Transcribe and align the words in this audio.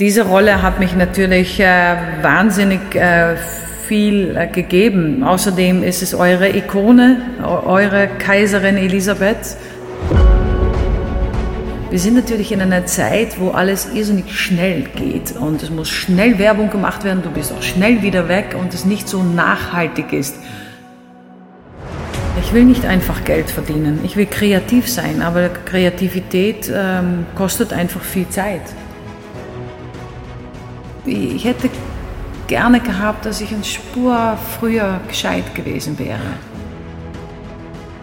Diese 0.00 0.26
Rolle 0.26 0.60
hat 0.60 0.80
mich 0.80 0.96
natürlich 0.96 1.60
äh, 1.60 1.96
wahnsinnig 2.20 2.96
äh, 2.96 3.36
viel 3.86 4.36
äh, 4.36 4.48
gegeben. 4.48 5.22
Außerdem 5.22 5.84
ist 5.84 6.02
es 6.02 6.14
eure 6.14 6.48
Ikone, 6.48 7.20
eure 7.44 8.08
Kaiserin 8.18 8.76
Elisabeth. 8.76 9.56
Wir 11.90 11.98
sind 12.00 12.14
natürlich 12.14 12.50
in 12.50 12.60
einer 12.60 12.86
Zeit, 12.86 13.38
wo 13.38 13.50
alles 13.50 13.94
irrsinnig 13.94 14.36
schnell 14.36 14.82
geht 14.96 15.36
und 15.36 15.62
es 15.62 15.70
muss 15.70 15.90
schnell 15.90 16.40
Werbung 16.40 16.70
gemacht 16.70 17.04
werden, 17.04 17.22
du 17.22 17.30
bist 17.30 17.52
auch 17.52 17.62
schnell 17.62 18.02
wieder 18.02 18.28
weg 18.28 18.56
und 18.58 18.74
es 18.74 18.84
nicht 18.84 19.08
so 19.08 19.22
nachhaltig 19.22 20.12
ist. 20.12 20.34
Ich 22.42 22.52
will 22.52 22.64
nicht 22.64 22.84
einfach 22.84 23.22
Geld 23.24 23.48
verdienen, 23.48 24.00
ich 24.02 24.16
will 24.16 24.26
kreativ 24.26 24.90
sein, 24.90 25.22
aber 25.22 25.50
Kreativität 25.50 26.68
ähm, 26.74 27.26
kostet 27.36 27.72
einfach 27.72 28.02
viel 28.02 28.28
Zeit. 28.28 28.62
Ich 31.06 31.44
hätte 31.44 31.68
gerne 32.46 32.80
gehabt, 32.80 33.26
dass 33.26 33.40
ich 33.40 33.52
eine 33.52 33.64
Spur 33.64 34.38
früher 34.58 35.00
gescheit 35.06 35.54
gewesen 35.54 35.98
wäre. 35.98 36.18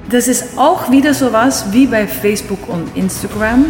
Das 0.10 0.27
ist 0.27 0.58
auch 0.58 0.91
wieder 0.91 1.14
so 1.14 1.32
was 1.32 1.72
wie 1.72 1.88
bei 1.88 2.05
Facebook 2.05 2.68
und 2.68 2.96
Instagram. 2.96 3.66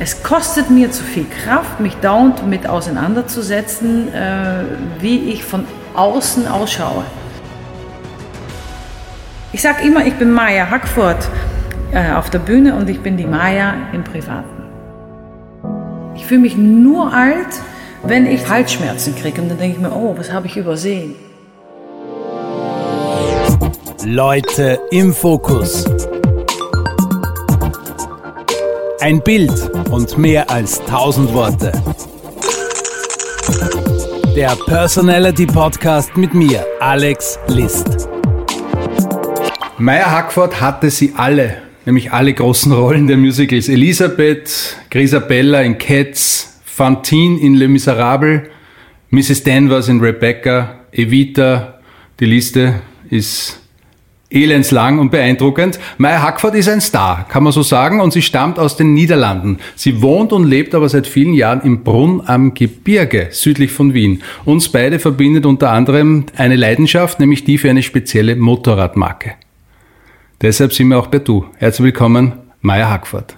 Es 0.00 0.22
kostet 0.22 0.70
mir 0.70 0.90
zu 0.90 1.04
viel 1.04 1.26
Kraft, 1.44 1.78
mich 1.78 1.94
dauernd 1.96 2.46
mit 2.48 2.68
auseinanderzusetzen, 2.68 4.12
äh, 4.12 4.64
wie 5.00 5.30
ich 5.30 5.44
von 5.44 5.66
außen 5.94 6.48
ausschaue. 6.48 7.04
Ich 9.52 9.62
sage 9.62 9.86
immer, 9.86 10.04
ich 10.04 10.14
bin 10.14 10.32
Maya 10.32 10.68
Hackford 10.68 11.28
äh, 11.92 12.12
auf 12.12 12.28
der 12.30 12.40
Bühne 12.40 12.74
und 12.74 12.88
ich 12.90 13.00
bin 13.00 13.16
die 13.16 13.26
Maya 13.26 13.74
im 13.92 14.02
Privaten. 14.02 14.64
Ich 16.16 16.26
fühle 16.26 16.40
mich 16.40 16.56
nur 16.56 17.12
alt, 17.12 17.46
wenn 18.06 18.26
ich 18.26 18.48
Halsschmerzen 18.48 19.14
kriege 19.14 19.40
und 19.40 19.48
dann 19.48 19.58
denke 19.58 19.76
ich 19.76 19.82
mir, 19.82 19.92
oh, 19.94 20.14
was 20.16 20.30
habe 20.30 20.46
ich 20.46 20.56
übersehen? 20.56 21.14
Leute 24.04 24.78
im 24.90 25.14
Fokus. 25.14 25.86
Ein 29.00 29.22
Bild 29.22 29.70
und 29.90 30.18
mehr 30.18 30.50
als 30.50 30.82
tausend 30.84 31.32
Worte. 31.32 31.72
Der 34.36 34.56
Personality 34.66 35.46
Podcast 35.46 36.16
mit 36.16 36.34
mir, 36.34 36.66
Alex 36.80 37.38
List. 37.48 38.08
Maya 39.78 40.10
Hackford 40.10 40.60
hatte 40.60 40.90
sie 40.90 41.14
alle, 41.16 41.62
nämlich 41.84 42.12
alle 42.12 42.34
großen 42.34 42.72
Rollen 42.72 43.06
der 43.06 43.16
Musicals. 43.16 43.68
Elisabeth, 43.68 44.76
Grisabella 44.90 45.62
in 45.62 45.78
Cats, 45.78 46.53
Fantine 46.74 47.38
in 47.38 47.54
Les 47.54 47.68
Miserables, 47.68 48.48
Mrs. 49.10 49.44
Danvers 49.44 49.88
in 49.88 50.00
Rebecca, 50.00 50.80
Evita, 50.90 51.78
die 52.18 52.24
Liste 52.24 52.80
ist 53.08 53.60
elendslang 54.28 54.98
und 54.98 55.12
beeindruckend. 55.12 55.78
Maya 55.98 56.20
Hackford 56.20 56.56
ist 56.56 56.68
ein 56.68 56.80
Star, 56.80 57.28
kann 57.28 57.44
man 57.44 57.52
so 57.52 57.62
sagen, 57.62 58.00
und 58.00 58.12
sie 58.12 58.22
stammt 58.22 58.58
aus 58.58 58.76
den 58.76 58.92
Niederlanden. 58.92 59.60
Sie 59.76 60.02
wohnt 60.02 60.32
und 60.32 60.42
lebt 60.42 60.74
aber 60.74 60.88
seit 60.88 61.06
vielen 61.06 61.34
Jahren 61.34 61.60
im 61.60 61.84
Brunn 61.84 62.22
am 62.26 62.54
Gebirge, 62.54 63.28
südlich 63.30 63.70
von 63.70 63.94
Wien. 63.94 64.24
Uns 64.44 64.68
beide 64.68 64.98
verbindet 64.98 65.46
unter 65.46 65.70
anderem 65.70 66.26
eine 66.36 66.56
Leidenschaft, 66.56 67.20
nämlich 67.20 67.44
die 67.44 67.56
für 67.56 67.70
eine 67.70 67.84
spezielle 67.84 68.34
Motorradmarke. 68.34 69.34
Deshalb 70.42 70.72
sind 70.72 70.88
wir 70.88 70.98
auch 70.98 71.06
bei 71.06 71.20
Du. 71.20 71.44
Herzlich 71.58 71.84
willkommen, 71.84 72.32
Maya 72.62 72.90
Hackford. 72.90 73.36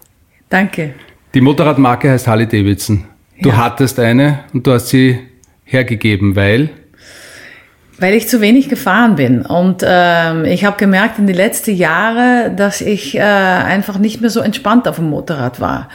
Danke. 0.48 0.94
Die 1.34 1.42
Motorradmarke 1.42 2.10
heißt 2.12 2.26
Harley 2.26 2.46
Davidson. 2.46 3.04
Du 3.40 3.50
ja. 3.50 3.56
hattest 3.56 3.98
eine 3.98 4.40
und 4.52 4.66
du 4.66 4.72
hast 4.72 4.88
sie 4.88 5.18
hergegeben, 5.64 6.36
weil? 6.36 6.70
Weil 7.98 8.14
ich 8.14 8.28
zu 8.28 8.40
wenig 8.40 8.68
gefahren 8.68 9.16
bin. 9.16 9.42
Und 9.42 9.82
ähm, 9.86 10.44
ich 10.44 10.64
habe 10.64 10.76
gemerkt 10.76 11.18
in 11.18 11.26
den 11.26 11.36
letzten 11.36 11.74
Jahren, 11.74 12.56
dass 12.56 12.80
ich 12.80 13.16
äh, 13.16 13.20
einfach 13.20 13.98
nicht 13.98 14.20
mehr 14.20 14.30
so 14.30 14.40
entspannt 14.40 14.86
auf 14.86 14.96
dem 14.96 15.10
Motorrad 15.10 15.60
war. 15.60 15.88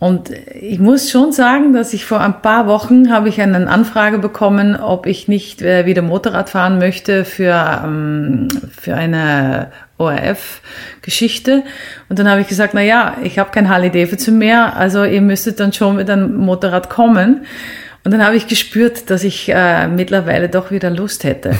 Und 0.00 0.30
ich 0.30 0.78
muss 0.78 1.10
schon 1.10 1.32
sagen, 1.32 1.72
dass 1.72 1.92
ich 1.92 2.04
vor 2.04 2.20
ein 2.20 2.40
paar 2.40 2.68
Wochen 2.68 3.12
habe 3.12 3.28
ich 3.28 3.40
eine 3.40 3.68
Anfrage 3.68 4.18
bekommen, 4.18 4.76
ob 4.76 5.06
ich 5.06 5.26
nicht 5.26 5.60
äh, 5.60 5.86
wieder 5.86 6.02
Motorrad 6.02 6.50
fahren 6.50 6.78
möchte 6.78 7.24
für, 7.24 7.82
ähm, 7.84 8.46
für 8.70 8.94
eine 8.94 9.72
ORF-Geschichte. 9.98 11.64
Und 12.08 12.20
dann 12.20 12.30
habe 12.30 12.40
ich 12.40 12.46
gesagt, 12.46 12.74
na 12.74 12.82
ja, 12.82 13.16
ich 13.24 13.40
habe 13.40 13.50
kein 13.50 13.68
Harley 13.68 13.90
Davidson 13.90 14.38
mehr, 14.38 14.76
also 14.76 15.02
ihr 15.02 15.20
müsstet 15.20 15.58
dann 15.58 15.72
schon 15.72 15.96
mit 15.96 16.08
einem 16.08 16.36
Motorrad 16.36 16.88
kommen. 16.88 17.44
Und 18.04 18.12
dann 18.12 18.24
habe 18.24 18.36
ich 18.36 18.46
gespürt, 18.46 19.10
dass 19.10 19.24
ich 19.24 19.48
äh, 19.48 19.88
mittlerweile 19.88 20.48
doch 20.48 20.70
wieder 20.70 20.90
Lust 20.90 21.24
hätte. 21.24 21.56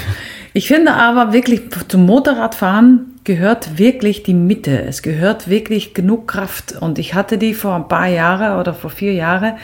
Ich 0.59 0.67
finde 0.67 0.95
aber 0.95 1.33
wirklich, 1.33 1.71
zum 1.87 2.05
Motorradfahren 2.05 3.15
gehört 3.23 3.79
wirklich 3.79 4.25
die 4.25 4.35
Mitte. 4.35 4.83
Es 4.83 5.03
gehört 5.03 5.49
wirklich 5.49 5.95
genug 5.95 6.27
Kraft. 6.27 6.73
Und 6.73 6.99
ich 6.99 7.15
hatte 7.15 7.39
die 7.39 7.55
vor 7.55 7.77
ein 7.77 7.87
paar 7.87 8.09
Jahren 8.09 8.59
oder 8.59 8.75
vor 8.75 8.91
vier 8.91 9.13
Jahren, 9.13 9.55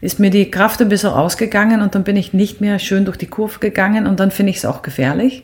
ist 0.00 0.20
mir 0.20 0.30
die 0.30 0.48
Kraft 0.48 0.80
ein 0.80 0.88
bisschen 0.88 1.10
ausgegangen 1.10 1.82
und 1.82 1.96
dann 1.96 2.04
bin 2.04 2.14
ich 2.14 2.32
nicht 2.32 2.60
mehr 2.60 2.78
schön 2.78 3.04
durch 3.04 3.16
die 3.16 3.26
Kurve 3.26 3.58
gegangen 3.58 4.06
und 4.06 4.20
dann 4.20 4.30
finde 4.30 4.50
ich 4.50 4.58
es 4.58 4.64
auch 4.64 4.82
gefährlich 4.82 5.42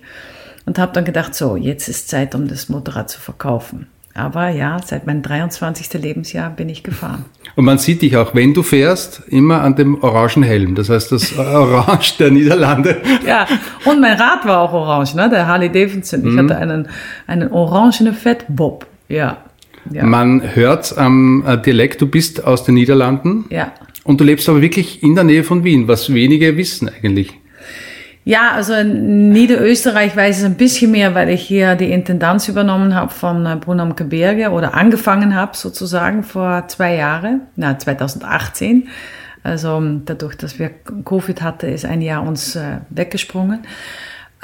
und 0.66 0.78
habe 0.78 0.92
dann 0.92 1.04
gedacht, 1.04 1.34
so, 1.34 1.56
jetzt 1.56 1.88
ist 1.88 2.08
Zeit, 2.08 2.36
um 2.36 2.46
das 2.46 2.68
Motorrad 2.68 3.10
zu 3.10 3.20
verkaufen. 3.20 3.88
Aber 4.14 4.50
ja, 4.50 4.78
seit 4.84 5.06
meinem 5.06 5.22
23. 5.22 6.00
Lebensjahr 6.00 6.50
bin 6.50 6.68
ich 6.68 6.82
gefahren. 6.82 7.24
Und 7.56 7.64
man 7.64 7.78
sieht 7.78 8.02
dich 8.02 8.16
auch, 8.16 8.34
wenn 8.34 8.52
du 8.52 8.62
fährst, 8.62 9.22
immer 9.28 9.62
an 9.62 9.74
dem 9.74 10.02
orangen 10.02 10.42
Helm. 10.42 10.74
Das 10.74 10.90
heißt, 10.90 11.12
das 11.12 11.38
Orange 11.38 12.18
der 12.18 12.30
Niederlande. 12.30 13.00
Ja, 13.26 13.46
und 13.84 14.00
mein 14.00 14.18
Rad 14.18 14.46
war 14.46 14.60
auch 14.60 14.72
orange, 14.72 15.14
ne? 15.14 15.30
der 15.30 15.46
Harley 15.46 15.70
Davidson. 15.70 16.20
Ich 16.26 16.32
mhm. 16.32 16.38
hatte 16.38 16.58
einen, 16.58 16.88
einen 17.26 17.50
orangenen 17.50 18.14
Fettbob. 18.14 18.86
Ja. 19.08 19.38
ja. 19.90 20.04
Man 20.04 20.54
hört 20.54 20.96
am 20.98 21.44
äh, 21.46 21.56
Dialekt, 21.60 22.00
du 22.02 22.06
bist 22.06 22.44
aus 22.44 22.64
den 22.64 22.74
Niederlanden. 22.74 23.46
Ja. 23.48 23.72
Und 24.04 24.20
du 24.20 24.24
lebst 24.24 24.48
aber 24.48 24.60
wirklich 24.60 25.02
in 25.02 25.14
der 25.14 25.24
Nähe 25.24 25.44
von 25.44 25.64
Wien, 25.64 25.88
was 25.88 26.12
wenige 26.12 26.56
wissen 26.56 26.90
eigentlich. 27.02 27.32
Ja, 28.24 28.52
also 28.52 28.72
in 28.74 29.30
Niederösterreich 29.30 30.16
weiß 30.16 30.40
ich 30.40 30.44
ein 30.44 30.54
bisschen 30.54 30.92
mehr, 30.92 31.14
weil 31.14 31.28
ich 31.28 31.42
hier 31.42 31.74
die 31.74 31.90
Intendanz 31.90 32.46
übernommen 32.46 32.94
habe 32.94 33.12
von 33.12 33.44
äh, 33.46 33.56
Brunn 33.56 33.80
am 33.80 33.96
Gebirge 33.96 34.50
oder 34.50 34.74
angefangen 34.74 35.34
habe 35.34 35.56
sozusagen 35.56 36.22
vor 36.22 36.68
zwei 36.68 36.94
Jahren, 36.94 37.42
na 37.56 37.78
2018. 37.78 38.88
Also 39.42 39.82
dadurch, 40.04 40.36
dass 40.36 40.60
wir 40.60 40.70
Covid 41.04 41.42
hatte, 41.42 41.66
ist 41.66 41.84
ein 41.84 42.00
Jahr 42.00 42.22
uns 42.22 42.54
äh, 42.54 42.78
weggesprungen. 42.90 43.66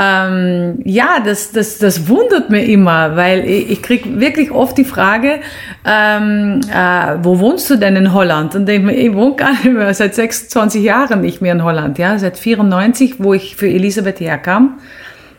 Ähm, 0.00 0.80
ja, 0.84 1.18
das, 1.24 1.50
das, 1.50 1.78
das 1.78 2.08
wundert 2.08 2.50
mir 2.50 2.64
immer, 2.64 3.16
weil 3.16 3.44
ich, 3.48 3.70
ich 3.70 3.82
krieg 3.82 4.20
wirklich 4.20 4.52
oft 4.52 4.78
die 4.78 4.84
Frage, 4.84 5.40
ähm, 5.84 6.60
äh, 6.72 7.16
wo 7.22 7.40
wohnst 7.40 7.68
du 7.68 7.76
denn 7.76 7.96
in 7.96 8.14
Holland? 8.14 8.54
Und 8.54 8.68
ich, 8.68 8.80
ich 8.84 9.12
wohne 9.12 9.34
gar 9.34 9.50
nicht 9.50 9.64
mehr, 9.64 9.92
seit 9.94 10.14
26 10.14 10.84
Jahren 10.84 11.22
nicht 11.22 11.42
mehr 11.42 11.52
in 11.52 11.64
Holland, 11.64 11.98
ja, 11.98 12.16
seit 12.16 12.38
94, 12.38 13.16
wo 13.18 13.34
ich 13.34 13.56
für 13.56 13.66
Elisabeth 13.66 14.20
herkam, 14.20 14.78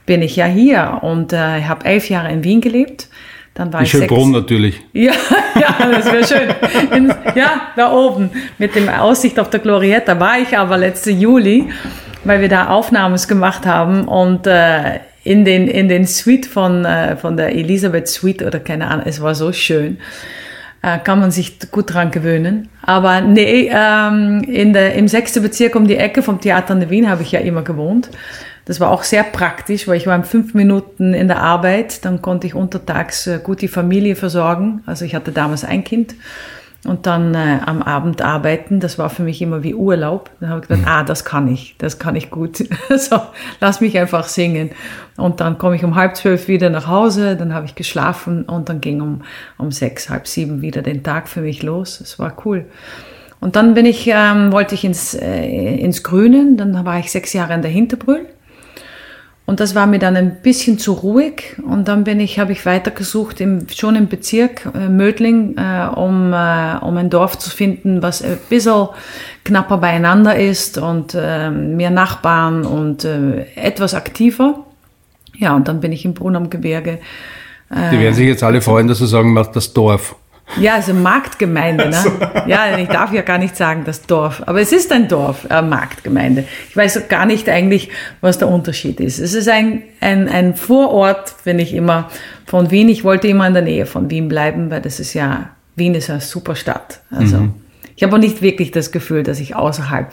bin 0.06 0.22
ich 0.22 0.36
ja 0.36 0.46
hier 0.46 1.00
und 1.04 1.32
äh, 1.32 1.64
habe 1.64 1.86
elf 1.86 2.10
Jahre 2.10 2.30
in 2.30 2.44
Wien 2.44 2.60
gelebt. 2.60 3.08
Dann 3.54 3.72
war 3.72 3.80
in 3.80 3.86
ich 3.86 3.92
Schönbrunn 3.92 4.32
natürlich. 4.32 4.82
Ja, 4.94 5.14
ja, 5.56 5.90
das 5.90 6.06
wäre 6.12 6.26
schön. 6.26 6.96
In, 6.96 7.14
ja, 7.36 7.62
da 7.78 7.94
oben 7.94 8.30
mit 8.58 8.76
dem 8.76 8.90
Aussicht 8.90 9.40
auf 9.40 9.50
der 9.50 9.62
Glorietta 9.62 10.20
war 10.20 10.38
ich 10.40 10.58
aber 10.58 10.78
letzte 10.78 11.12
Juli 11.12 11.70
weil 12.24 12.42
wir 12.42 12.50
da 12.50 12.68
Aufnahmen 12.68 13.20
gemacht 13.28 13.66
haben 13.66 14.08
und 14.08 14.48
äh, 14.48 15.00
in 15.24 15.46
den 15.46 15.68
in 15.68 15.90
den 15.90 16.08
Suite 16.08 16.46
von 16.46 16.86
äh, 16.86 17.18
von 17.18 17.38
der 17.38 17.56
Elisabeth 17.56 18.08
Suite 18.08 18.44
oder 18.44 18.60
keine 18.60 18.88
Ahnung, 18.88 19.06
es 19.08 19.22
war 19.22 19.36
so 19.36 19.52
schön. 19.52 19.98
Äh, 20.82 21.00
kann 21.00 21.20
man 21.20 21.30
sich 21.30 21.60
gut 21.72 21.94
dran 21.94 22.10
gewöhnen. 22.10 22.70
Aber 22.82 23.20
nee, 23.20 23.70
ähm, 23.74 24.42
in 24.44 24.72
der, 24.72 24.96
im 24.96 25.10
sechsten 25.10 25.44
Bezirk 25.44 25.76
um 25.76 25.88
die 25.88 25.98
Ecke 25.98 26.22
vom 26.22 26.40
Theater 26.40 26.74
in 26.74 26.90
Wien 26.90 27.10
habe 27.10 27.22
ich 27.22 27.34
ja 27.34 27.42
immer 27.42 27.64
gewohnt. 27.64 28.10
Das 28.64 28.80
war 28.80 28.92
auch 28.92 29.04
sehr 29.04 29.24
praktisch, 29.24 29.88
weil 29.88 29.98
ich 29.98 30.08
war 30.08 30.16
in 30.16 30.24
fünf 30.24 30.54
Minuten 30.54 31.14
in 31.14 31.28
der 31.28 31.42
Arbeit, 31.42 32.06
dann 32.06 32.22
konnte 32.22 32.48
ich 32.48 32.56
untertags 32.56 33.28
äh, 33.28 33.40
gut 33.44 33.62
die 33.62 33.68
Familie 33.68 34.16
versorgen. 34.16 34.82
Also 34.86 35.04
ich 35.04 35.16
hatte 35.16 35.34
damals 35.34 35.66
ein 35.66 35.84
Kind 35.84 36.16
und 36.86 37.06
dann 37.06 37.36
äh, 37.36 37.60
am 37.66 37.82
Abend 37.82 38.22
arbeiten, 38.22 38.80
das 38.80 38.98
war 38.98 39.10
für 39.10 39.24
mich 39.24 39.42
immer 39.42 39.64
wie 39.64 39.76
Urlaub. 39.76 40.32
Dann 40.40 40.50
habe 40.50 40.62
ich 40.62 40.68
gedacht, 40.68 40.86
mhm. 40.86 40.92
ah, 40.92 41.04
das 41.04 41.26
kann 41.26 41.48
ich, 41.50 41.76
das 41.78 42.00
kann 42.00 42.16
ich 42.16 42.30
gut. 42.30 42.58
so, 42.98 43.20
lass 43.60 43.82
mich 43.82 43.98
einfach 44.00 44.24
singen. 44.24 44.72
Und 45.18 45.42
dann 45.42 45.58
komme 45.58 45.76
ich 45.76 45.84
um 45.84 45.96
halb 45.96 46.16
zwölf 46.16 46.48
wieder 46.48 46.70
nach 46.70 46.88
Hause, 46.88 47.36
dann 47.36 47.54
habe 47.54 47.66
ich 47.66 47.76
geschlafen 47.76 48.44
und 48.44 48.70
dann 48.70 48.80
ging 48.80 49.02
um, 49.02 49.24
um 49.58 49.72
sechs, 49.72 50.10
halb 50.10 50.26
sieben 50.26 50.62
wieder 50.62 50.82
den 50.82 51.04
Tag 51.04 51.28
für 51.28 51.42
mich 51.42 51.64
los. 51.64 52.00
Es 52.00 52.18
war 52.18 52.34
cool. 52.46 52.66
Und 53.42 53.58
dann 53.58 53.74
bin 53.74 53.86
ich, 53.86 54.08
ähm, 54.08 54.52
wollte 54.54 54.76
ich 54.76 54.86
ins, 54.86 55.14
äh, 55.14 55.76
ins 55.76 56.04
Grünen, 56.04 56.56
dann 56.56 56.86
war 56.86 57.00
ich 57.00 57.12
sechs 57.12 57.34
Jahre 57.34 57.54
in 57.54 57.62
der 57.62 57.72
Hinterbrühl. 57.72 58.26
Und 59.50 59.60
das 59.60 59.74
war 59.74 59.88
mir 59.88 59.98
dann 59.98 60.16
ein 60.16 60.36
bisschen 60.44 60.78
zu 60.78 60.94
ruhig. 60.94 61.56
Und 61.68 61.88
dann 61.88 62.04
bin 62.04 62.20
ich, 62.20 62.38
habe 62.38 62.52
ich 62.52 62.68
weitergesucht, 62.68 63.42
im, 63.42 63.66
schon 63.68 63.96
im 63.96 64.08
Bezirk 64.08 64.70
äh, 64.76 64.90
Mödling, 64.90 65.58
äh, 65.58 65.88
um, 65.88 66.32
äh, 66.34 66.76
um 66.82 66.96
ein 66.98 67.10
Dorf 67.10 67.40
zu 67.40 67.50
finden, 67.50 68.04
was 68.04 68.22
ein 68.22 68.38
bisschen 68.48 68.90
knapper 69.46 69.80
beieinander 69.80 70.36
ist 70.36 70.78
und 70.78 71.18
äh, 71.20 71.50
mehr 71.50 71.90
Nachbarn 71.90 72.64
und 72.64 73.06
äh, 73.06 73.48
etwas 73.56 73.96
aktiver. 73.96 74.66
Ja, 75.36 75.56
und 75.56 75.68
dann 75.68 75.80
bin 75.80 75.94
ich 75.94 76.06
im 76.06 76.14
Brunn 76.14 76.36
am 76.36 76.52
Gebirge. 76.52 77.00
Die 77.72 78.00
werden 78.00 78.14
sich 78.14 78.28
jetzt 78.28 78.44
alle 78.44 78.62
freuen, 78.62 78.88
dass 78.88 79.00
du 79.00 79.08
sagen 79.08 79.34
machst, 79.34 79.56
das 79.56 79.74
Dorf. 79.74 80.16
Ja, 80.60 80.76
also 80.76 80.94
Marktgemeinde, 80.94 81.90
ne? 81.90 82.44
Ja, 82.48 82.78
ich 82.78 82.88
darf 82.90 83.14
ja 83.14 83.22
gar 83.22 83.38
nicht 83.38 83.56
sagen 83.56 83.84
das 83.86 84.02
Dorf, 84.02 84.42
aber 84.46 84.60
es 84.62 84.72
ist 84.72 84.92
ein 84.92 85.08
Dorf, 85.08 85.46
äh, 85.50 85.62
Marktgemeinde. 85.62 86.46
Ich 86.70 86.76
weiß 86.76 87.08
gar 87.08 87.26
nicht 87.28 87.48
eigentlich, 87.50 87.90
was 88.22 88.40
der 88.40 88.48
Unterschied 88.48 89.00
ist. 89.00 89.20
Es 89.20 89.34
ist 89.34 89.48
ein, 89.48 89.84
ein, 90.02 90.28
ein 90.28 90.56
Vorort, 90.56 91.36
wenn 91.44 91.60
ich 91.60 91.74
immer 91.74 92.10
von 92.48 92.72
Wien, 92.72 92.90
ich 92.90 93.04
wollte 93.04 93.28
immer 93.28 93.46
in 93.48 93.54
der 93.54 93.62
Nähe 93.64 93.86
von 93.86 94.10
Wien 94.10 94.28
bleiben, 94.28 94.72
weil 94.72 94.82
das 94.82 95.00
ist 95.00 95.14
ja, 95.14 95.52
Wien 95.76 95.94
ist 95.94 96.10
eine 96.10 96.20
super 96.22 96.56
Stadt. 96.56 97.02
Also, 97.12 97.38
Mhm. 97.38 97.54
ich 97.96 98.02
habe 98.04 98.16
auch 98.16 98.20
nicht 98.20 98.42
wirklich 98.42 98.72
das 98.72 98.92
Gefühl, 98.92 99.22
dass 99.22 99.40
ich 99.40 99.56
außerhalb, 99.56 100.08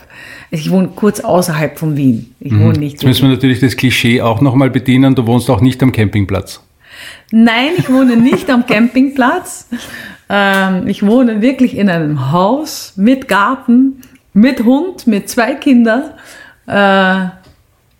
also 0.51 0.63
ich 0.63 0.69
wohne 0.69 0.89
kurz 0.95 1.19
außerhalb 1.19 1.79
von 1.79 1.97
Wien. 1.97 2.35
Ich 2.39 2.51
Mhm. 2.51 2.59
wohne 2.63 2.77
nicht 2.79 2.93
Jetzt 2.93 3.05
müssen 3.05 3.23
wir 3.23 3.29
natürlich 3.29 3.59
das 3.59 3.75
Klischee 3.75 4.21
auch 4.21 4.39
nochmal 4.41 4.69
bedienen. 4.69 5.15
Du 5.15 5.25
wohnst 5.25 5.49
auch 5.49 5.61
nicht 5.61 5.81
am 5.81 5.91
Campingplatz. 5.91 6.61
Nein, 7.31 7.71
ich 7.77 7.89
wohne 7.89 8.15
nicht 8.17 8.49
am 8.49 8.65
Campingplatz. 8.65 9.67
Ähm, 10.29 10.87
ich 10.87 11.05
wohne 11.05 11.41
wirklich 11.41 11.77
in 11.77 11.89
einem 11.89 12.31
Haus 12.31 12.93
mit 12.95 13.27
Garten, 13.27 14.01
mit 14.33 14.63
Hund, 14.63 15.07
mit 15.07 15.29
zwei 15.29 15.55
Kindern. 15.55 16.03
Äh, 16.67 17.29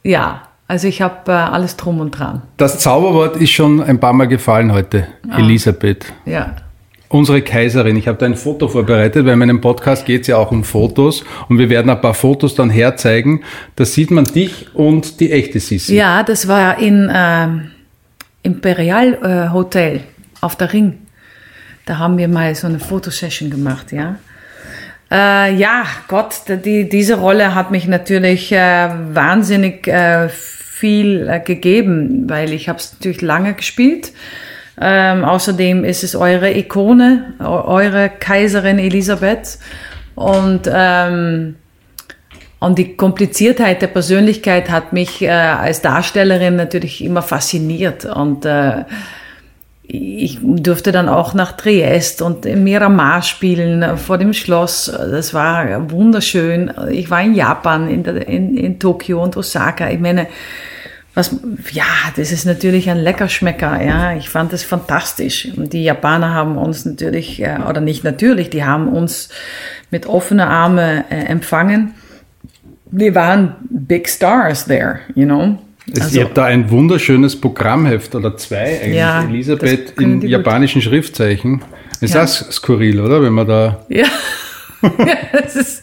ja, 0.03 0.41
also 0.67 0.87
ich 0.87 1.01
habe 1.01 1.31
äh, 1.31 1.35
alles 1.35 1.77
drum 1.77 1.99
und 1.99 2.11
dran. 2.11 2.41
Das 2.57 2.79
Zauberwort 2.79 3.37
ist 3.37 3.51
schon 3.51 3.81
ein 3.81 3.99
paar 3.99 4.13
Mal 4.13 4.27
gefallen 4.27 4.73
heute. 4.73 5.07
Elisabeth. 5.35 6.05
Ja. 6.25 6.55
Unsere 7.09 7.41
Kaiserin. 7.41 7.95
Ich 7.95 8.09
habe 8.09 8.17
da 8.17 8.25
ein 8.25 8.35
Foto 8.35 8.67
vorbereitet, 8.67 9.25
weil 9.25 9.33
in 9.33 9.39
meinem 9.39 9.61
Podcast 9.61 10.05
geht 10.05 10.21
es 10.21 10.27
ja 10.27 10.35
auch 10.35 10.51
um 10.51 10.65
Fotos. 10.65 11.23
Und 11.47 11.57
wir 11.57 11.69
werden 11.69 11.89
ein 11.89 12.01
paar 12.01 12.13
Fotos 12.13 12.53
dann 12.53 12.69
herzeigen. 12.69 13.43
Da 13.77 13.85
sieht 13.85 14.11
man 14.11 14.25
dich 14.25 14.75
und 14.75 15.21
die 15.21 15.31
echte 15.31 15.61
Sissi. 15.61 15.95
Ja, 15.95 16.23
das 16.23 16.49
war 16.49 16.79
in 16.79 17.09
ähm, 17.13 17.71
Imperial 18.43 19.13
äh, 19.23 19.53
Hotel 19.53 20.01
auf 20.41 20.57
der 20.57 20.73
Ring. 20.73 20.99
Da 21.87 21.97
haben 21.97 22.17
wir 22.19 22.27
mal 22.27 22.53
so 22.53 22.67
eine 22.67 22.79
Fotosession 22.79 23.49
gemacht, 23.49 23.91
ja. 23.91 24.17
Äh, 25.09 25.55
ja, 25.55 25.85
Gott, 26.09 26.33
die, 26.49 26.87
diese 26.89 27.15
Rolle 27.15 27.55
hat 27.55 27.71
mich 27.71 27.87
natürlich 27.87 28.51
äh, 28.51 28.89
wahnsinnig 29.13 29.87
äh, 29.87 30.27
viel 30.29 31.27
äh, 31.29 31.39
gegeben, 31.39 32.29
weil 32.29 32.51
ich 32.51 32.67
habe 32.67 32.77
es 32.77 32.93
natürlich 32.93 33.21
lange 33.21 33.53
gespielt. 33.53 34.11
Ähm, 34.79 35.23
außerdem 35.23 35.85
ist 35.85 36.03
es 36.03 36.13
eure 36.15 36.51
Ikone, 36.55 37.33
eu- 37.39 37.63
eure 37.67 38.09
Kaiserin 38.09 38.77
Elisabeth. 38.79 39.57
Und 40.13 40.69
ähm, 40.71 41.55
und 42.59 42.77
die 42.79 42.97
Kompliziertheit 42.97 43.81
der 43.83 43.87
Persönlichkeit 43.87 44.69
hat 44.71 44.91
mich 44.91 45.21
äh, 45.21 45.29
als 45.29 45.81
Darstellerin 45.81 46.55
natürlich 46.57 47.03
immer 47.03 47.21
fasziniert. 47.21 48.03
Und 48.05 48.45
äh, 48.45 48.83
ich 49.87 50.39
durfte 50.41 50.91
dann 50.91 51.07
auch 51.07 51.33
nach 51.33 51.53
Triest 51.53 52.21
und 52.21 52.45
in 52.45 52.63
Miramar 52.63 53.21
spielen, 53.21 53.97
vor 53.97 54.17
dem 54.17 54.33
Schloss. 54.33 54.91
Das 54.93 55.33
war 55.33 55.89
wunderschön. 55.89 56.71
Ich 56.91 57.09
war 57.09 57.21
in 57.21 57.33
Japan, 57.33 57.89
in, 57.89 58.03
in, 58.03 58.57
in 58.57 58.79
Tokio 58.79 59.23
und 59.23 59.37
Osaka. 59.37 59.89
Ich 59.89 59.99
meine, 59.99 60.27
was, 61.13 61.35
ja, 61.71 61.85
das 62.15 62.31
ist 62.31 62.45
natürlich 62.45 62.89
ein 62.89 62.97
Leckerschmecker, 62.97 63.81
ja. 63.81 64.15
Ich 64.15 64.29
fand 64.29 64.51
das 64.51 64.63
fantastisch. 64.63 65.47
Und 65.55 65.71
die 65.71 65.83
Japaner 65.83 66.33
haben 66.33 66.57
uns 66.57 66.85
natürlich, 66.85 67.41
äh, 67.41 67.57
oder 67.67 67.81
nicht 67.81 68.03
natürlich, 68.03 68.49
die 68.49 68.65
haben 68.65 68.89
uns 68.89 69.29
mit 69.89 70.05
offener 70.05 70.49
Arme 70.49 71.05
äh, 71.09 71.25
empfangen. 71.25 71.95
Wir 72.91 73.15
waren 73.15 73.55
big 73.69 74.09
stars 74.09 74.65
there, 74.65 74.99
you 75.15 75.25
know. 75.25 75.57
Es, 75.93 76.01
Also- 76.01 76.19
ihr 76.19 76.25
habt 76.25 76.37
da 76.37 76.45
ein 76.45 76.69
wunderschönes 76.69 77.39
Programmheft 77.39 78.13
oder 78.15 78.35
zwei 78.37 78.79
eigentlich. 78.81 78.95
Ja, 78.97 79.23
Elisabeth 79.23 79.93
in 79.99 80.19
die 80.19 80.27
gut. 80.27 80.31
japanischen 80.31 80.81
Schriftzeichen. 80.81 81.61
Ist 82.01 82.13
Ja. 82.13 82.21
das 82.21 82.39
skurril, 82.51 82.99
oder? 82.99 83.21
Wenn 83.21 83.33
man 83.33 83.47
da. 83.47 83.85
Ja. 83.89 84.05
Ja, 84.83 85.39
ist, 85.39 85.81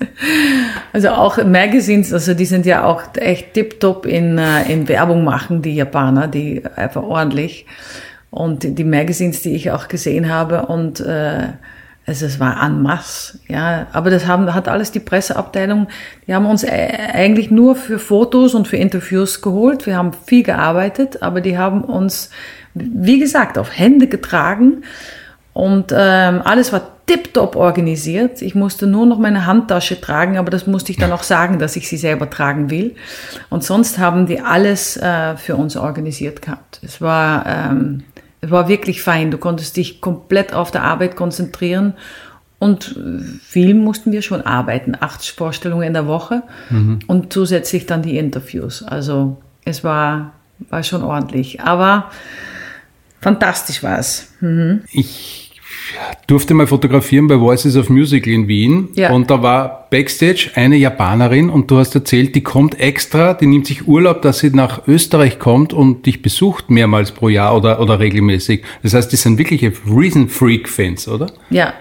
also 0.92 1.08
auch 1.08 1.44
Magazines, 1.44 2.12
also 2.12 2.32
die 2.32 2.44
sind 2.44 2.64
ja 2.64 2.84
auch 2.84 3.02
echt 3.16 3.52
tiptop 3.52 4.06
in, 4.06 4.38
äh, 4.38 4.70
in 4.72 4.86
Werbung 4.88 5.24
machen, 5.24 5.62
die 5.62 5.74
Japaner, 5.74 6.28
die 6.28 6.62
einfach 6.76 7.02
ordentlich. 7.02 7.66
Und 8.30 8.62
die, 8.62 8.72
die 8.72 8.84
Magazines, 8.84 9.42
die 9.42 9.56
ich 9.56 9.72
auch 9.72 9.88
gesehen 9.88 10.28
habe 10.32 10.66
und 10.66 11.00
äh, 11.00 11.48
also 12.06 12.26
es 12.26 12.38
war 12.38 12.62
en 12.62 12.82
masse, 12.82 13.38
ja. 13.48 13.86
Aber 13.92 14.10
das 14.10 14.26
haben, 14.26 14.52
hat 14.54 14.68
alles 14.68 14.92
die 14.92 15.00
Presseabteilung, 15.00 15.88
die 16.26 16.34
haben 16.34 16.46
uns 16.46 16.62
äh, 16.62 16.68
eigentlich 17.12 17.50
nur 17.50 17.76
für 17.76 17.98
Fotos 17.98 18.54
und 18.54 18.68
für 18.68 18.76
Interviews 18.76 19.40
geholt. 19.40 19.86
Wir 19.86 19.96
haben 19.96 20.12
viel 20.26 20.42
gearbeitet, 20.42 21.22
aber 21.22 21.40
die 21.40 21.56
haben 21.56 21.82
uns, 21.82 22.30
wie 22.74 23.18
gesagt, 23.18 23.56
auf 23.56 23.76
Hände 23.76 24.06
getragen. 24.06 24.84
Und 25.54 25.94
ähm, 25.96 26.42
alles 26.44 26.72
war 26.72 26.94
tiptop 27.06 27.54
organisiert. 27.56 28.42
Ich 28.42 28.54
musste 28.54 28.86
nur 28.86 29.06
noch 29.06 29.18
meine 29.18 29.46
Handtasche 29.46 30.00
tragen, 30.00 30.38
aber 30.38 30.50
das 30.50 30.66
musste 30.66 30.90
ich 30.90 30.98
dann 30.98 31.12
auch 31.12 31.22
sagen, 31.22 31.58
dass 31.58 31.76
ich 31.76 31.88
sie 31.88 31.96
selber 31.96 32.28
tragen 32.30 32.70
will. 32.70 32.94
Und 33.50 33.62
sonst 33.62 33.98
haben 33.98 34.26
die 34.26 34.40
alles 34.40 34.96
äh, 34.96 35.36
für 35.36 35.56
uns 35.56 35.76
organisiert 35.76 36.42
gehabt. 36.42 36.80
Es 36.82 37.00
war, 37.00 37.46
ähm, 37.46 38.04
es 38.44 38.50
war 38.50 38.68
wirklich 38.68 39.02
fein. 39.02 39.30
Du 39.30 39.38
konntest 39.38 39.76
dich 39.76 40.00
komplett 40.00 40.52
auf 40.52 40.70
der 40.70 40.82
Arbeit 40.82 41.16
konzentrieren. 41.16 41.94
Und 42.58 42.98
viel 43.42 43.74
mussten 43.74 44.12
wir 44.12 44.22
schon 44.22 44.42
arbeiten. 44.42 44.96
Acht 45.00 45.24
Vorstellungen 45.24 45.86
in 45.86 45.92
der 45.94 46.06
Woche 46.06 46.42
und 47.06 47.32
zusätzlich 47.32 47.86
dann 47.86 48.02
die 48.02 48.16
Interviews. 48.16 48.82
Also 48.82 49.38
es 49.64 49.82
war, 49.82 50.32
war 50.70 50.82
schon 50.82 51.02
ordentlich. 51.02 51.60
Aber 51.62 52.10
fantastisch 53.20 53.82
war 53.82 53.98
es. 53.98 54.32
Ich 54.92 55.43
durfte 56.26 56.54
mal 56.54 56.66
fotografieren 56.66 57.28
bei 57.28 57.38
Voices 57.38 57.76
of 57.76 57.88
Musical 57.88 58.32
in 58.32 58.48
Wien. 58.48 58.88
Ja. 58.94 59.10
Und 59.10 59.30
da 59.30 59.42
war 59.42 59.86
Backstage 59.90 60.50
eine 60.54 60.76
Japanerin 60.76 61.50
und 61.50 61.70
du 61.70 61.78
hast 61.78 61.94
erzählt, 61.94 62.34
die 62.34 62.42
kommt 62.42 62.80
extra, 62.80 63.34
die 63.34 63.46
nimmt 63.46 63.66
sich 63.66 63.86
Urlaub, 63.86 64.22
dass 64.22 64.38
sie 64.38 64.50
nach 64.50 64.86
Österreich 64.86 65.38
kommt 65.38 65.72
und 65.72 66.06
dich 66.06 66.22
besucht 66.22 66.70
mehrmals 66.70 67.12
pro 67.12 67.28
Jahr 67.28 67.56
oder, 67.56 67.80
oder 67.80 68.00
regelmäßig. 68.00 68.62
Das 68.82 68.94
heißt, 68.94 69.12
die 69.12 69.16
sind 69.16 69.38
wirkliche 69.38 69.72
Reason 69.86 70.28
Freak 70.28 70.68
Fans, 70.68 71.08
oder? 71.08 71.26
Ja, 71.50 71.74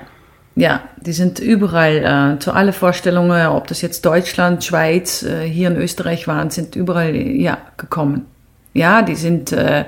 ja, 0.55 0.83
die 1.01 1.13
sind 1.13 1.39
überall 1.39 2.35
äh, 2.35 2.39
zu 2.39 2.51
alle 2.51 2.73
Vorstellungen, 2.73 3.47
ob 3.47 3.67
das 3.67 3.81
jetzt 3.81 4.05
Deutschland, 4.05 4.63
Schweiz, 4.63 5.23
äh, 5.23 5.47
hier 5.49 5.69
in 5.69 5.77
Österreich 5.77 6.27
waren, 6.27 6.51
sind 6.51 6.75
überall 6.75 7.15
ja 7.15 7.57
gekommen. 7.77 8.25
Ja, 8.73 9.01
die 9.01 9.15
sind 9.15 9.51
äh, 9.51 9.85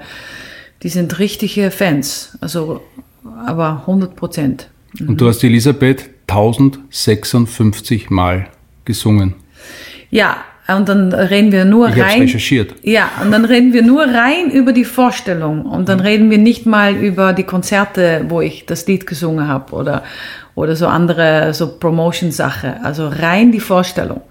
die 0.86 0.90
sind 0.90 1.18
richtige 1.18 1.72
Fans, 1.72 2.38
also 2.42 2.84
aber 3.46 3.82
100 3.82 4.16
Prozent. 4.16 4.70
Und 5.00 5.20
du 5.20 5.28
hast 5.28 5.44
Elisabeth 5.44 6.10
1056 6.28 8.10
Mal 8.10 8.48
gesungen. 8.86 9.36
Ja, 10.10 10.38
und 10.68 10.90
dann 10.90 11.14
reden 11.14 11.52
wir 11.52 11.66
nur 11.66 11.90
Ich 11.90 12.02
rein. 12.02 12.22
recherchiert. 12.22 12.76
Ja, 12.82 13.10
und 13.22 13.32
dann 13.32 13.46
reden 13.46 13.74
wir 13.74 13.84
nur 13.84 14.04
rein 14.04 14.50
über 14.50 14.74
die 14.74 14.86
Vorstellung. 14.86 15.66
Und 15.66 15.90
dann 15.90 16.00
reden 16.00 16.32
wir 16.32 16.40
nicht 16.40 16.66
mal 16.66 16.96
über 16.96 17.34
die 17.34 17.44
Konzerte, 17.44 18.26
wo 18.30 18.42
ich 18.42 18.66
das 18.66 18.88
Lied 18.88 19.06
gesungen 19.06 19.48
habe 19.48 19.74
oder, 19.76 20.04
oder 20.56 20.76
so 20.76 20.88
andere, 20.88 21.54
so 21.54 21.78
Promotion-Sache. 21.78 22.78
Also 22.84 23.08
rein 23.08 23.52
die 23.52 23.60
Vorstellung 23.60 24.22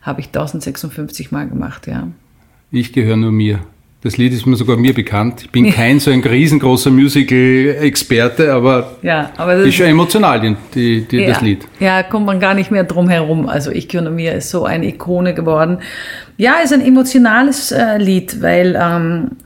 habe 0.00 0.20
ich 0.20 0.28
1056 0.28 1.32
Mal 1.32 1.48
gemacht, 1.48 1.86
ja. 1.86 2.08
Ich 2.70 2.92
gehöre 2.92 3.16
nur 3.16 3.32
mir. 3.32 3.60
Das 4.04 4.18
Lied 4.18 4.34
ist 4.34 4.44
mir 4.44 4.54
sogar 4.54 4.76
mir 4.76 4.92
bekannt. 4.92 5.44
Ich 5.44 5.50
bin 5.50 5.70
kein 5.70 5.98
so 5.98 6.10
ein 6.10 6.20
riesengroßer 6.20 6.90
Musical-Experte, 6.90 8.52
aber 8.52 8.98
Ja, 9.00 9.30
aber 9.38 9.56
das 9.56 9.68
ist 9.68 9.76
schon 9.76 9.86
emotional, 9.86 10.42
die, 10.42 10.56
die, 10.74 11.08
die, 11.08 11.16
ja, 11.20 11.28
das 11.28 11.40
Lied. 11.40 11.66
Ja, 11.80 12.02
kommt 12.02 12.26
man 12.26 12.38
gar 12.38 12.52
nicht 12.52 12.70
mehr 12.70 12.84
drum 12.84 13.08
herum. 13.08 13.48
Also 13.48 13.70
ich 13.70 13.88
gehöre 13.88 14.10
mir 14.10 14.34
ist 14.34 14.50
so 14.50 14.66
eine 14.66 14.86
Ikone 14.88 15.32
geworden. 15.32 15.78
Ja, 16.36 16.56
ist 16.62 16.74
ein 16.74 16.82
emotionales 16.82 17.72
äh, 17.72 17.96
Lied, 17.96 18.42
weil 18.42 18.78
ähm, 18.78 19.38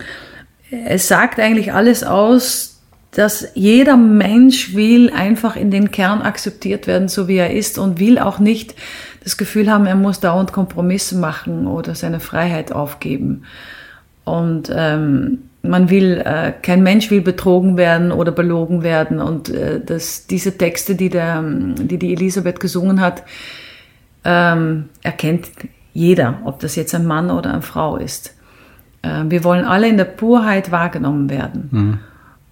es 0.87 1.07
sagt 1.07 1.39
eigentlich 1.39 1.73
alles 1.73 2.03
aus, 2.03 2.81
dass 3.13 3.47
jeder 3.55 3.97
Mensch 3.97 4.75
will 4.75 5.11
einfach 5.11 5.55
in 5.55 5.71
den 5.71 5.93
Kern 5.93 6.21
akzeptiert 6.21 6.89
werden, 6.89 7.07
so 7.07 7.29
wie 7.29 7.37
er 7.37 7.53
ist 7.53 7.79
und 7.79 8.01
will 8.01 8.19
auch 8.19 8.41
nicht 8.41 8.75
das 9.23 9.37
Gefühl 9.37 9.71
haben, 9.71 9.87
er 9.87 9.95
muss 9.95 10.19
dauernd 10.19 10.53
Kompromisse 10.53 11.17
machen 11.17 11.69
oder 11.69 11.95
seine 11.95 12.19
Freiheit 12.19 12.73
aufgeben. 12.73 13.45
Und 14.29 14.71
ähm, 14.75 15.39
man 15.63 15.91
will, 15.91 16.23
äh, 16.25 16.53
kein 16.63 16.83
Mensch 16.83 17.11
will 17.11 17.21
betrogen 17.21 17.77
werden 17.77 18.13
oder 18.13 18.33
belogen 18.33 18.83
werden. 18.83 19.21
Und 19.21 19.49
äh, 19.49 19.81
das, 19.85 20.27
diese 20.27 20.57
Texte, 20.57 20.95
die, 20.95 21.09
der, 21.09 21.43
die 21.43 21.99
die 21.99 22.13
Elisabeth 22.13 22.61
gesungen 22.61 23.01
hat, 23.01 23.23
ähm, 24.25 24.89
erkennt 25.03 25.49
jeder, 25.93 26.41
ob 26.45 26.61
das 26.61 26.77
jetzt 26.77 26.95
ein 26.95 27.07
Mann 27.07 27.31
oder 27.31 27.53
eine 27.53 27.63
Frau 27.63 27.97
ist. 27.97 28.35
Äh, 29.03 29.25
wir 29.29 29.45
wollen 29.45 29.65
alle 29.65 29.89
in 29.89 29.97
der 29.97 30.05
Purheit 30.05 30.71
wahrgenommen 30.71 31.31
werden. 31.31 31.69
Mhm. 31.71 31.99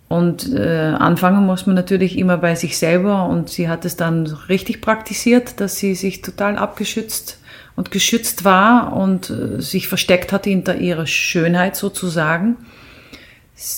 Und 0.09 0.53
äh, 0.55 0.95
anfangen 0.97 1.47
muss 1.47 1.67
man 1.67 1.75
natürlich 1.75 2.17
immer 2.17 2.39
bei 2.39 2.55
sich 2.55 2.79
selber 2.79 3.27
und 3.27 3.49
sie 3.49 3.69
hat 3.69 3.85
es 3.85 3.97
dann 3.97 4.27
richtig 4.49 4.81
praktiziert, 4.81 5.61
dass 5.61 5.79
sie 5.79 5.97
sich 5.97 6.23
total 6.23 6.57
abgeschützt 6.57 7.41
und 7.77 7.91
geschützt 7.91 8.45
war 8.45 8.95
und 8.97 9.31
äh, 9.31 9.61
sich 9.61 9.89
versteckt 9.89 10.33
hat 10.33 10.45
hinter 10.45 10.77
ihrer 10.77 11.07
Schönheit 11.07 11.77
sozusagen. 11.77 12.57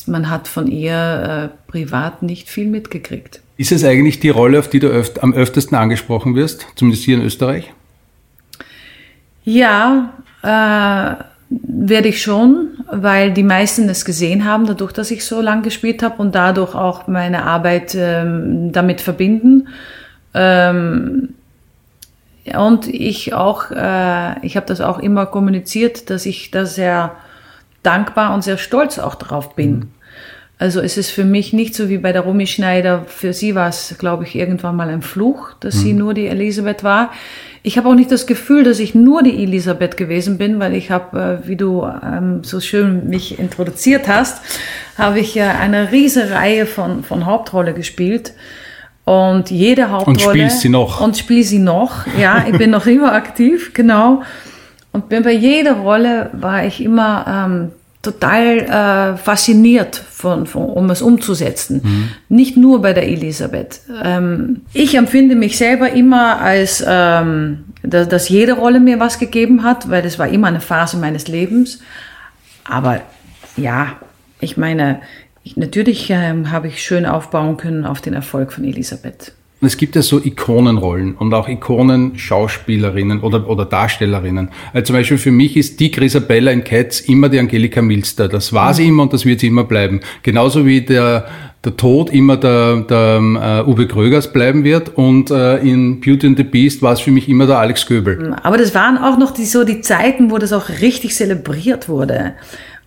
Man 0.06 0.30
hat 0.30 0.48
von 0.48 0.66
ihr 0.66 1.52
äh, 1.54 1.70
privat 1.70 2.22
nicht 2.22 2.48
viel 2.48 2.66
mitgekriegt. 2.66 3.40
Ist 3.56 3.72
es 3.72 3.84
eigentlich 3.84 4.20
die 4.20 4.28
Rolle, 4.28 4.60
auf 4.60 4.70
die 4.70 4.80
du 4.80 4.88
öf 4.88 5.12
am 5.20 5.32
öftesten 5.32 5.76
angesprochen 5.76 6.34
wirst, 6.34 6.66
zumindest 6.76 7.04
hier 7.04 7.16
in 7.16 7.24
Österreich? 7.24 7.72
Ja, 9.44 10.12
äh, 10.42 11.24
werde 11.50 12.08
ich 12.08 12.22
schon, 12.22 12.68
weil 12.90 13.32
die 13.32 13.42
meisten 13.42 13.88
es 13.88 14.04
gesehen 14.04 14.44
haben, 14.44 14.66
dadurch, 14.66 14.92
dass 14.92 15.10
ich 15.10 15.24
so 15.24 15.40
lange 15.40 15.62
gespielt 15.62 16.02
habe 16.02 16.20
und 16.20 16.34
dadurch 16.34 16.74
auch 16.74 17.06
meine 17.06 17.44
Arbeit 17.44 17.96
ähm, 17.98 18.70
damit 18.72 19.00
verbinden. 19.00 19.68
Ähm, 20.34 21.30
und 22.56 22.86
ich 22.86 23.34
auch, 23.34 23.70
äh, 23.70 24.46
ich 24.46 24.56
habe 24.56 24.66
das 24.66 24.80
auch 24.80 24.98
immer 24.98 25.26
kommuniziert, 25.26 26.10
dass 26.10 26.26
ich 26.26 26.50
da 26.50 26.66
sehr 26.66 27.16
dankbar 27.82 28.34
und 28.34 28.42
sehr 28.42 28.58
stolz 28.58 28.98
auch 28.98 29.14
drauf 29.14 29.54
bin. 29.54 29.70
Mhm. 29.70 29.88
Also 30.60 30.80
es 30.80 30.96
ist 30.96 31.10
für 31.10 31.24
mich 31.24 31.52
nicht 31.52 31.74
so 31.74 31.88
wie 31.88 31.98
bei 31.98 32.12
der 32.12 32.22
Romy 32.22 32.48
Schneider. 32.48 33.04
Für 33.06 33.32
sie 33.32 33.54
war 33.54 33.68
es, 33.68 33.94
glaube 33.96 34.24
ich, 34.24 34.34
irgendwann 34.34 34.74
mal 34.74 34.88
ein 34.88 35.02
Fluch, 35.02 35.52
dass 35.60 35.76
mhm. 35.76 35.80
sie 35.80 35.92
nur 35.92 36.14
die 36.14 36.26
Elisabeth 36.26 36.82
war. 36.82 37.12
Ich 37.62 37.78
habe 37.78 37.88
auch 37.88 37.94
nicht 37.94 38.10
das 38.10 38.26
Gefühl, 38.26 38.64
dass 38.64 38.80
ich 38.80 38.94
nur 38.94 39.22
die 39.22 39.40
Elisabeth 39.42 39.96
gewesen 39.96 40.36
bin, 40.36 40.58
weil 40.58 40.74
ich 40.74 40.90
habe, 40.90 41.40
äh, 41.44 41.48
wie 41.48 41.56
du 41.56 41.84
ähm, 41.84 42.42
so 42.42 42.58
schön 42.60 43.08
mich 43.08 43.38
introduziert 43.38 44.08
hast, 44.08 44.42
habe 44.96 45.20
ich 45.20 45.34
ja 45.34 45.52
eine 45.52 45.92
riesige 45.92 46.32
Reihe 46.32 46.66
von, 46.66 47.04
von 47.04 47.24
Hauptrolle 47.24 47.72
gespielt. 47.72 48.32
Und 49.08 49.50
jede 49.50 49.90
Hauptrolle. 49.90 50.18
Und 50.18 50.20
spielst 50.20 50.60
sie 50.60 50.68
noch. 50.68 51.00
Und 51.00 51.16
spiele 51.16 51.42
sie 51.42 51.58
noch. 51.58 52.06
Ja, 52.20 52.44
ich 52.46 52.58
bin 52.58 52.68
noch 52.68 52.86
immer 52.96 53.12
aktiv, 53.12 53.72
genau. 53.72 54.22
Und 54.92 55.08
bei 55.08 55.32
jeder 55.32 55.74
Rolle 55.76 56.28
war 56.34 56.66
ich 56.66 56.82
immer 56.82 57.24
ähm, 57.26 57.70
total 58.02 58.58
äh, 58.58 59.16
fasziniert, 59.16 59.96
von, 59.96 60.46
von, 60.46 60.64
um 60.64 60.90
es 60.90 61.00
umzusetzen. 61.00 61.80
Mhm. 61.82 62.08
Nicht 62.28 62.58
nur 62.58 62.82
bei 62.82 62.92
der 62.92 63.08
Elisabeth. 63.08 63.80
Ähm, 64.04 64.60
ich 64.74 64.94
empfinde 64.94 65.36
mich 65.36 65.56
selber 65.56 65.90
immer 65.90 66.40
als, 66.42 66.84
ähm, 66.86 67.64
dass, 67.82 68.08
dass 68.08 68.28
jede 68.28 68.52
Rolle 68.52 68.78
mir 68.78 69.00
was 69.00 69.18
gegeben 69.18 69.62
hat, 69.62 69.88
weil 69.88 70.02
das 70.02 70.18
war 70.18 70.28
immer 70.28 70.48
eine 70.48 70.60
Phase 70.60 70.98
meines 70.98 71.28
Lebens. 71.28 71.80
Aber 72.64 73.00
ja, 73.56 73.96
ich 74.40 74.58
meine, 74.58 75.00
natürlich 75.56 76.10
ähm, 76.10 76.50
habe 76.50 76.68
ich 76.68 76.82
schön 76.82 77.06
aufbauen 77.06 77.56
können 77.56 77.84
auf 77.84 78.00
den 78.00 78.14
Erfolg 78.14 78.52
von 78.52 78.64
Elisabeth. 78.64 79.32
Es 79.60 79.76
gibt 79.76 79.96
ja 79.96 80.02
so 80.02 80.20
Ikonenrollen 80.24 81.16
und 81.16 81.34
auch 81.34 81.48
Ikonen-Schauspielerinnen 81.48 83.20
oder, 83.22 83.48
oder 83.48 83.64
Darstellerinnen. 83.64 84.50
Also 84.72 84.86
zum 84.86 84.96
Beispiel 84.96 85.18
für 85.18 85.32
mich 85.32 85.56
ist 85.56 85.80
die 85.80 85.90
Grisabella 85.90 86.52
in 86.52 86.62
Cats 86.62 87.00
immer 87.00 87.28
die 87.28 87.40
Angelika 87.40 87.82
Milster. 87.82 88.28
Das 88.28 88.52
war 88.52 88.72
sie 88.72 88.86
immer 88.86 89.02
und 89.02 89.12
das 89.12 89.26
wird 89.26 89.40
sie 89.40 89.48
immer 89.48 89.64
bleiben. 89.64 90.00
Genauso 90.22 90.64
wie 90.64 90.82
der, 90.82 91.26
der 91.64 91.76
Tod 91.76 92.10
immer 92.10 92.36
der, 92.36 92.82
der 92.82 93.20
uh, 93.66 93.68
Uwe 93.68 93.88
Krögers 93.88 94.32
bleiben 94.32 94.62
wird 94.62 94.96
und 94.96 95.32
uh, 95.32 95.56
in 95.56 96.00
Beauty 96.00 96.28
and 96.28 96.36
the 96.36 96.44
Beast 96.44 96.80
war 96.80 96.92
es 96.92 97.00
für 97.00 97.10
mich 97.10 97.28
immer 97.28 97.46
der 97.46 97.58
Alex 97.58 97.84
Göbel. 97.84 98.36
Aber 98.44 98.58
das 98.58 98.76
waren 98.76 98.96
auch 98.96 99.18
noch 99.18 99.32
die, 99.32 99.44
so 99.44 99.64
die 99.64 99.80
Zeiten, 99.80 100.30
wo 100.30 100.38
das 100.38 100.52
auch 100.52 100.68
richtig 100.68 101.16
zelebriert 101.16 101.88
wurde. 101.88 102.34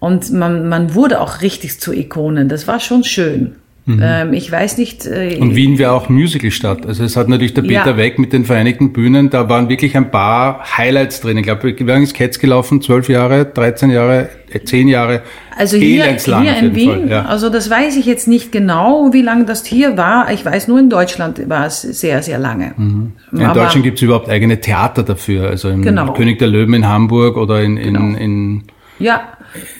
Und 0.01 0.33
man, 0.33 0.67
man 0.67 0.95
wurde 0.95 1.21
auch 1.21 1.41
richtig 1.41 1.79
zu 1.79 1.93
Ikonen. 1.93 2.49
Das 2.49 2.67
war 2.67 2.79
schon 2.79 3.03
schön. 3.03 3.53
Mhm. 3.85 3.99
Ähm, 4.03 4.33
ich 4.33 4.51
weiß 4.51 4.79
nicht. 4.79 5.05
Äh, 5.05 5.37
und 5.39 5.55
Wien 5.55 5.77
wäre 5.77 5.91
auch 5.91 6.09
Musical-Stadt. 6.09 6.87
Also 6.87 7.03
es 7.03 7.15
hat 7.15 7.29
natürlich 7.29 7.53
der 7.53 7.61
Peter 7.61 7.91
ja. 7.91 7.97
Weg 7.97 8.17
mit 8.17 8.33
den 8.33 8.43
Vereinigten 8.43 8.93
Bühnen, 8.93 9.29
da 9.29 9.47
waren 9.47 9.69
wirklich 9.69 9.95
ein 9.95 10.09
paar 10.09 10.75
Highlights 10.75 11.21
drin. 11.21 11.37
Ich 11.37 11.43
glaube, 11.43 11.69
lange 11.79 12.03
ist 12.03 12.15
Cats 12.15 12.39
gelaufen? 12.39 12.81
Zwölf 12.81 13.09
Jahre, 13.09 13.45
13 13.45 13.91
Jahre, 13.91 14.29
äh, 14.51 14.59
zehn 14.61 14.87
Jahre? 14.87 15.21
Also 15.55 15.77
hier, 15.77 16.03
hier 16.15 16.57
in 16.57 16.75
Wien, 16.75 17.07
ja. 17.07 17.25
also 17.25 17.49
das 17.49 17.69
weiß 17.69 17.95
ich 17.97 18.07
jetzt 18.07 18.27
nicht 18.27 18.51
genau, 18.51 19.13
wie 19.13 19.21
lange 19.21 19.45
das 19.45 19.63
hier 19.63 19.97
war. 19.97 20.31
Ich 20.31 20.43
weiß 20.43 20.67
nur, 20.67 20.79
in 20.79 20.89
Deutschland 20.89 21.47
war 21.47 21.67
es 21.67 21.83
sehr, 21.83 22.23
sehr 22.23 22.39
lange. 22.39 22.73
Mhm. 22.75 23.11
in 23.31 23.45
Aber 23.45 23.61
Deutschland 23.61 23.83
gibt 23.83 23.99
es 23.99 24.01
überhaupt 24.01 24.29
eigene 24.29 24.59
Theater 24.59 25.03
dafür. 25.03 25.47
Also 25.47 25.69
im 25.69 25.83
genau. 25.83 26.13
König 26.13 26.39
der 26.39 26.47
Löwen 26.47 26.73
in 26.73 26.87
Hamburg 26.87 27.37
oder 27.37 27.61
in, 27.61 27.77
in, 27.77 27.93
genau. 27.93 28.17
in 28.17 28.63
ja. 28.97 29.21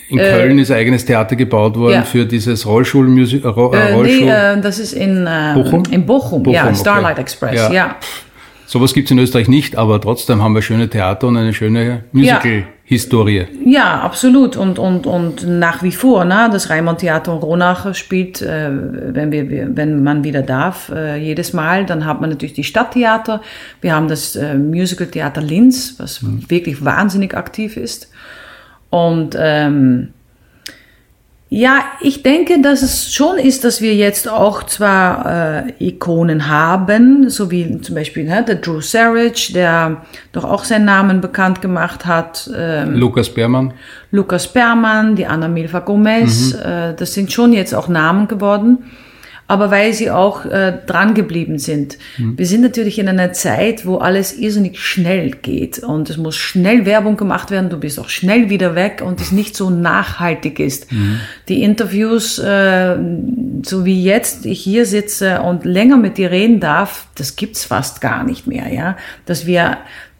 In 0.09 0.17
Köln 0.17 0.57
äh, 0.57 0.61
ist 0.61 0.71
ein 0.71 0.77
eigenes 0.77 1.05
Theater 1.05 1.35
gebaut 1.35 1.77
worden 1.77 1.93
ja. 1.93 2.03
für 2.03 2.25
dieses 2.25 2.65
Rollschulmusik. 2.65 3.45
Äh, 3.45 3.47
Rollschul 3.47 4.03
nee, 4.03 4.29
äh, 4.29 4.59
das 4.61 4.79
ist 4.79 4.93
in 4.93 5.25
äh, 5.25 5.53
Bochum. 5.55 5.83
In 5.89 6.05
Bochum, 6.05 6.43
Bochum 6.43 6.53
ja, 6.53 6.75
Starlight 6.75 7.13
okay. 7.13 7.21
Express, 7.21 7.55
ja. 7.55 7.71
ja. 7.71 7.95
Sowas 8.71 8.93
gibt 8.93 9.07
es 9.07 9.11
in 9.11 9.19
Österreich 9.19 9.49
nicht, 9.49 9.75
aber 9.75 9.99
trotzdem 9.99 10.41
haben 10.41 10.55
wir 10.55 10.61
schöne 10.61 10.89
Theater 10.89 11.27
und 11.27 11.35
eine 11.35 11.53
schöne 11.53 12.05
Musical-Historie. 12.13 13.39
Ja. 13.39 13.45
ja, 13.65 13.99
absolut. 13.99 14.55
Und, 14.55 14.79
und, 14.79 15.05
und 15.05 15.45
nach 15.45 15.83
wie 15.83 15.91
vor, 15.91 16.23
ne? 16.23 16.49
das 16.49 16.69
Raimund 16.69 16.99
Theater 16.99 17.33
Ronach 17.33 17.93
spielt, 17.93 18.41
äh, 18.41 18.69
wenn, 18.71 19.33
wir, 19.33 19.75
wenn 19.75 20.03
man 20.03 20.23
wieder 20.23 20.41
darf, 20.41 20.87
äh, 20.87 21.17
jedes 21.17 21.51
Mal. 21.51 21.85
Dann 21.85 22.05
hat 22.05 22.21
man 22.21 22.29
natürlich 22.29 22.53
die 22.53 22.63
Stadttheater. 22.63 23.41
Wir 23.81 23.93
haben 23.93 24.07
das 24.07 24.37
äh, 24.37 24.55
Musical-Theater 24.55 25.41
Linz, 25.41 25.95
was 25.97 26.21
mhm. 26.21 26.49
wirklich 26.49 26.85
wahnsinnig 26.85 27.35
aktiv 27.35 27.75
ist. 27.75 28.09
Und 28.91 29.35
ähm, 29.39 30.13
ja, 31.49 31.83
ich 31.99 32.23
denke, 32.23 32.61
dass 32.61 32.81
es 32.81 33.13
schon 33.13 33.37
ist, 33.37 33.63
dass 33.63 33.81
wir 33.81 33.95
jetzt 33.95 34.29
auch 34.29 34.63
zwar 34.63 35.65
äh, 35.67 35.85
Ikonen 35.85 36.47
haben, 36.47 37.29
so 37.29 37.51
wie 37.51 37.81
zum 37.81 37.95
Beispiel 37.95 38.25
ne, 38.25 38.45
der 38.47 38.55
Drew 38.55 38.79
Sarich, 38.79 39.51
der 39.53 40.03
doch 40.31 40.45
auch 40.45 40.63
seinen 40.63 40.85
Namen 40.85 41.19
bekannt 41.19 41.61
gemacht 41.61 42.05
hat. 42.05 42.49
Ähm, 42.55 42.95
Lukas 42.95 43.29
Bermann. 43.29 43.73
Lukas 44.11 44.47
Bermann, 44.47 45.15
die 45.15 45.25
Anna 45.25 45.47
Milva 45.47 45.79
Gomez, 45.79 46.53
mhm. 46.53 46.59
äh, 46.61 46.93
das 46.93 47.13
sind 47.13 47.33
schon 47.33 47.53
jetzt 47.53 47.73
auch 47.73 47.87
Namen 47.87 48.27
geworden 48.27 48.85
aber 49.51 49.69
weil 49.69 49.91
sie 49.91 50.09
auch 50.09 50.45
äh, 50.45 50.71
dran 50.85 51.13
geblieben 51.13 51.59
sind. 51.59 51.97
Mhm. 52.17 52.37
Wir 52.37 52.45
sind 52.45 52.61
natürlich 52.61 52.97
in 52.99 53.09
einer 53.09 53.33
Zeit, 53.33 53.85
wo 53.85 53.97
alles 53.97 54.37
irrsinnig 54.37 54.79
schnell 54.79 55.31
geht 55.31 55.79
und 55.79 56.09
es 56.09 56.15
muss 56.15 56.37
schnell 56.37 56.85
Werbung 56.85 57.17
gemacht 57.17 57.51
werden, 57.51 57.69
du 57.69 57.77
bist 57.77 57.99
auch 57.99 58.07
schnell 58.07 58.49
wieder 58.49 58.75
weg 58.75 59.03
und 59.05 59.19
es 59.19 59.33
nicht 59.33 59.57
so 59.57 59.69
nachhaltig 59.69 60.61
ist. 60.61 60.89
Mhm. 60.89 61.19
Die 61.49 61.63
Interviews, 61.63 62.39
äh, 62.39 62.95
so 63.63 63.83
wie 63.83 64.01
jetzt 64.01 64.45
ich 64.45 64.61
hier 64.61 64.85
sitze 64.85 65.41
und 65.41 65.65
länger 65.65 65.97
mit 65.97 66.17
dir 66.17 66.31
reden 66.31 66.61
darf, 66.61 67.07
das 67.15 67.35
gibt's 67.35 67.65
fast 67.65 67.99
gar 67.99 68.23
nicht 68.23 68.47
mehr, 68.47 68.73
ja, 68.73 68.95
dass 69.25 69.45
wir 69.45 69.79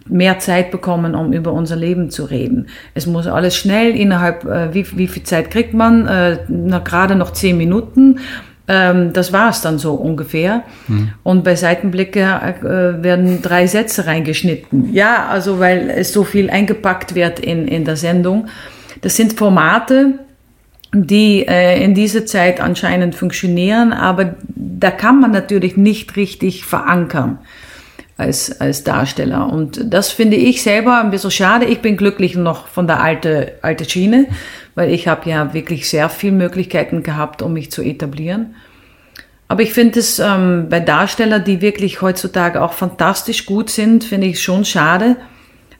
mehr 0.10 0.40
Zeit 0.40 0.72
bekommen, 0.72 1.16
um 1.16 1.32
über 1.32 1.54
unser 1.54 1.78
Leben 1.78 2.10
zu 2.10 2.26
reden. 2.26 2.68
Es 2.96 3.06
muss 3.06 3.28
alles 3.28 3.56
schnell 3.56 3.96
innerhalb, 3.96 4.44
äh, 4.44 4.74
wie, 4.74 4.86
wie 4.98 5.08
viel 5.08 5.24
Zeit 5.24 5.52
kriegt 5.52 5.74
man? 5.74 6.06
Äh, 6.06 6.40
na, 6.50 6.80
gerade 6.80 7.16
noch 7.16 7.32
zehn 7.32 7.56
Minuten 7.56 8.20
ähm, 8.68 9.14
das 9.14 9.34
war 9.34 9.50
es 9.50 9.62
dann 9.62 9.80
so 9.80 9.94
ungefähr. 9.94 10.64
Hm. 10.88 11.10
Und 11.24 11.44
bei 11.44 11.56
Seitenblicke 11.56 12.20
äh, 12.22 13.04
werden 13.04 13.42
drei 13.42 13.68
Sätze 13.68 14.06
reingeschnitten. 14.06 14.94
Ja, 14.94 15.28
also 15.28 15.60
weil 15.60 15.90
es 15.90 16.14
so 16.14 16.24
viel 16.24 16.50
eingepackt 16.50 17.16
wird 17.16 17.40
in, 17.40 17.68
in 17.68 17.86
der 17.86 17.96
Sendung. 17.96 18.48
Das 19.02 19.16
sind 19.16 19.34
Formate, 19.34 20.20
die 20.94 21.48
äh, 21.48 21.84
in 21.84 21.94
dieser 21.94 22.26
Zeit 22.26 22.60
anscheinend 22.62 23.16
funktionieren, 23.16 23.94
aber 23.94 24.36
da 24.48 24.92
kann 24.92 25.20
man 25.20 25.32
natürlich 25.32 25.78
nicht 25.78 26.16
richtig 26.16 26.66
verankern 26.66 27.40
als, 28.22 28.62
als 28.62 28.84
Darsteller. 28.84 29.52
Und 29.52 29.82
das 29.94 30.12
finde 30.12 30.38
ich 30.38 30.64
selber 30.64 31.02
ein 31.02 31.12
bisschen 31.12 31.32
schade. 31.32 31.66
Ich 31.66 31.80
bin 31.80 31.98
glücklich 31.98 32.36
noch 32.36 32.68
von 32.68 32.88
der 32.88 33.02
alte, 33.02 33.54
alte 33.62 33.90
Schiene 33.90 34.28
weil 34.76 34.92
ich 34.92 35.08
habe 35.08 35.30
ja 35.30 35.54
wirklich 35.54 35.90
sehr 35.90 36.10
viele 36.10 36.34
Möglichkeiten 36.34 37.04
gehabt, 37.04 37.42
um 37.42 37.54
mich 37.54 37.72
zu 37.72 37.82
etablieren. 37.82 38.56
Aber 39.48 39.64
ich 39.64 39.74
finde 39.74 40.00
es 40.00 40.20
ähm, 40.20 40.68
bei 40.70 40.80
Darstellern, 40.80 41.44
die 41.44 41.62
wirklich 41.62 42.02
heutzutage 42.02 42.62
auch 42.62 42.72
fantastisch 42.72 43.46
gut 43.46 43.70
sind, 43.70 44.04
finde 44.04 44.28
ich 44.28 44.42
schon 44.42 44.64
schade, 44.64 45.18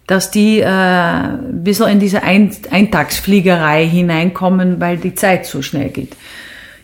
dass 0.08 0.30
die 0.30 0.60
äh, 0.60 0.66
ein 0.66 1.64
bisschen 1.64 1.88
in 1.88 2.00
diese 2.00 2.22
Ein 2.22 2.52
Eintagsfliegerei 2.70 3.88
hineinkommen, 3.88 4.82
weil 4.82 4.98
die 4.98 5.16
Zeit 5.16 5.46
so 5.46 5.62
schnell 5.62 5.90
geht. 5.90 6.18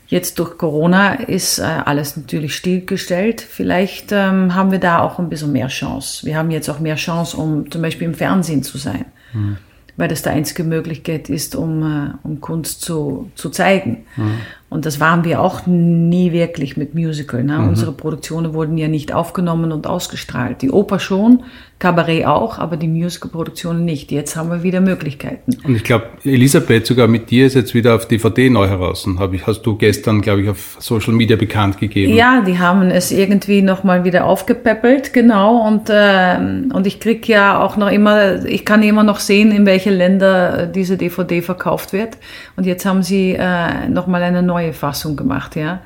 Jetzt 0.08 0.40
durch 0.40 0.58
Corona 0.58 1.16
ist 1.16 1.60
äh, 1.60 1.64
alles 1.64 2.16
natürlich 2.16 2.56
stillgestellt. 2.56 3.42
Vielleicht 3.42 4.12
ähm, 4.12 4.56
haben 4.56 4.72
wir 4.72 4.80
da 4.80 5.02
auch 5.02 5.20
ein 5.20 5.30
bisschen 5.30 5.52
mehr 5.52 5.68
Chance. 5.68 6.26
Wir 6.26 6.38
haben 6.38 6.50
jetzt 6.50 6.70
auch 6.70 6.80
mehr 6.80 6.96
Chance, 6.96 7.36
um 7.36 7.70
zum 7.70 7.82
Beispiel 7.82 8.08
im 8.08 8.14
Fernsehen 8.14 8.64
zu 8.64 8.78
sein. 8.78 9.06
Mhm 9.34 9.58
weil 9.98 10.08
das 10.08 10.22
die 10.22 10.30
einzige 10.30 10.64
Möglichkeit 10.64 11.28
ist, 11.28 11.56
um, 11.56 11.84
äh, 11.84 12.12
um 12.24 12.40
Kunst 12.40 12.82
zu, 12.82 13.32
zu 13.36 13.50
zeigen. 13.50 14.06
Mhm. 14.16 14.38
Und 14.70 14.86
das 14.86 15.00
waren 15.00 15.24
wir 15.24 15.40
auch 15.40 15.66
nie 15.66 16.34
wirklich 16.34 16.76
mit 16.76 16.94
Musical. 16.94 17.42
Ne? 17.42 17.58
Mhm. 17.58 17.70
Unsere 17.70 17.94
Produktionen 17.94 18.54
wurden 18.54 18.78
ja 18.78 18.90
nicht 18.90 19.14
aufgenommen 19.14 19.72
und 19.72 19.88
ausgestrahlt. 19.88 20.62
Die 20.62 20.72
Oper 20.72 21.00
schon, 21.00 21.44
Kabarett 21.80 22.26
auch, 22.26 22.58
aber 22.58 22.76
die 22.76 22.88
Musical-Produktionen 22.88 23.86
nicht. 23.86 24.12
Jetzt 24.12 24.36
haben 24.36 24.50
wir 24.50 24.64
wieder 24.64 24.82
Möglichkeiten. 24.82 25.56
Und 25.64 25.76
ich 25.76 25.84
glaube, 25.84 26.06
Elisabeth, 26.24 26.88
sogar 26.88 27.08
mit 27.08 27.30
dir 27.30 27.46
ist 27.46 27.54
jetzt 27.54 27.76
wieder 27.76 27.96
auf 27.96 28.08
DVD 28.08 28.50
neu 28.50 28.68
heraus. 28.68 29.08
Hab 29.20 29.32
ich, 29.34 29.46
hast 29.46 29.62
du 29.62 29.78
gestern, 29.78 30.22
glaube 30.22 30.42
ich, 30.42 30.50
auf 30.50 30.76
Social 30.80 31.14
Media 31.14 31.38
bekannt 31.38 31.80
gegeben. 31.80 32.16
Ja, 32.16 32.42
die 32.42 32.58
haben 32.58 32.90
es 32.90 33.12
irgendwie 33.12 33.62
nochmal 33.62 34.04
wieder 34.04 34.26
aufgepäppelt, 34.26 35.14
genau. 35.14 35.68
Und, 35.68 35.90
äh, 35.90 36.38
und 36.74 36.88
ich 36.88 37.00
krieg 37.00 37.28
ja 37.28 37.62
auch 37.62 37.78
noch 37.78 37.92
immer, 37.92 38.44
ich 38.44 38.66
kann 38.66 38.82
immer 38.82 39.04
noch 39.04 39.20
sehen, 39.20 39.52
in 39.52 39.68
welche 39.68 39.92
Länder 39.92 40.66
diese 40.66 40.98
DVD 40.98 41.44
verkauft 41.44 41.94
wird. 41.94 42.18
Und 42.56 42.66
jetzt 42.66 42.88
haben 42.88 43.04
sie 43.04 43.36
äh, 43.38 43.88
nochmal 43.88 44.24
eine 44.24 44.42
neue 44.42 44.57
neue 44.58 44.74
Fassung 44.74 45.16
gemacht, 45.16 45.56
ja. 45.56 45.82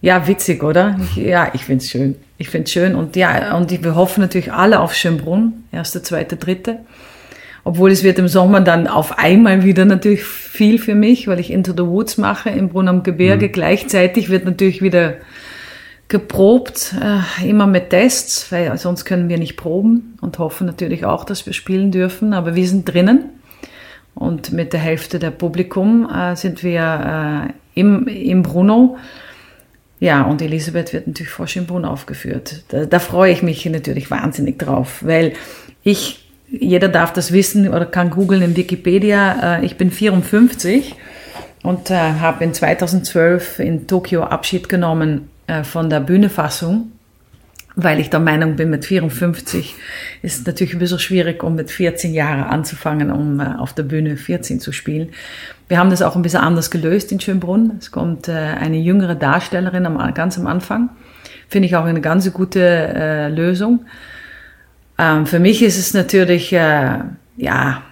Ja, 0.00 0.26
witzig, 0.26 0.62
oder? 0.62 0.98
Ja, 1.16 1.50
ich 1.52 1.64
finde 1.64 1.82
es 1.82 1.90
schön. 1.90 2.14
Ich 2.38 2.48
finde 2.48 2.64
es 2.64 2.72
schön. 2.72 2.94
Und 2.94 3.16
ja, 3.16 3.56
und 3.56 3.70
wir 3.82 3.94
hoffen 3.94 4.20
natürlich 4.20 4.52
alle 4.52 4.80
auf 4.80 4.94
Schönbrunn, 4.94 5.64
erste, 5.72 6.02
zweite, 6.02 6.36
dritte. 6.36 6.78
Obwohl 7.64 7.90
es 7.90 8.04
wird 8.04 8.18
im 8.18 8.28
Sommer 8.28 8.60
dann 8.60 8.86
auf 8.86 9.18
einmal 9.18 9.64
wieder 9.64 9.84
natürlich 9.84 10.22
viel 10.22 10.78
für 10.78 10.94
mich, 10.94 11.26
weil 11.26 11.40
ich 11.40 11.50
Into 11.50 11.72
the 11.72 11.90
Woods 11.90 12.18
mache 12.18 12.50
im 12.50 12.68
Brunn 12.68 12.88
am 12.88 13.02
Gebirge. 13.02 13.48
Mhm. 13.48 13.52
Gleichzeitig 13.52 14.28
wird 14.28 14.44
natürlich 14.44 14.82
wieder 14.82 15.14
geprobt, 16.08 16.94
äh, 17.02 17.48
immer 17.48 17.66
mit 17.66 17.90
Tests, 17.90 18.52
weil 18.52 18.76
sonst 18.78 19.04
können 19.04 19.28
wir 19.28 19.38
nicht 19.38 19.56
proben 19.56 20.16
und 20.20 20.38
hoffen 20.38 20.66
natürlich 20.66 21.04
auch, 21.04 21.24
dass 21.24 21.46
wir 21.46 21.52
spielen 21.52 21.90
dürfen. 21.90 22.32
Aber 22.32 22.54
wir 22.54 22.68
sind 22.68 22.84
drinnen 22.84 23.30
und 24.16 24.50
mit 24.50 24.72
der 24.72 24.80
Hälfte 24.80 25.18
der 25.18 25.30
Publikum 25.30 26.08
äh, 26.10 26.34
sind 26.36 26.64
wir 26.64 27.46
äh, 27.48 27.80
im, 27.80 28.08
im 28.08 28.42
Bruno. 28.42 28.96
Ja, 30.00 30.22
und 30.22 30.42
Elisabeth 30.42 30.92
wird 30.92 31.06
natürlich 31.06 31.30
vor 31.30 31.46
Schönbrunn 31.46 31.84
aufgeführt. 31.84 32.64
Da, 32.68 32.86
da 32.86 32.98
freue 32.98 33.32
ich 33.32 33.42
mich 33.42 33.64
natürlich 33.66 34.10
wahnsinnig 34.10 34.58
drauf, 34.58 35.04
weil 35.04 35.34
ich, 35.82 36.28
jeder 36.50 36.88
darf 36.88 37.12
das 37.12 37.30
wissen 37.30 37.68
oder 37.68 37.84
kann 37.84 38.10
googeln 38.10 38.42
in 38.42 38.56
Wikipedia, 38.56 39.58
äh, 39.58 39.66
ich 39.66 39.76
bin 39.76 39.90
54 39.90 40.94
und 41.62 41.90
äh, 41.90 41.94
habe 41.94 42.42
in 42.42 42.54
2012 42.54 43.58
in 43.58 43.86
Tokio 43.86 44.22
Abschied 44.22 44.70
genommen 44.70 45.28
äh, 45.46 45.62
von 45.62 45.90
der 45.90 46.00
Bühnefassung 46.00 46.92
weil 47.76 48.00
ich 48.00 48.08
der 48.08 48.20
Meinung 48.20 48.56
bin, 48.56 48.70
mit 48.70 48.86
54 48.86 49.74
ist 50.22 50.40
es 50.40 50.46
natürlich 50.46 50.72
ein 50.72 50.78
bisschen 50.78 50.98
schwierig, 50.98 51.42
um 51.44 51.54
mit 51.54 51.70
14 51.70 52.14
Jahren 52.14 52.42
anzufangen, 52.42 53.10
um 53.10 53.38
äh, 53.38 53.54
auf 53.58 53.74
der 53.74 53.82
Bühne 53.82 54.16
14 54.16 54.60
zu 54.60 54.72
spielen. 54.72 55.10
Wir 55.68 55.78
haben 55.78 55.90
das 55.90 56.00
auch 56.00 56.16
ein 56.16 56.22
bisschen 56.22 56.40
anders 56.40 56.70
gelöst 56.70 57.12
in 57.12 57.20
Schönbrunn. 57.20 57.72
Es 57.78 57.90
kommt 57.90 58.28
äh, 58.28 58.32
eine 58.32 58.78
jüngere 58.78 59.14
Darstellerin 59.14 59.86
ganz 60.14 60.38
am 60.38 60.46
Anfang. 60.46 60.88
Finde 61.48 61.66
ich 61.66 61.76
auch 61.76 61.84
eine 61.84 62.00
ganz 62.00 62.32
gute 62.32 62.60
äh, 62.60 63.28
Lösung. 63.28 63.84
Ähm, 64.98 65.26
für 65.26 65.38
mich 65.38 65.62
ist 65.62 65.78
es 65.78 65.92
natürlich, 65.92 66.50
ja, 66.50 67.82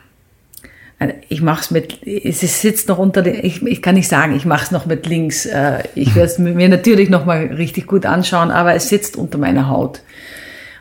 ich 1.28 1.42
mache 1.42 1.60
es 1.60 1.70
mit, 1.70 2.06
es 2.06 2.60
sitzt 2.60 2.88
noch 2.88 2.98
unter 2.98 3.22
den, 3.22 3.44
ich, 3.44 3.62
ich 3.62 3.82
kann 3.82 3.94
nicht 3.94 4.08
sagen, 4.08 4.34
ich 4.36 4.44
mache 4.44 4.64
es 4.64 4.70
noch 4.70 4.86
mit 4.86 5.06
links. 5.06 5.46
Äh, 5.46 5.84
ich 5.94 6.14
werde 6.14 6.30
es 6.30 6.38
mir 6.38 6.68
natürlich 6.68 7.10
noch 7.10 7.24
mal 7.24 7.46
richtig 7.46 7.86
gut 7.86 8.06
anschauen, 8.06 8.50
aber 8.50 8.74
es 8.74 8.88
sitzt 8.88 9.16
unter 9.16 9.38
meiner 9.38 9.68
Haut. 9.68 10.00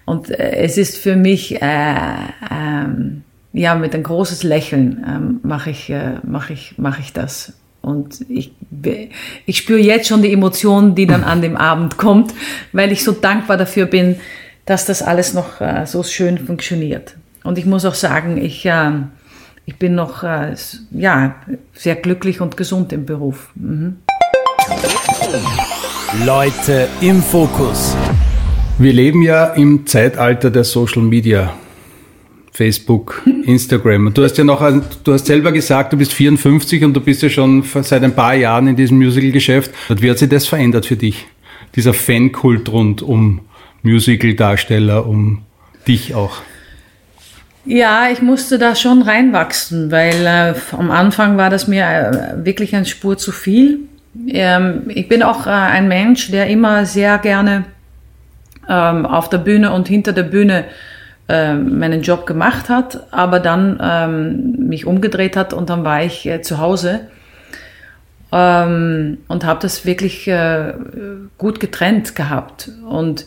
Und 0.05 0.29
äh, 0.29 0.51
es 0.57 0.77
ist 0.77 0.97
für 0.97 1.15
mich, 1.15 1.61
äh, 1.61 1.95
ähm, 2.51 3.23
ja, 3.53 3.75
mit 3.75 3.93
ein 3.93 4.03
großes 4.03 4.43
Lächeln 4.43 5.05
ähm, 5.07 5.39
mache 5.43 5.69
ich, 5.69 5.89
äh, 5.89 6.15
mach 6.23 6.49
ich, 6.49 6.75
mach 6.77 6.99
ich 6.99 7.13
das. 7.13 7.53
Und 7.81 8.25
ich, 8.29 8.53
ich 9.45 9.57
spüre 9.57 9.79
jetzt 9.79 10.07
schon 10.07 10.21
die 10.21 10.31
Emotionen, 10.31 10.95
die 10.95 11.05
dann 11.05 11.23
an 11.23 11.41
dem 11.41 11.57
Abend 11.57 11.97
kommt, 11.97 12.33
weil 12.71 12.91
ich 12.93 13.03
so 13.03 13.11
dankbar 13.11 13.57
dafür 13.57 13.85
bin, 13.85 14.15
dass 14.65 14.85
das 14.85 15.01
alles 15.01 15.33
noch 15.33 15.59
äh, 15.59 15.85
so 15.85 16.01
schön 16.03 16.37
funktioniert. 16.37 17.15
Und 17.43 17.57
ich 17.57 17.65
muss 17.65 17.83
auch 17.83 17.93
sagen, 17.93 18.37
ich, 18.37 18.65
äh, 18.65 18.91
ich 19.65 19.77
bin 19.77 19.95
noch 19.95 20.23
äh, 20.23 20.55
ja, 20.91 21.35
sehr 21.73 21.95
glücklich 21.95 22.41
und 22.41 22.57
gesund 22.57 22.91
im 22.91 23.05
Beruf. 23.05 23.49
Mhm. 23.55 23.97
Leute 26.25 26.87
im 27.01 27.21
Fokus. 27.21 27.95
Wir 28.77 28.93
leben 28.93 29.21
ja 29.21 29.45
im 29.45 29.85
Zeitalter 29.85 30.51
der 30.51 30.63
Social 30.63 31.01
Media. 31.01 31.53
Facebook, 32.51 33.23
Instagram. 33.45 34.07
Und 34.07 34.17
du 34.17 34.23
hast 34.23 34.37
ja 34.37 34.43
noch, 34.43 34.61
du 35.03 35.13
hast 35.13 35.25
selber 35.25 35.51
gesagt, 35.51 35.93
du 35.93 35.97
bist 35.97 36.13
54 36.13 36.83
und 36.83 36.93
du 36.93 37.01
bist 37.01 37.23
ja 37.23 37.29
schon 37.29 37.63
seit 37.63 38.03
ein 38.03 38.13
paar 38.13 38.35
Jahren 38.35 38.67
in 38.67 38.75
diesem 38.75 38.97
Musical-Geschäft. 38.97 39.71
Wie 39.89 40.09
hat 40.09 40.19
sich 40.19 40.29
das 40.29 40.45
verändert 40.45 40.85
für 40.85 40.95
dich? 40.95 41.25
Dieser 41.75 41.93
Fankult 41.93 42.69
rund 42.69 43.01
um 43.01 43.41
Musical-Darsteller, 43.81 45.07
um 45.07 45.41
dich 45.87 46.13
auch? 46.13 46.43
Ja, 47.65 48.09
ich 48.11 48.21
musste 48.21 48.59
da 48.59 48.75
schon 48.75 49.01
reinwachsen, 49.01 49.89
weil 49.89 50.25
äh, 50.25 50.53
am 50.75 50.91
Anfang 50.91 51.37
war 51.37 51.49
das 51.49 51.67
mir 51.67 51.85
äh, 51.85 52.45
wirklich 52.45 52.75
ein 52.75 52.85
Spur 52.85 53.17
zu 53.17 53.31
viel. 53.31 53.79
Ähm, 54.27 54.83
ich 54.89 55.07
bin 55.07 55.23
auch 55.23 55.47
äh, 55.47 55.51
ein 55.51 55.87
Mensch, 55.87 56.29
der 56.29 56.47
immer 56.47 56.85
sehr 56.85 57.17
gerne 57.19 57.63
ähm, 58.67 59.05
auf 59.05 59.29
der 59.29 59.37
Bühne 59.37 59.71
und 59.71 59.87
hinter 59.87 60.11
der 60.11 60.23
Bühne 60.23 60.65
äh, 61.29 61.53
meinen 61.53 62.01
Job 62.01 62.25
gemacht 62.25 62.67
hat, 62.67 63.07
aber 63.11 63.39
dann 63.39 63.79
ähm, 63.81 64.67
mich 64.67 64.85
umgedreht 64.85 65.37
hat 65.37 65.53
und 65.53 65.69
dann 65.69 65.85
war 65.85 66.03
ich 66.03 66.25
äh, 66.25 66.41
zu 66.41 66.57
Hause 66.57 67.07
ähm, 68.33 69.19
und 69.29 69.45
habe 69.45 69.61
das 69.61 69.85
wirklich 69.85 70.27
äh, 70.27 70.73
gut 71.37 71.61
getrennt 71.61 72.13
gehabt 72.15 72.71
und 72.89 73.25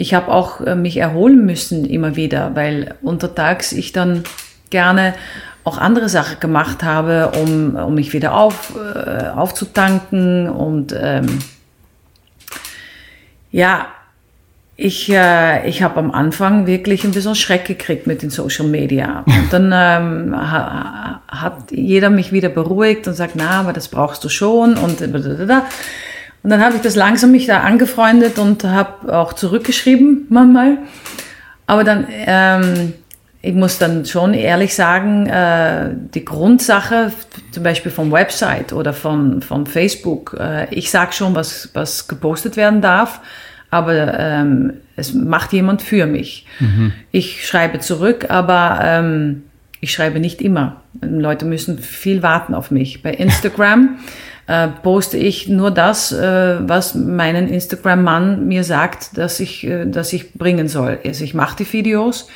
ich 0.00 0.14
habe 0.14 0.28
auch 0.28 0.62
äh, 0.62 0.74
mich 0.74 0.96
erholen 0.96 1.44
müssen 1.44 1.84
immer 1.84 2.16
wieder, 2.16 2.52
weil 2.54 2.94
untertags 3.02 3.70
ich 3.72 3.92
dann 3.92 4.24
gerne 4.70 5.12
auch 5.62 5.76
andere 5.76 6.08
Sachen 6.08 6.40
gemacht 6.40 6.82
habe, 6.82 7.32
um, 7.38 7.76
um 7.76 7.94
mich 7.94 8.14
wieder 8.14 8.34
auf, 8.34 8.72
äh, 8.76 9.28
aufzutanken 9.28 10.48
und 10.48 10.94
ähm, 10.98 11.40
ja, 13.52 13.88
ich, 14.74 15.12
äh, 15.12 15.68
ich 15.68 15.82
habe 15.82 15.98
am 15.98 16.12
Anfang 16.12 16.66
wirklich 16.66 17.04
ein 17.04 17.10
bisschen 17.10 17.34
Schreck 17.34 17.66
gekriegt 17.66 18.06
mit 18.06 18.22
den 18.22 18.30
Social 18.30 18.66
Media. 18.66 19.24
Und 19.26 19.52
dann 19.52 19.70
ähm, 19.74 20.34
ha, 20.34 21.20
hat 21.28 21.70
jeder 21.72 22.08
mich 22.08 22.32
wieder 22.32 22.48
beruhigt 22.48 23.06
und 23.06 23.12
sagt, 23.12 23.34
na, 23.36 23.60
aber 23.60 23.74
das 23.74 23.88
brauchst 23.88 24.24
du 24.24 24.30
schon 24.30 24.78
und 24.78 25.02
da. 25.02 25.66
Und 26.42 26.50
dann 26.50 26.64
habe 26.64 26.76
ich 26.76 26.82
das 26.82 26.96
langsam 26.96 27.32
mich 27.32 27.46
da 27.46 27.60
angefreundet 27.60 28.38
und 28.38 28.64
habe 28.64 29.16
auch 29.16 29.34
zurückgeschrieben 29.34 30.26
manchmal. 30.30 30.78
Aber 31.66 31.84
dann, 31.84 32.06
ähm, 32.08 32.94
ich 33.42 33.54
muss 33.54 33.78
dann 33.78 34.04
schon 34.06 34.34
ehrlich 34.34 34.74
sagen, 34.74 35.26
äh, 35.26 35.90
die 36.14 36.24
Grundsache, 36.24 37.12
zum 37.52 37.62
Beispiel 37.62 37.92
vom 37.92 38.10
Website 38.10 38.72
oder 38.72 38.92
von, 38.92 39.42
von 39.42 39.66
Facebook, 39.66 40.36
äh, 40.38 40.66
ich 40.74 40.90
sage 40.90 41.12
schon, 41.12 41.34
was, 41.34 41.70
was 41.74 42.08
gepostet 42.08 42.56
werden 42.56 42.80
darf, 42.80 43.20
aber 43.70 44.18
ähm, 44.18 44.74
es 44.96 45.14
macht 45.14 45.52
jemand 45.52 45.80
für 45.80 46.06
mich. 46.06 46.46
Mhm. 46.58 46.92
Ich 47.12 47.46
schreibe 47.46 47.78
zurück, 47.78 48.26
aber 48.28 48.80
ähm, 48.82 49.44
ich 49.80 49.92
schreibe 49.92 50.20
nicht 50.20 50.42
immer. 50.42 50.82
Leute 51.00 51.44
müssen 51.44 51.78
viel 51.78 52.22
warten 52.22 52.54
auf 52.54 52.70
mich. 52.70 53.02
Bei 53.02 53.12
Instagram 53.12 53.98
äh, 54.50 54.68
poste 54.82 55.16
ich 55.16 55.48
nur 55.48 55.70
das, 55.70 56.10
äh, 56.10 56.56
was 56.68 56.96
meinen 56.96 57.46
Instagram-Mann 57.46 58.48
mir 58.48 58.64
sagt, 58.64 59.16
dass 59.16 59.38
ich, 59.38 59.64
äh, 59.64 59.86
dass 59.86 60.12
ich 60.12 60.32
bringen 60.32 60.66
soll. 60.66 60.98
Also 61.06 61.22
ich 61.22 61.34
mache 61.34 61.58
die 61.58 61.72
Videos 61.72 62.26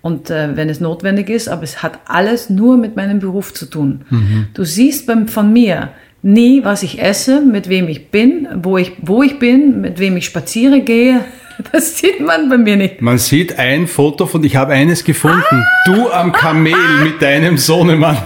und 0.00 0.30
äh, 0.30 0.56
wenn 0.56 0.70
es 0.70 0.80
notwendig 0.80 1.28
ist, 1.28 1.46
aber 1.48 1.64
es 1.64 1.82
hat 1.82 1.98
alles 2.06 2.48
nur 2.48 2.78
mit 2.78 2.96
meinem 2.96 3.18
Beruf 3.18 3.52
zu 3.52 3.66
tun. 3.66 4.06
Mhm. 4.08 4.46
Du 4.54 4.64
siehst 4.64 5.06
beim, 5.06 5.28
von 5.28 5.52
mir 5.52 5.90
nie, 6.22 6.64
was 6.64 6.82
ich 6.82 7.02
esse, 7.02 7.42
mit 7.42 7.68
wem 7.68 7.88
ich 7.88 8.10
bin, 8.10 8.48
wo 8.62 8.78
ich, 8.78 8.92
wo 9.02 9.22
ich 9.22 9.38
bin, 9.38 9.82
mit 9.82 9.98
wem 9.98 10.16
ich 10.16 10.24
spaziere 10.24 10.80
gehe. 10.80 11.20
Das 11.72 11.98
sieht 11.98 12.20
man 12.20 12.48
bei 12.48 12.56
mir 12.56 12.76
nicht. 12.76 13.02
Man 13.02 13.18
sieht 13.18 13.58
ein 13.58 13.88
Foto 13.88 14.26
von, 14.26 14.44
ich 14.44 14.54
habe 14.54 14.74
eines 14.74 15.02
gefunden. 15.02 15.42
Ah! 15.50 15.66
Du 15.86 16.08
am 16.08 16.30
Kamel 16.30 16.76
mit 17.02 17.20
deinem 17.20 17.58
Sohnemann. 17.58 18.16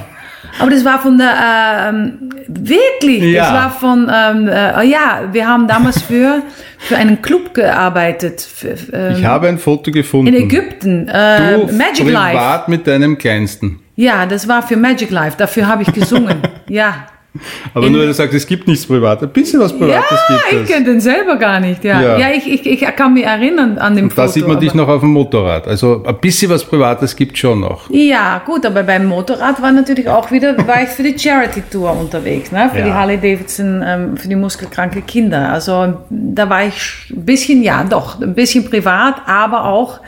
Aber 0.59 0.71
das 0.71 0.85
war 0.85 1.01
von 1.01 1.19
der, 1.19 1.89
ähm, 1.89 2.31
wirklich, 2.49 3.23
ja. 3.23 3.45
das 3.45 3.53
war 3.53 3.71
von, 3.71 4.11
ähm, 4.13 4.49
äh, 4.49 4.73
oh 4.79 4.83
ja, 4.83 5.23
wir 5.33 5.47
haben 5.47 5.67
damals 5.67 6.03
für, 6.03 6.43
für 6.79 6.97
einen 6.97 7.23
Club 7.23 7.55
gearbeitet. 7.55 8.41
Für, 8.41 8.75
ähm, 8.93 9.17
ich 9.17 9.25
habe 9.25 9.49
ein 9.49 9.59
Foto 9.59 9.91
gefunden. 9.91 10.29
In 10.29 10.35
Ägypten, 10.35 11.09
äh, 11.09 11.59
du 11.59 11.73
Magic 11.73 12.07
privat 12.07 12.35
Life. 12.35 12.71
mit 12.71 12.87
deinem 12.87 13.19
Kleinsten. 13.19 13.81
Ja, 13.97 14.27
das 14.27 14.49
war 14.49 14.63
für 14.63 14.77
Magic 14.77 15.11
Life, 15.11 15.37
dafür 15.37 15.67
habe 15.67 15.83
ich 15.83 15.93
gesungen, 15.93 16.39
ja. 16.69 17.07
Aber 17.75 17.87
In- 17.87 17.93
nur, 17.93 18.05
du 18.05 18.13
sagst, 18.13 18.35
es 18.35 18.47
gibt 18.47 18.69
nichts 18.69 18.87
Privates. 18.87 19.23
Ein 19.29 19.33
bisschen 19.33 19.59
was 19.61 19.73
Privates 19.73 20.05
ja, 20.29 20.37
gibt 20.37 20.53
ich 20.53 20.61
es. 20.63 20.69
kenne 20.71 20.85
den 20.85 21.01
selber 21.01 21.37
gar 21.37 21.61
nicht. 21.61 21.83
Ja, 21.83 22.01
Ja. 22.01 22.19
ja. 22.19 22.31
ich, 22.31 22.47
ich, 22.51 22.67
ich 22.67 22.81
kann 22.97 23.15
mich 23.15 23.25
erinnern 23.25 23.79
an 23.79 23.97
den 23.97 24.05
Und 24.05 24.11
da 24.19 24.23
Foto. 24.23 24.33
sieht 24.33 24.47
man 24.47 24.61
dich 24.61 24.75
noch 24.75 24.89
auf 24.89 25.01
dem 25.01 25.11
Motorrad. 25.11 25.67
Also 25.67 26.03
ein 26.07 26.17
bisschen 26.21 26.51
was 26.51 26.65
Privates 26.65 27.17
gibt 27.17 27.39
schon 27.39 27.61
noch. 27.61 27.89
Ja, 27.91 28.43
gut, 28.45 28.67
aber 28.67 28.83
beim 28.83 29.07
Motorrad 29.07 29.63
war 29.63 29.73
natürlich 29.73 30.09
auch 30.09 30.31
wieder, 30.31 30.57
war 30.67 30.83
ich 30.83 30.91
für 30.91 31.03
die 31.03 31.19
Charity 31.19 31.63
Tour 31.71 31.99
unterwegs, 31.99 32.53
ne? 32.53 32.69
für 32.73 32.81
Ja. 32.81 32.85
die 32.85 32.93
Harley 32.93 33.17
Davidson, 33.17 33.83
ähm, 33.85 34.17
für 34.17 34.29
die 34.29 34.37
muskelkranke 34.37 35.01
Kinder. 35.03 35.51
Also 35.53 35.95
da 36.11 36.51
war 36.51 36.65
ich 36.67 37.11
ein 37.11 37.25
bisschen, 37.25 37.63
ja, 37.63 37.85
doch, 37.89 38.21
ein 38.21 38.35
bisschen 38.35 38.69
privat, 38.69 39.15
aber 39.27 39.65
auch 39.65 40.01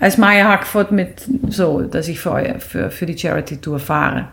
als 0.00 0.18
Maya 0.18 0.48
Hackford 0.48 0.92
mit 0.92 1.22
so, 1.48 1.80
dass 1.82 2.08
ich 2.08 2.18
für, 2.20 2.56
für, 2.58 2.90
für 2.90 3.06
die 3.06 3.16
Charity 3.16 3.58
Tour 3.58 3.78
fahre. 3.78 4.28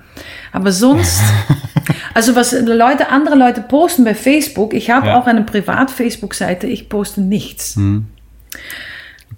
Aber 0.51 0.71
sonst, 0.71 1.21
also 2.13 2.35
was 2.35 2.51
Leute, 2.53 3.09
andere 3.09 3.35
Leute 3.35 3.61
posten 3.61 4.03
bei 4.03 4.15
Facebook, 4.15 4.73
ich 4.73 4.89
habe 4.89 5.07
Ja. 5.07 5.19
auch 5.19 5.27
eine 5.27 5.43
Privat-Facebook-Seite, 5.43 6.67
ich 6.67 6.89
poste 6.89 7.21
nichts. 7.21 7.77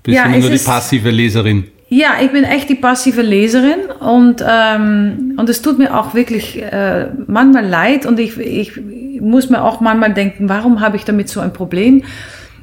Bist 0.03 0.17
Ja, 0.17 0.25
es 0.33 0.41
nur 0.41 0.49
die 0.49 0.57
passive 0.57 1.09
Leserin. 1.09 1.65
Ja, 1.89 2.13
ich 2.23 2.31
bin 2.31 2.43
echt 2.43 2.69
die 2.69 2.75
passive 2.75 3.21
Leserin 3.21 3.81
und, 3.99 4.43
ähm, 4.47 5.35
und 5.37 5.47
es 5.47 5.61
tut 5.61 5.77
mir 5.77 5.95
auch 5.95 6.15
wirklich 6.15 6.59
äh, 6.59 7.07
manchmal 7.27 7.67
leid 7.67 8.07
und 8.07 8.19
ich, 8.19 8.35
ich 8.37 8.79
muss 9.21 9.51
mir 9.51 9.61
auch 9.63 9.79
manchmal 9.79 10.11
denken, 10.13 10.49
warum 10.49 10.79
habe 10.79 10.97
ich 10.97 11.05
damit 11.05 11.29
so 11.29 11.39
ein 11.39 11.53
Problem? 11.53 12.03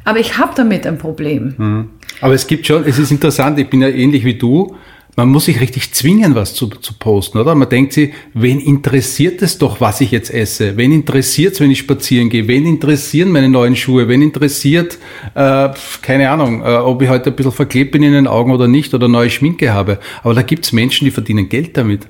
Aber 0.05 0.19
ich 0.19 0.39
habe 0.39 0.53
damit 0.57 0.85
ein 0.87 0.99
Problem. 0.99 1.91
Aber 2.21 2.35
es 2.35 2.47
gibt 2.47 2.67
schon, 2.67 2.85
es 2.85 2.99
ist 2.99 3.11
interessant, 3.11 3.59
ich 3.59 3.69
bin 3.69 3.83
ja 3.83 3.89
ähnlich 3.89 4.25
wie 4.25 4.35
du, 4.35 4.77
man 5.17 5.29
muss 5.29 5.47
sich 5.47 5.61
richtig 5.61 5.93
zwingen, 5.93 6.35
was 6.35 6.55
zu, 6.55 6.69
zu 6.69 6.95
posten, 6.95 7.39
oder? 7.39 7.55
Man 7.55 7.69
denkt 7.69 7.93
sich, 7.93 8.13
wen 8.33 8.61
interessiert 8.61 9.43
es 9.43 9.59
doch, 9.59 9.81
was 9.81 10.01
ich 10.01 10.13
jetzt 10.13 10.33
esse? 10.33 10.77
Wen 10.77 10.93
interessiert 10.93 11.55
es, 11.55 11.61
wenn 11.61 11.71
ich 11.71 11.81
spazieren 11.81 12.31
gehe? 12.31 12.47
Wen 12.47 12.65
interessieren 12.65 13.31
meine 13.31 13.49
neuen 13.49 13.77
Schuhe? 13.77 14.09
Wen 14.09 14.23
interessiert, 14.23 14.99
äh, 15.35 15.69
keine 16.01 16.31
Ahnung, 16.31 16.63
äh, 16.63 16.77
ob 16.77 17.03
ich 17.03 17.09
heute 17.09 17.31
ein 17.31 17.37
bisschen 17.37 17.53
verklebt 17.53 17.93
bin 17.93 18.03
in 18.03 18.13
den 18.13 18.27
Augen 18.27 18.53
oder 18.53 18.69
nicht 18.69 18.95
oder 18.95 19.09
neue 19.09 19.31
Schminke 19.31 19.75
habe. 19.75 19.99
Aber 20.23 20.35
da 20.35 20.43
gibt's 20.43 20.73
Menschen, 20.73 21.05
die 21.05 21.11
verdienen 21.11 21.49
Geld 21.49 21.77
damit. 21.77 22.07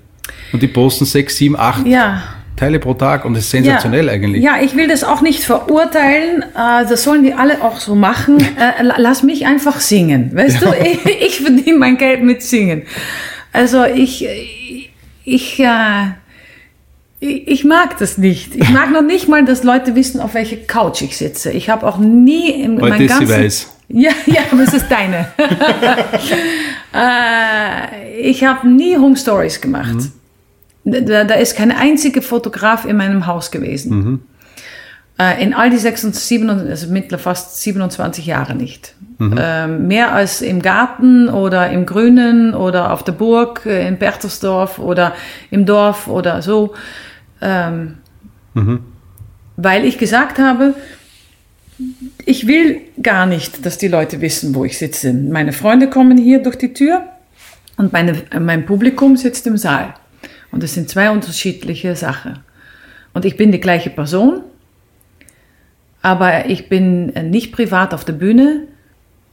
Und 0.53 0.63
die 0.63 0.69
posten 0.69 1.05
sechs, 1.05 1.37
sieben, 1.37 1.57
acht 1.57 1.87
Ja. 1.87 2.23
Teile 2.61 2.79
pro 2.79 2.93
Tag 2.93 3.25
und 3.25 3.33
das 3.33 3.45
ist 3.45 3.53
sensationell 3.53 4.07
ja. 4.07 4.13
eigentlich. 4.13 4.45
Ja, 4.45 4.61
ich 4.61 4.77
will 4.77 4.87
das 4.87 5.03
auch 5.03 5.23
nicht 5.23 5.45
verurteilen. 5.45 6.43
Äh, 6.43 6.87
das 6.87 7.05
sollen 7.05 7.23
die 7.23 7.33
alle 7.33 7.63
auch 7.63 7.81
so 7.81 7.95
machen. 7.95 8.37
Äh, 8.61 8.83
la- 8.83 8.97
lass 8.99 9.23
mich 9.23 9.47
einfach 9.47 9.81
singen. 9.81 10.33
Weißt 10.35 10.61
du, 10.61 10.67
ich, 10.85 11.07
ich 11.07 11.41
verdiene 11.41 11.79
mein 11.79 11.97
Geld 11.97 12.23
mit 12.23 12.43
Singen. 12.43 12.83
Also 13.53 13.85
ich, 13.85 14.27
ich, 15.25 15.61
äh, 15.61 16.09
ich, 17.21 17.65
mag 17.65 17.97
das 17.99 18.19
nicht. 18.19 18.57
Ich 18.57 18.69
mag 18.69 18.93
noch 18.93 19.03
nicht 19.03 19.29
mal, 19.29 19.45
dass 19.45 19.63
Leute 19.63 19.95
wissen, 19.95 20.21
auf 20.21 20.35
welche 20.35 20.59
Couch 20.59 21.01
ich 21.01 21.17
sitze. 21.17 21.53
Ich 21.53 21.71
habe 21.71 21.87
auch 21.87 21.97
nie 21.97 22.51
in 22.51 22.83
Heute 22.83 22.91
meinem 22.91 23.07
ist 23.07 23.19
sie 23.19 23.25
ganzen... 23.25 23.45
weiß. 23.45 23.77
Ja, 23.89 24.11
ja, 24.27 24.43
aber 24.51 24.63
es 24.63 24.75
ist 24.75 24.87
deine. 24.91 25.29
ich 28.21 28.45
habe 28.45 28.69
nie 28.69 28.99
Home 28.99 29.17
Stories 29.17 29.61
gemacht. 29.61 29.97
Da, 30.85 31.25
da 31.25 31.35
ist 31.35 31.57
kein 31.57 31.73
einziger 31.73 32.23
Fotograf 32.23 32.85
in 32.85 32.97
meinem 32.97 33.27
Haus 33.27 33.51
gewesen. 33.51 33.93
Äh, 35.19 35.43
in 35.43 35.53
all 35.53 35.69
die 35.69 35.77
26, 35.77 36.23
27, 36.23 36.71
also 36.71 36.93
mittlerweile 36.93 37.23
fast 37.23 37.61
27 37.61 38.25
Jahre 38.25 38.55
nicht. 38.55 38.95
Ähm, 39.39 39.87
mehr 39.87 40.15
als 40.15 40.41
im 40.41 40.63
Garten 40.63 41.29
oder 41.29 41.69
im 41.71 41.85
Grünen 41.85 42.55
oder 42.55 42.91
auf 42.91 43.05
der 43.05 43.13
Burg 43.13 43.67
äh, 43.67 43.87
in 43.87 43.99
Berchtesdorf 43.99 44.79
oder 44.79 45.15
im 45.51 45.67
Dorf 45.67 46.09
oder 46.09 46.41
so. 46.41 46.73
Ähm, 47.43 47.99
Weil 49.57 49.85
ich 49.85 49.99
gesagt 49.99 50.39
habe, 50.39 50.75
ich 52.25 52.47
will 52.47 52.81
gar 53.03 53.27
nicht, 53.27 53.67
dass 53.67 53.77
die 53.77 53.89
Leute 53.89 54.23
wissen, 54.23 54.55
wo 54.55 54.65
ich 54.65 54.79
sitze. 54.79 55.13
Meine 55.13 55.53
Freunde 55.53 55.91
kommen 55.91 56.17
hier 56.17 56.43
durch 56.43 56.57
die 56.57 56.73
Tür 56.73 57.03
und 57.77 57.93
meine, 57.93 58.23
mein 58.39 58.65
Publikum 58.65 59.19
sitzt 59.19 59.47
im 59.47 59.59
Saal. 59.59 59.95
Und 60.53 60.63
das 60.63 60.75
sind 60.75 60.89
zwei 60.89 61.11
unterschiedliche 61.11 61.95
Sachen. 61.97 62.39
Und 63.15 63.25
ich 63.25 63.37
bin 63.37 63.53
die 63.53 63.61
gleiche 63.61 63.91
Person, 63.91 64.41
aber 66.03 66.47
ich 66.49 66.69
bin 66.69 67.15
äh, 67.15 67.23
nicht 67.23 67.53
privat 67.53 67.93
auf 67.95 68.05
der 68.05 68.15
Bühne 68.15 68.67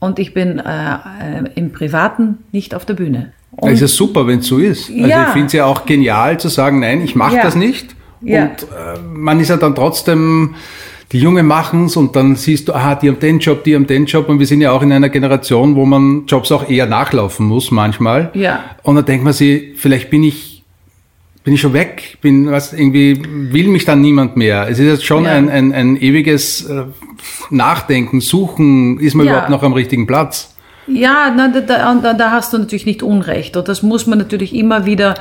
und 0.00 0.18
ich 0.18 0.34
bin 0.34 0.58
äh, 0.58 0.62
äh, 0.94 1.44
im 1.54 1.72
Privaten 1.72 2.38
nicht 2.52 2.74
auf 2.74 2.84
der 2.84 2.94
Bühne. 2.94 3.32
Das 3.52 3.64
Und 3.64 3.72
ist 3.72 3.80
ja 3.80 3.88
super, 3.88 4.26
wenn 4.26 4.40
es 4.40 4.46
so 4.46 4.58
ist. 4.58 4.90
Also 4.90 5.06
Ja. 5.06 5.22
ich 5.28 5.32
finde 5.32 5.46
es 5.46 5.52
ja 5.54 5.64
auch 5.64 5.86
genial 5.86 6.38
zu 6.38 6.48
sagen, 6.48 6.80
nein, 6.80 7.02
ich 7.02 7.14
mache 7.14 7.36
Ja. 7.36 7.42
das 7.42 7.56
nicht. 7.56 7.94
Ja. 8.20 8.44
Und 8.44 8.62
äh, 8.62 8.98
man 9.12 9.40
ist 9.40 9.48
ja 9.48 9.56
dann 9.56 9.74
trotzdem, 9.74 10.54
die 11.12 11.20
Jungen 11.20 11.46
machen's 11.46 11.96
und 11.96 12.14
dann 12.16 12.36
siehst 12.36 12.68
du, 12.68 12.74
aha, 12.74 12.96
die 12.96 13.08
haben 13.08 13.18
den 13.18 13.38
Job, 13.38 13.64
die 13.64 13.74
haben 13.74 13.86
den 13.86 14.04
Job 14.04 14.28
und 14.28 14.38
wir 14.40 14.46
sind 14.46 14.60
ja 14.60 14.72
auch 14.72 14.82
in 14.82 14.92
einer 14.92 15.08
Generation, 15.08 15.74
wo 15.74 15.86
man 15.86 16.26
Jobs 16.26 16.52
auch 16.52 16.68
eher 16.68 16.84
nachlaufen 16.86 17.46
muss 17.46 17.70
manchmal. 17.70 18.30
Ja. 18.34 18.64
Und 18.82 18.96
dann 18.96 19.06
denkt 19.06 19.24
man 19.24 19.32
sich, 19.32 19.72
vielleicht 19.76 20.10
bin 20.10 20.22
ich, 20.22 20.57
bin 21.48 21.54
ich 21.54 21.62
schon 21.62 21.72
weg, 21.72 22.18
bin, 22.20 22.50
was, 22.50 22.74
irgendwie 22.74 23.22
will 23.24 23.68
mich 23.68 23.86
dann 23.86 24.02
niemand 24.02 24.36
mehr. 24.36 24.68
Es 24.68 24.78
ist 24.78 24.84
jetzt 24.86 25.04
schon 25.06 25.24
Ja. 25.24 25.30
ein, 25.30 25.48
ein, 25.48 25.72
ein 25.72 25.96
ewiges 25.96 26.66
äh, 26.68 26.82
Nachdenken, 27.48 28.20
Suchen, 28.20 29.00
ist 29.00 29.14
man 29.14 29.24
Ja. 29.24 29.32
überhaupt 29.32 29.48
noch 29.48 29.62
am 29.62 29.72
richtigen 29.72 30.06
Platz? 30.06 30.54
Ja, 30.86 31.32
na, 31.34 31.48
da, 31.48 31.94
da, 31.94 32.12
da 32.12 32.30
hast 32.32 32.52
du 32.52 32.58
natürlich 32.58 32.84
nicht 32.84 33.02
Unrecht. 33.02 33.56
Und 33.56 33.66
das 33.66 33.82
muss 33.82 34.06
man 34.06 34.18
natürlich 34.18 34.54
immer 34.54 34.84
wieder 34.84 35.14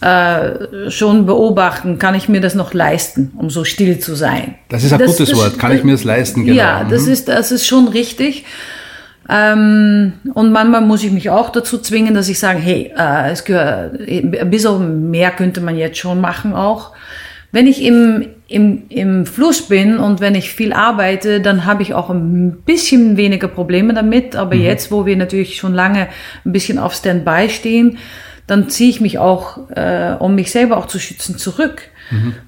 äh, 0.00 0.90
schon 0.90 1.26
beobachten. 1.26 1.98
Kann 1.98 2.14
ich 2.14 2.26
mir 2.30 2.40
das 2.40 2.54
noch 2.54 2.72
leisten, 2.72 3.30
um 3.36 3.50
so 3.50 3.64
still 3.64 3.98
zu 3.98 4.14
sein? 4.14 4.54
Das 4.70 4.82
ist 4.82 4.94
ein 4.94 5.04
gutes 5.04 5.36
Wort. 5.36 5.58
Kann 5.58 5.76
ich 5.76 5.84
mir 5.84 5.92
das 5.92 6.04
leisten? 6.04 6.46
Genau. 6.46 6.56
Ja, 6.56 6.84
das, 6.88 7.06
ist, 7.06 7.28
das 7.28 7.52
ist 7.52 7.66
schon 7.66 7.86
richtig. 7.88 8.46
Ähm, 9.28 10.14
und 10.34 10.52
manchmal 10.52 10.80
muss 10.80 11.04
ich 11.04 11.12
mich 11.12 11.30
auch 11.30 11.50
dazu 11.50 11.78
zwingen, 11.78 12.14
dass 12.14 12.28
ich 12.28 12.38
sage, 12.38 12.58
hey, 12.58 12.92
äh, 12.96 13.30
es 13.30 13.44
gehört, 13.44 14.00
ein 14.00 14.50
bisschen 14.50 15.10
mehr 15.10 15.30
könnte 15.30 15.60
man 15.60 15.76
jetzt 15.76 15.98
schon 15.98 16.20
machen 16.20 16.52
auch. 16.52 16.92
Wenn 17.52 17.66
ich 17.66 17.82
im, 17.82 18.28
im, 18.48 18.84
im 18.88 19.26
Fluss 19.26 19.62
bin 19.62 19.98
und 19.98 20.20
wenn 20.20 20.36
ich 20.36 20.52
viel 20.52 20.72
arbeite, 20.72 21.40
dann 21.40 21.64
habe 21.64 21.82
ich 21.82 21.94
auch 21.94 22.08
ein 22.08 22.62
bisschen 22.64 23.16
weniger 23.16 23.48
Probleme 23.48 23.92
damit. 23.92 24.36
Aber 24.36 24.54
jetzt, 24.54 24.92
wo 24.92 25.04
wir 25.04 25.16
natürlich 25.16 25.56
schon 25.56 25.74
lange 25.74 26.08
ein 26.44 26.52
bisschen 26.52 26.78
auf 26.78 26.94
Standby 26.94 27.48
stehen, 27.50 27.98
dann 28.46 28.68
ziehe 28.68 28.90
ich 28.90 29.00
mich 29.00 29.18
auch, 29.18 29.70
äh, 29.70 30.16
um 30.18 30.34
mich 30.34 30.50
selber 30.50 30.76
auch 30.76 30.86
zu 30.86 30.98
schützen, 30.98 31.38
zurück. 31.38 31.82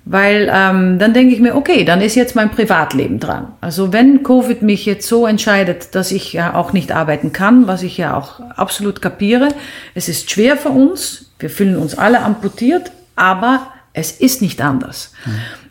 Weil 0.04 0.50
ähm, 0.52 0.98
dann 0.98 1.14
denke 1.14 1.34
ich 1.34 1.40
mir, 1.40 1.54
okay, 1.54 1.84
dann 1.84 2.00
ist 2.00 2.14
jetzt 2.14 2.34
mein 2.34 2.50
Privatleben 2.50 3.20
dran. 3.20 3.48
Also 3.60 3.92
wenn 3.92 4.22
Covid 4.22 4.62
mich 4.62 4.86
jetzt 4.86 5.06
so 5.06 5.26
entscheidet, 5.26 5.94
dass 5.94 6.10
ich 6.10 6.32
ja 6.32 6.54
auch 6.54 6.72
nicht 6.72 6.92
arbeiten 6.92 7.32
kann, 7.32 7.66
was 7.66 7.82
ich 7.82 7.96
ja 7.96 8.16
auch 8.16 8.40
absolut 8.56 9.00
kapiere, 9.00 9.48
es 9.94 10.08
ist 10.08 10.30
schwer 10.30 10.56
für 10.56 10.70
uns, 10.70 11.32
wir 11.38 11.50
fühlen 11.50 11.76
uns 11.76 11.96
alle 11.96 12.22
amputiert, 12.22 12.92
aber 13.16 13.68
es 13.92 14.12
ist 14.12 14.42
nicht 14.42 14.60
anders. 14.60 15.12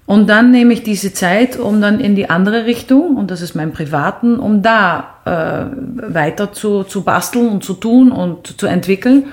Und 0.05 0.27
dann 0.27 0.51
nehme 0.51 0.73
ich 0.73 0.83
diese 0.83 1.13
Zeit, 1.13 1.57
um 1.57 1.79
dann 1.81 1.99
in 1.99 2.15
die 2.15 2.29
andere 2.29 2.65
Richtung, 2.65 3.15
und 3.15 3.31
das 3.31 3.41
ist 3.41 3.55
mein 3.55 3.71
Privaten, 3.71 4.39
um 4.39 4.61
da 4.61 5.15
äh, 5.25 6.13
weiter 6.13 6.51
zu, 6.51 6.83
zu 6.83 7.03
basteln 7.03 7.47
und 7.47 7.63
zu 7.63 7.75
tun 7.75 8.11
und 8.11 8.59
zu 8.59 8.67
entwickeln. 8.67 9.27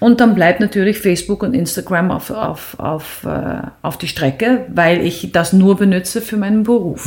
Und 0.00 0.20
dann 0.20 0.34
bleibt 0.34 0.60
natürlich 0.60 0.98
Facebook 0.98 1.42
und 1.42 1.54
Instagram 1.54 2.10
auf, 2.10 2.30
auf, 2.30 2.78
auf, 2.78 3.24
äh, 3.24 3.62
auf 3.82 3.98
die 3.98 4.06
Strecke, 4.06 4.66
weil 4.68 5.04
ich 5.04 5.32
das 5.32 5.52
nur 5.52 5.76
benutze 5.76 6.22
für 6.22 6.36
meinen 6.36 6.62
Beruf. 6.62 7.06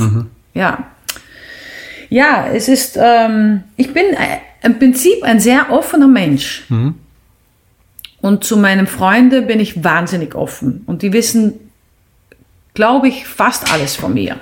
Ja. 0.53 0.87
Ja, 2.09 2.47
es 2.53 2.67
ist, 2.67 2.99
ähm, 3.01 3.63
ich 3.77 3.93
bin 3.93 4.03
äh, 4.03 4.39
im 4.63 4.77
Prinzip 4.77 5.23
ein 5.23 5.39
sehr 5.39 5.71
offener 5.71 6.09
Mensch. 6.09 6.63
Und 8.21 8.43
zu 8.43 8.57
meinen 8.57 8.85
Freunden 8.85 9.47
bin 9.47 9.61
ich 9.61 9.83
wahnsinnig 9.83 10.35
offen. 10.35 10.83
Und 10.85 11.01
die 11.01 11.13
wissen, 11.13 11.71
glaube 12.73 13.07
ich, 13.07 13.25
fast 13.25 13.73
alles 13.73 13.95
von 13.95 14.13
mir. 14.13 14.37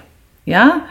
Ja. 0.45 0.81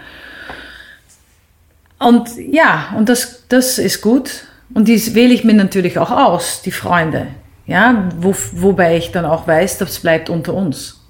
Und 1.98 2.30
ja, 2.36 2.94
und 2.96 3.08
das, 3.08 3.44
das 3.48 3.78
ist 3.78 4.00
gut. 4.00 4.44
Und 4.72 4.86
die 4.86 5.14
wähle 5.14 5.34
ich 5.34 5.44
mir 5.44 5.54
natürlich 5.54 5.98
auch 5.98 6.10
aus, 6.10 6.62
die 6.62 6.70
Freunde. 6.70 7.26
Ja, 7.68 8.08
wo, 8.18 8.34
wobei 8.52 8.96
ich 8.96 9.12
dann 9.12 9.26
auch 9.26 9.46
weiß, 9.46 9.78
das 9.78 10.00
bleibt 10.00 10.30
unter 10.30 10.54
uns. 10.54 11.00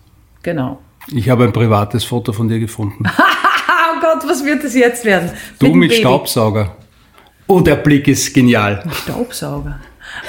Genau. 0.42 0.80
Ich 1.12 1.30
habe 1.30 1.44
ein 1.44 1.52
privates 1.52 2.04
Foto 2.04 2.32
von 2.32 2.48
dir 2.48 2.58
gefunden. 2.58 3.04
Oh 3.90 4.00
Gott, 4.00 4.22
was 4.28 4.44
wird 4.44 4.62
es 4.62 4.74
jetzt 4.74 5.04
werden? 5.04 5.30
Du 5.58 5.74
mit 5.74 5.88
Baby. 5.88 6.02
Staubsauger. 6.02 6.76
Oh, 7.48 7.60
der 7.60 7.76
Blick 7.76 8.06
ist 8.06 8.32
genial. 8.32 8.84
Staubsauger. 9.02 9.80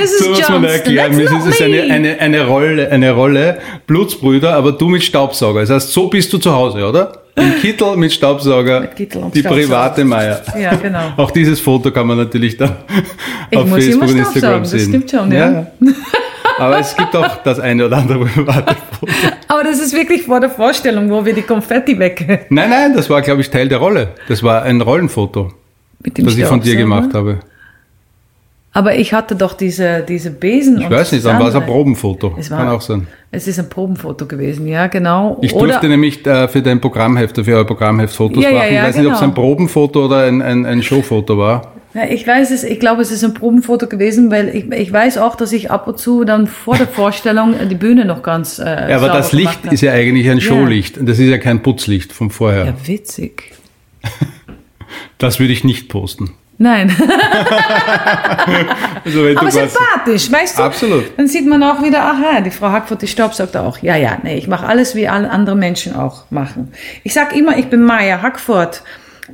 Mrs. 0.00 0.18
So 0.18 0.30
muss 0.30 0.48
man 0.48 0.64
erklären. 0.64 1.12
not 1.12 1.22
ist 1.22 1.46
es 1.46 1.60
eine, 1.60 1.82
eine, 1.82 2.18
eine 2.18 2.46
Rolle, 2.46 2.90
eine 2.90 3.12
Rolle, 3.12 3.60
Blutsbrüder, 3.86 4.54
aber 4.54 4.72
du 4.72 4.88
mit 4.88 5.04
Staubsauger. 5.04 5.60
Das 5.60 5.70
heißt, 5.70 5.92
so 5.92 6.08
bist 6.08 6.32
du 6.32 6.38
zu 6.38 6.52
Hause, 6.52 6.84
oder? 6.88 7.19
Im 7.36 7.54
Kittel 7.60 7.96
mit 7.96 8.12
Staubsauger. 8.12 8.80
Mit 8.80 8.96
Kittel 8.96 9.22
und 9.22 9.34
die 9.34 9.40
Staubsauger. 9.40 9.66
private 9.66 10.04
Meier. 10.04 10.42
Ja, 10.60 10.74
genau. 10.74 11.00
Auch 11.16 11.30
dieses 11.30 11.60
Foto 11.60 11.90
kann 11.90 12.06
man 12.06 12.18
natürlich 12.18 12.56
dann 12.56 12.76
Ich 13.50 13.56
auf 13.58 13.66
muss 13.66 13.84
Facebook 13.84 14.02
immer 14.08 14.12
und 14.12 14.18
Instagram 14.18 14.32
Staubsaugen, 14.40 14.62
das 14.62 14.70
sehen. 14.70 14.88
stimmt 14.88 15.10
schon, 15.10 15.32
ja. 15.32 15.66
Aber 16.58 16.78
es 16.78 16.94
gibt 16.94 17.16
auch 17.16 17.36
das 17.42 17.58
eine 17.58 17.86
oder 17.86 17.96
andere 17.98 18.26
private 18.26 18.76
Foto. 18.98 19.12
Aber 19.48 19.64
das 19.64 19.80
ist 19.80 19.94
wirklich 19.94 20.24
vor 20.24 20.40
der 20.40 20.50
Vorstellung, 20.50 21.08
wo 21.10 21.24
wir 21.24 21.32
die 21.32 21.42
Konfetti 21.42 21.98
weg. 21.98 22.46
Nein, 22.50 22.68
nein, 22.70 22.94
das 22.94 23.08
war, 23.08 23.22
glaube 23.22 23.40
ich, 23.40 23.48
Teil 23.48 23.68
der 23.68 23.78
Rolle. 23.78 24.08
Das 24.28 24.42
war 24.42 24.62
ein 24.62 24.80
Rollenfoto, 24.82 25.52
das 26.04 26.36
ich 26.36 26.44
von 26.44 26.60
dir 26.60 26.76
gemacht 26.76 27.14
habe. 27.14 27.40
Aber 28.72 28.94
ich 28.94 29.12
hatte 29.12 29.34
doch 29.34 29.54
diese, 29.54 30.04
diese 30.08 30.30
Besen. 30.30 30.80
Ich 30.80 30.88
weiß 30.88 31.10
nicht, 31.12 31.24
dann 31.26 31.40
war 31.40 31.48
es 31.48 31.54
ein 31.56 31.62
Proben. 31.62 31.94
Probenfoto. 31.94 32.34
Es 32.38 32.50
war- 32.52 32.58
Kann 32.58 32.68
auch 32.68 32.80
sein. 32.80 33.08
Es 33.32 33.48
ist 33.48 33.58
ein 33.58 33.68
Probenfoto 33.68 34.26
gewesen, 34.26 34.66
ja, 34.68 34.86
genau. 34.86 35.38
Ich 35.42 35.52
Oder, 35.54 35.66
durfte 35.72 35.88
nämlich 35.88 36.24
äh, 36.26 36.46
für 36.48 36.62
dein 36.62 36.80
Programmheft, 36.80 37.36
für 37.44 37.54
euer 37.56 37.64
Programmheft 37.64 38.14
Fotos 38.14 38.42
Ja, 38.42 38.50
ja, 38.50 38.58
machen. 38.58 38.74
ja, 38.74 38.80
ich 38.82 38.88
weiß 38.88 38.96
nicht, 38.96 39.06
ob 39.06 39.12
es 39.14 39.18
genau. 39.20 39.30
ein 39.30 39.34
Probenfoto 39.34 40.04
oder 40.04 40.24
ein, 40.24 40.40
ein, 40.42 40.66
ein 40.66 40.82
Showfoto 40.82 41.36
war. 41.38 41.72
ja, 41.94 42.04
ich 42.08 42.24
weiß 42.26 42.50
es, 42.52 42.62
ich 42.64 42.78
glaube, 42.80 43.02
es 43.02 43.10
ist 43.12 43.24
ein 43.24 43.34
Probenfoto 43.34 43.86
gewesen, 43.88 44.30
weil 44.30 44.48
ich, 44.54 44.70
ich 44.72 44.92
weiß 44.92 45.18
auch, 45.18 45.34
dass 45.36 45.52
ich 45.52 45.70
ab 45.70 45.86
und 45.88 45.98
zu 45.98 46.24
dann 46.24 46.46
vor 46.48 46.76
der 46.76 46.86
Vorstellung 47.00 47.54
die 47.68 47.74
Bühne 47.76 48.04
noch 48.04 48.22
ganz. 48.22 48.58
Äh, 48.60 48.90
Ja, 48.90 48.96
aber 48.98 49.08
das 49.08 49.32
Licht 49.32 49.64
ist 49.66 49.80
ja 49.80 49.92
eigentlich 49.92 50.28
ein 50.30 50.40
Showlicht. 50.40 50.96
Das 51.00 51.18
ist 51.18 51.28
ja 51.28 51.38
kein 51.38 51.62
Putzlicht 51.62 52.12
von 52.12 52.30
vorher. 52.30 52.66
Ja, 52.66 52.74
witzig. 52.86 53.52
Das 55.18 55.38
würde 55.38 55.52
ich 55.52 55.64
nicht 55.64 55.88
posten. 55.88 56.30
Nein, 56.62 56.94
Also 59.02 59.24
wenn 59.24 59.38
aber 59.38 59.50
sympathisch, 59.50 60.30
weißt 60.30 60.58
du? 60.58 60.62
Absolut. 60.62 61.04
Dann 61.16 61.26
sieht 61.26 61.46
man 61.46 61.62
auch 61.62 61.82
wieder, 61.82 62.02
aha, 62.02 62.42
die 62.42 62.50
Frau 62.50 62.70
Hackfurt, 62.70 63.00
die 63.00 63.06
staubsaugt 63.06 63.56
auch. 63.56 63.78
Ja, 63.78 63.96
ja, 63.96 64.18
nee, 64.22 64.36
ich 64.36 64.46
mache 64.46 64.66
alles, 64.66 64.94
wie 64.94 65.08
alle 65.08 65.30
anderen 65.30 65.58
Menschen 65.58 65.96
auch 65.96 66.24
machen. 66.30 66.70
Ich 67.02 67.14
sag 67.14 67.34
immer, 67.34 67.56
ich 67.56 67.70
bin 67.70 67.82
Maya 67.82 68.20
Hackfurt 68.20 68.82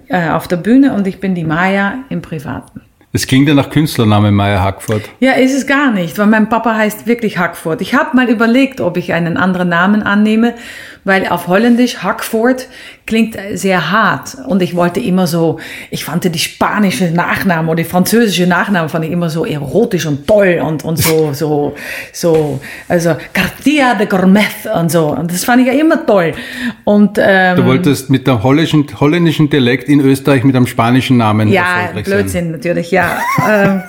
äh, 0.07 0.29
auf 0.31 0.47
der 0.47 0.59
Bühne 0.59 0.93
und 0.95 1.09
ich 1.09 1.19
bin 1.19 1.35
die 1.35 1.43
Maya 1.43 1.95
im 2.11 2.23
Privaten. 2.23 2.83
es 3.13 3.27
klingt 3.27 3.49
ja 3.49 3.55
nach 3.55 3.71
Künstlername 3.71 4.31
Meier 4.31 4.63
Hackford. 4.63 5.03
Ja, 5.19 5.33
ist 5.33 5.53
es 5.53 5.67
gar 5.67 5.91
nicht, 5.91 6.17
weil 6.19 6.29
mein 6.29 6.49
Papa 6.49 6.77
heißt 6.77 7.09
wirklich 7.09 7.39
Hackfurt. 7.39 7.81
Ich 7.81 7.93
habe 7.95 8.15
mal 8.15 8.29
überlegt, 8.31 8.81
ob 8.81 8.97
ich 8.97 9.13
einen 9.13 9.37
anderen 9.37 9.69
Namen 9.71 10.05
annehme, 10.05 10.55
weil 11.07 11.29
auf 11.29 11.47
Holländisch 11.47 11.99
Hackfurt 11.99 12.67
klingt 13.07 13.39
sehr 13.55 13.93
hart 13.93 14.37
und 14.49 14.61
ich 14.61 14.75
wollte 14.75 14.99
immer 14.99 15.29
so, 15.29 15.61
ich 15.91 16.05
fand 16.05 16.25
die 16.25 16.39
spanische 16.39 17.13
Nachnamen 17.13 17.69
oder 17.69 17.85
die 17.85 17.89
französische 17.89 18.49
Nachnamen 18.49 18.89
fand 18.89 19.05
ich 19.05 19.13
immer 19.13 19.31
so 19.31 19.47
erotisch 19.47 20.05
und 20.07 20.27
toll 20.27 20.61
und, 20.61 20.85
und 20.85 20.97
so, 20.97 21.33
so, 21.33 21.77
so, 22.13 22.61
also 22.89 23.15
Garcia 23.33 23.95
de 23.95 24.09
Gourmet 24.09 24.43
und 24.75 24.91
so 24.91 25.17
und 25.17 25.33
das 25.33 25.45
fand 25.45 25.63
ich 25.63 25.69
ja 25.69 25.75
immer 25.75 26.05
toll 26.05 26.33
und 26.83 27.19
ähm, 27.23 27.57
Du 27.57 27.65
wolltest 27.65 28.11
mit 28.11 28.27
dem 28.27 28.43
holländischen, 28.43 28.89
holländischen 28.99 29.49
Dialekt 29.49 29.89
in 29.89 30.01
Österreich 30.01 30.43
mit 30.43 30.57
einem 30.57 30.67
spanischen 30.67 31.19
Namen 31.19 31.49
Ja, 31.49 31.83
erfolgreich 31.83 32.07
sein. 32.07 32.19
Blödsinn 32.19 32.51
natürlich, 32.51 32.91
ja. 32.91 33.21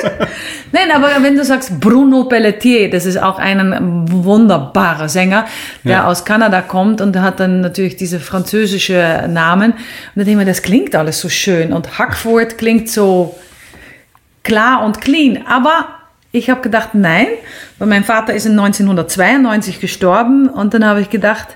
Nein, 0.72 0.90
aber 0.94 1.08
wenn 1.22 1.36
du 1.36 1.44
sagst 1.44 1.80
Bruno 1.80 2.24
Pelletier, 2.24 2.90
das 2.90 3.04
ist 3.04 3.20
auch 3.20 3.38
ein 3.38 4.06
wunderbarer 4.10 5.08
Sänger, 5.08 5.46
der 5.84 5.92
Ja. 5.92 6.06
aus 6.06 6.24
Kanada 6.24 6.62
kommt 6.62 7.00
und 7.00 7.16
hat 7.16 7.40
dann 7.40 7.60
natürlich 7.60 7.96
diese 7.96 8.20
französische 8.20 9.26
Namen. 9.28 9.72
Und 9.72 9.78
dann 10.14 10.24
denke 10.26 10.30
ich 10.32 10.36
mir, 10.36 10.44
das 10.44 10.62
klingt 10.62 10.94
alles 10.94 11.20
so 11.20 11.28
schön 11.28 11.72
und 11.72 11.98
Hackford 11.98 12.56
klingt 12.58 12.88
so 12.88 13.34
klar 14.44 14.84
und 14.84 15.00
clean. 15.00 15.44
Aber 15.46 15.86
ich 16.32 16.48
habe 16.50 16.60
gedacht, 16.60 16.90
nein, 16.92 17.26
weil 17.78 17.88
mein 17.88 18.04
Vater 18.04 18.34
ist 18.34 18.46
in 18.46 18.52
1992 18.52 19.80
gestorben 19.80 20.48
und 20.48 20.72
dann 20.74 20.84
habe 20.84 21.00
ich 21.00 21.10
gedacht, 21.10 21.48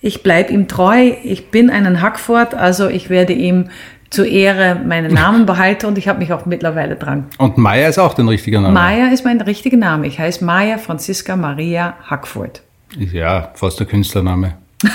ich 0.00 0.22
bleibe 0.22 0.52
ihm 0.52 0.68
treu, 0.68 1.12
ich 1.22 1.50
bin 1.50 1.70
einen 1.70 2.02
Hackford, 2.02 2.54
also 2.54 2.88
ich 2.88 3.10
werde 3.10 3.32
ihm 3.32 3.70
zur 4.10 4.26
Ehre 4.26 4.80
meinen 4.86 5.12
Namen 5.12 5.46
behalten 5.46 5.86
und 5.86 5.98
ich 5.98 6.08
habe 6.08 6.18
mich 6.18 6.32
auch 6.32 6.46
mittlerweile 6.46 6.96
dran. 6.96 7.26
Und 7.38 7.58
Meier 7.58 7.88
ist 7.88 7.98
auch 7.98 8.14
dein 8.14 8.28
richtiger 8.28 8.60
Name. 8.60 8.74
Maya 8.74 9.08
ist 9.08 9.24
mein 9.24 9.40
richtiger 9.40 9.76
Name. 9.76 10.06
Ich 10.06 10.18
heiße 10.18 10.44
Maya 10.44 10.78
Franziska 10.78 11.36
Maria 11.36 11.94
Hackford. 12.04 12.62
Ist 12.98 13.12
Ja, 13.12 13.50
fast 13.54 13.80
der 13.80 13.86
Künstlername. 13.86 14.54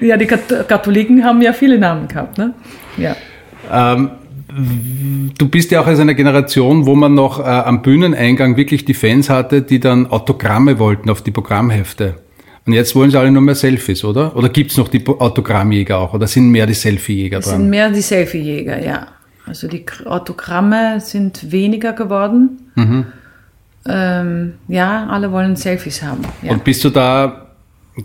Ja, 0.00 0.16
die 0.16 0.26
Kat 0.26 0.68
Katholiken 0.68 1.24
haben 1.24 1.42
ja 1.42 1.52
viele 1.52 1.78
Namen 1.78 2.08
gehabt, 2.08 2.38
ne? 2.38 2.54
Ja. 2.96 3.16
Ähm, 3.70 4.10
du 5.38 5.48
bist 5.48 5.70
ja 5.70 5.80
auch 5.80 5.86
aus 5.86 5.98
einer 5.98 6.14
Generation, 6.14 6.86
wo 6.86 6.94
man 6.94 7.14
noch 7.14 7.40
äh, 7.40 7.42
am 7.42 7.82
Bühneneingang 7.82 8.56
wirklich 8.56 8.84
die 8.84 8.94
Fans 8.94 9.30
hatte, 9.30 9.62
die 9.62 9.80
dann 9.80 10.06
Autogramme 10.06 10.78
wollten 10.78 11.10
auf 11.10 11.22
die 11.22 11.30
Programmhefte. 11.30 12.14
Und 12.66 12.72
jetzt 12.72 12.94
wollen 12.94 13.10
sie 13.10 13.18
alle 13.18 13.30
nur 13.30 13.42
mehr 13.42 13.54
Selfies, 13.54 14.04
oder? 14.04 14.34
Oder 14.36 14.48
gibt's 14.48 14.76
noch 14.78 14.88
die 14.88 15.06
Autogrammjäger 15.06 15.98
auch? 15.98 16.14
Oder 16.14 16.26
sind 16.26 16.48
mehr 16.50 16.66
die 16.66 16.72
Selfiejäger 16.74 17.38
Es 17.38 17.44
sind 17.46 17.58
dran? 17.58 17.70
mehr 17.70 17.90
die 17.90 18.00
Selfie-Jäger, 18.00 18.82
ja. 18.82 19.08
Also 19.46 19.68
die 19.68 19.84
Autogramme 20.06 20.98
sind 21.00 21.52
weniger 21.52 21.92
geworden. 21.92 22.70
Ähm, 23.86 24.54
ja, 24.68 25.06
alle 25.08 25.30
wollen 25.30 25.56
Selfies 25.56 26.02
haben. 26.02 26.22
Ja. 26.42 26.52
Und 26.52 26.64
bist 26.64 26.82
du 26.84 26.88
da 26.90 27.48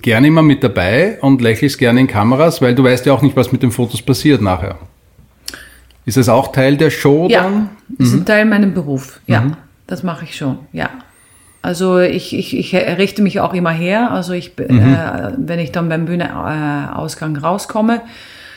gerne 0.01 0.27
immer 0.27 0.41
mit 0.41 0.61
dabei 0.61 1.17
und 1.21 1.39
lächelst 1.41 1.77
gerne 1.77 2.01
in 2.01 2.07
Kameras? 2.07 2.61
Weil 2.61 2.75
du 2.75 2.83
weißt 2.83 3.05
ja 3.05 3.13
auch 3.13 3.21
nicht, 3.21 3.37
was 3.37 3.53
mit 3.53 3.63
den 3.63 3.71
Fotos 3.71 4.01
passiert 4.01 4.41
nachher. 4.41 4.77
Ist 6.05 6.17
das 6.17 6.27
auch 6.27 6.51
Teil 6.51 6.75
der 6.75 6.89
Show 6.89 7.27
Ja, 7.29 7.43
dann? 7.43 7.69
das 7.87 8.07
ist 8.09 8.13
ein 8.15 8.25
Teil 8.25 8.43
meinem 8.45 8.73
Beruf. 8.73 9.21
Ja, 9.27 9.51
das 9.87 10.03
mache 10.03 10.25
ich 10.25 10.35
schon. 10.35 10.59
Ja. 10.73 10.89
Also 11.61 11.99
ich, 11.99 12.35
ich, 12.37 12.55
ich 12.57 12.73
richte 12.75 13.21
mich 13.21 13.39
auch 13.41 13.53
immer 13.53 13.71
her. 13.71 14.11
Also 14.11 14.33
ich, 14.33 14.57
äh, 14.59 15.31
wenn 15.37 15.59
ich 15.59 15.71
dann 15.71 15.89
beim 15.89 16.05
Bühneausgang 16.05 17.35
rauskomme, 17.35 18.01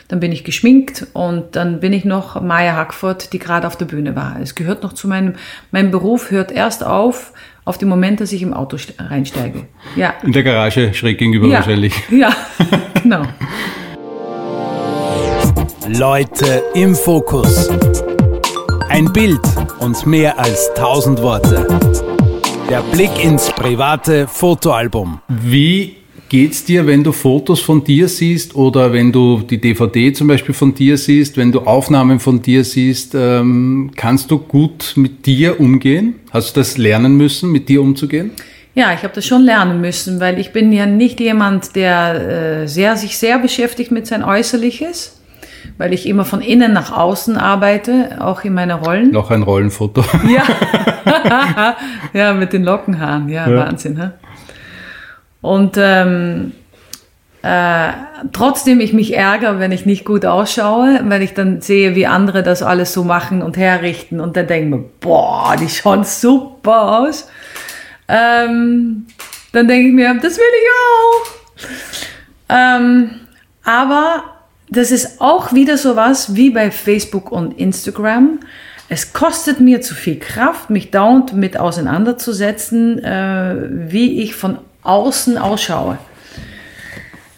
dann 0.08 0.20
bin 0.20 0.30
ich 0.30 0.44
geschminkt 0.44 1.06
und 1.14 1.56
dann 1.56 1.80
bin 1.80 1.92
ich 1.92 2.04
noch 2.04 2.40
Maya 2.40 2.76
Hackford, 2.76 3.32
die 3.32 3.38
gerade 3.38 3.66
auf 3.66 3.76
der 3.76 3.86
Bühne 3.86 4.14
war. 4.14 4.36
Es 4.42 4.54
gehört 4.54 4.82
noch 4.82 4.92
zu 4.92 5.08
meinem, 5.08 5.34
mein 5.70 5.90
Beruf 5.90 6.30
hört 6.30 6.52
erst 6.52 6.84
auf, 6.84 7.32
auf 7.64 7.78
den 7.78 7.88
Moment, 7.88 8.20
dass 8.20 8.30
ich 8.32 8.42
im 8.42 8.52
Auto 8.52 8.76
st- 8.76 8.92
reinsteige. 8.98 9.66
Ja. 9.96 10.14
In 10.22 10.32
der 10.32 10.42
Garage 10.42 10.92
schräg 10.94 11.18
gegenüber 11.18 11.46
ja. 11.48 11.54
wahrscheinlich. 11.58 11.94
Ja, 12.10 12.30
genau. 13.02 13.22
Leute 15.88 16.62
im 16.74 16.94
Fokus. 16.94 17.68
Ein 18.90 19.12
Bild 19.12 19.40
und 19.80 20.04
mehr 20.06 20.38
als 20.38 20.70
tausend 20.74 21.22
Worte. 21.22 21.66
Der 22.72 22.80
Blick 22.80 23.22
ins 23.22 23.50
private 23.50 24.26
Fotoalbum. 24.26 25.20
Wie 25.28 25.96
geht's 26.30 26.64
dir, 26.64 26.87
wenn 26.87 27.04
du 27.04 27.12
Fotos 27.12 27.61
von 27.61 27.85
dir 27.85 28.08
siehst 28.08 28.54
oder 28.56 28.94
wenn 28.94 29.12
du 29.12 29.40
die 29.42 29.61
DVD 29.61 30.11
zum 30.14 30.28
Beispiel 30.28 30.54
von 30.54 30.74
dir 30.74 30.96
siehst, 30.96 31.37
wenn 31.37 31.52
du 31.52 31.61
Aufnahmen 31.61 32.18
von 32.18 32.40
dir 32.40 32.64
siehst, 32.64 33.14
ähm, 33.14 33.90
kannst 33.94 34.30
du 34.30 34.38
gut 34.38 34.94
mit 34.96 35.26
dir 35.26 35.61
umgehen? 35.61 36.14
Hast 36.30 36.56
du 36.56 36.61
das 36.61 36.78
lernen 36.78 37.14
müssen, 37.18 37.52
mit 37.52 37.68
dir 37.68 37.82
umzugehen? 37.82 38.30
Ja, 38.74 38.94
ich 38.94 39.02
habe 39.02 39.12
das 39.14 39.26
schon 39.26 39.42
lernen 39.42 39.82
müssen, 39.82 40.18
weil 40.18 40.38
ich 40.38 40.54
bin 40.54 40.72
ja 40.72 40.87
nicht 40.87 41.20
jemand, 41.20 41.76
der 41.76 42.62
äh, 42.62 42.68
sehr, 42.68 42.96
sich 42.96 43.18
sehr 43.18 43.38
beschäftigt 43.38 43.90
mit 43.90 44.06
sein 44.06 44.24
Äußerliches, 44.24 45.21
weil 45.79 45.92
ich 45.92 46.07
immer 46.09 46.25
von 46.25 46.40
innen 46.40 46.72
nach 46.72 46.92
außen 46.92 47.37
arbeite, 47.37 48.18
auch 48.20 48.44
in 48.44 48.55
meinen 48.55 48.79
Rollen. 48.79 49.11
Noch 49.11 49.31
ein 49.31 49.42
Rollenfoto. 49.42 50.05
Ja, 50.29 50.44
ja 52.12 52.33
mit 52.33 52.53
den 52.53 52.64
Lockenhaaren, 52.64 53.29
ja, 53.29 53.48
Ja. 53.48 53.66
Wahnsinn. 53.66 54.01
Hä? 54.01 54.11
Und 55.40 55.77
ähm, 55.77 56.53
äh, 57.42 57.88
trotzdem 58.33 58.81
ich 58.81 58.92
mich 58.92 59.16
ärgere, 59.16 59.59
wenn 59.59 59.72
ich 59.72 59.85
nicht 59.85 60.05
gut 60.05 60.25
ausschaue, 60.25 61.01
wenn 61.03 61.22
ich 61.22 61.35
dann 61.35 61.61
sehe, 61.61 61.96
wie 61.96 62.07
andere 62.07 62.44
das 62.44 62.62
alles 62.62 62.92
so 62.92 63.03
machen 63.03 63.42
und 63.42 63.57
herrichten 63.57 64.20
und 64.20 64.37
dann 64.37 64.46
denke 64.46 64.64
ich 64.64 64.70
mir, 64.70 64.85
boah, 65.01 65.57
die 65.61 65.68
schauen 65.68 66.05
super 66.05 67.01
aus. 67.01 67.29
Ähm, 68.07 69.07
dann 69.53 69.66
denke 69.66 69.88
ich 69.88 69.94
mir, 69.94 70.14
das 70.14 70.37
will 70.37 70.44
ich 70.62 70.68
auch. 70.79 71.75
Ähm, 72.48 73.11
aber 73.64 74.22
das 74.72 74.90
ist 74.90 75.20
auch 75.20 75.52
wieder 75.52 75.76
sowas 75.76 76.35
wie 76.35 76.50
bei 76.50 76.70
Facebook 76.70 77.30
und 77.30 77.58
Instagram. 77.58 78.40
Es 78.88 79.12
kostet 79.12 79.61
mir 79.61 79.82
zu 79.82 79.94
viel 79.94 80.18
Kraft, 80.18 80.70
mich 80.70 80.90
dauernd 80.90 81.35
mit 81.35 81.58
auseinanderzusetzen, 81.58 83.02
äh, 83.02 83.54
wie 83.70 84.22
ich 84.22 84.35
von 84.35 84.58
außen 84.82 85.37
ausschaue. 85.37 85.98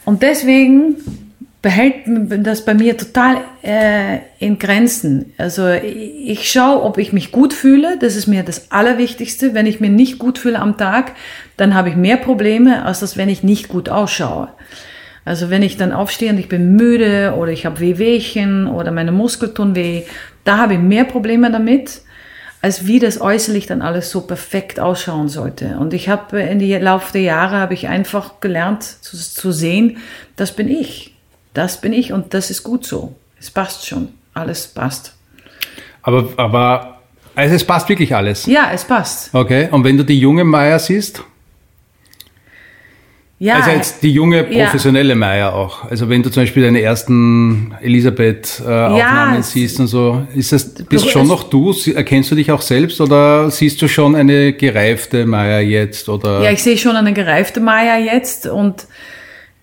Und 0.05 0.23
deswegen 0.23 0.97
behält 1.61 1.94
das 2.07 2.64
bei 2.64 2.75
mir 2.75 2.97
total 2.97 3.38
äh, 3.62 4.18
in 4.38 4.59
Grenzen. 4.59 5.33
Also 5.38 5.68
ich, 5.70 6.51
schaue, 6.51 6.83
ob 6.83 6.99
ich 6.99 7.12
mich 7.12 7.33
gut 7.33 7.53
fühle. 7.53 7.99
Das 7.99 8.16
ist 8.16 8.27
mir 8.27 8.42
das 8.42 8.70
Allerwichtigste. 8.70 9.55
Wenn 9.55 9.66
ich 9.66 9.81
mir 9.81 9.90
nicht 9.90 10.18
gut 10.18 10.38
fühle 10.38 10.59
am 10.59 10.77
Tag, 10.77 11.12
dann 11.57 11.75
habe 11.75 11.88
ich 11.88 11.97
mehr 11.97 12.18
Probleme, 12.18 12.85
als 12.85 13.01
das, 13.01 13.16
wenn 13.16 13.29
ich 13.29 13.42
nicht 13.42 13.68
gut 13.68 13.88
ausschaue. 13.88 14.49
Also 15.25 15.51
wenn 15.51 15.63
ich 15.63 15.77
dann 15.77 15.93
aufstehe 15.93 16.31
und 16.31 16.39
ich 16.39 16.49
bin 16.49 16.77
müde 16.77 17.35
oder 17.37 17.51
ich 17.51 17.65
habe 17.65 17.81
Wehwehchen 17.81 18.67
oder 18.67 18.91
meine 18.91 19.13
Muskeln 19.13 19.55
tun 19.55 19.75
weh, 19.75 20.03
da 20.45 20.59
habe 20.59 20.75
ich 20.75 20.81
mehr 20.81 21.05
Probleme 21.05 21.51
damit, 21.51 22.03
als 22.61 22.87
wie 22.87 22.99
das 22.99 23.21
äußerlich 23.21 23.67
dann 23.67 23.83
alles 23.83 24.11
so 24.11 24.23
perfekt 24.23 24.81
ausschauen 24.81 25.29
sollte. 25.29 25.77
Und 25.79 25.95
ich 25.95 26.09
habe 26.09 26.41
in 26.41 26.59
die 26.59 26.75
Laufe 26.75 27.13
der 27.13 27.23
Jahre 27.23 27.57
habe 27.57 27.75
ich 27.75 27.89
einfach 27.89 28.41
gelernt 28.41 28.83
zu, 28.83 29.17
zu 29.17 29.53
sehen, 29.53 29.99
das 30.37 30.53
bin 30.53 30.69
ich. 30.69 31.15
Das 31.55 31.81
bin 31.81 31.93
ich 31.93 32.13
und 32.13 32.35
das 32.35 32.51
ist 32.51 32.63
gut 32.63 32.85
so. 32.85 33.15
Es 33.39 33.51
passt 33.51 33.87
schon. 33.87 34.09
Alles 34.35 34.67
passt. 34.67 35.15
Aber, 36.03 36.29
aber 36.37 36.95
Also 37.37 37.55
es 37.55 37.65
passt 37.65 37.89
wirklich 37.89 38.15
alles. 38.15 38.47
Ja, 38.47 38.71
es 38.73 38.85
passt. 38.85 39.35
Okay. 39.35 39.69
Und 39.71 39.85
wenn 39.85 39.97
du 39.97 40.05
die 40.05 40.19
junge 40.19 40.45
Maya 40.45 40.79
siehst? 40.79 41.23
Ja, 43.44 43.57
Also 43.57 43.70
jetzt 43.72 44.02
die 44.02 44.11
junge 44.11 44.50
Ja. 44.50 44.64
professionelle 44.64 45.14
Maya 45.14 45.52
auch. 45.52 45.85
Also 45.90 46.09
wenn 46.09 46.22
du 46.22 46.30
zum 46.30 46.44
Beispiel 46.44 46.62
deine 46.62 46.80
ersten 46.80 47.74
Elisabeth-Aufnahmen 47.83 49.40
es- 49.40 49.52
siehst 49.52 49.80
und 49.80 49.87
so, 49.88 50.26
ist 50.35 50.52
das 50.52 50.64
bist 50.85 51.04
Du- 51.04 51.11
schon 51.11 51.26
noch 51.28 51.44
du? 51.50 51.74
Erkennst 51.94 52.30
du 52.30 52.35
dich 52.37 52.50
auch 52.50 52.62
selbst 52.62 53.00
oder 53.00 53.50
siehst 53.50 53.83
du 53.83 53.88
schon 53.88 54.14
eine 54.16 54.52
gereifte 54.54 55.26
Maya 55.26 55.61
jetzt? 55.61 56.09
Oder 56.09 56.42
Ja, 56.42 56.50
ich 56.52 56.62
sehe 56.62 56.78
schon 56.78 56.96
eine 56.96 57.12
gereifte 57.12 57.61
Maya 57.61 57.98
jetzt 57.98 58.46
und 58.46 58.87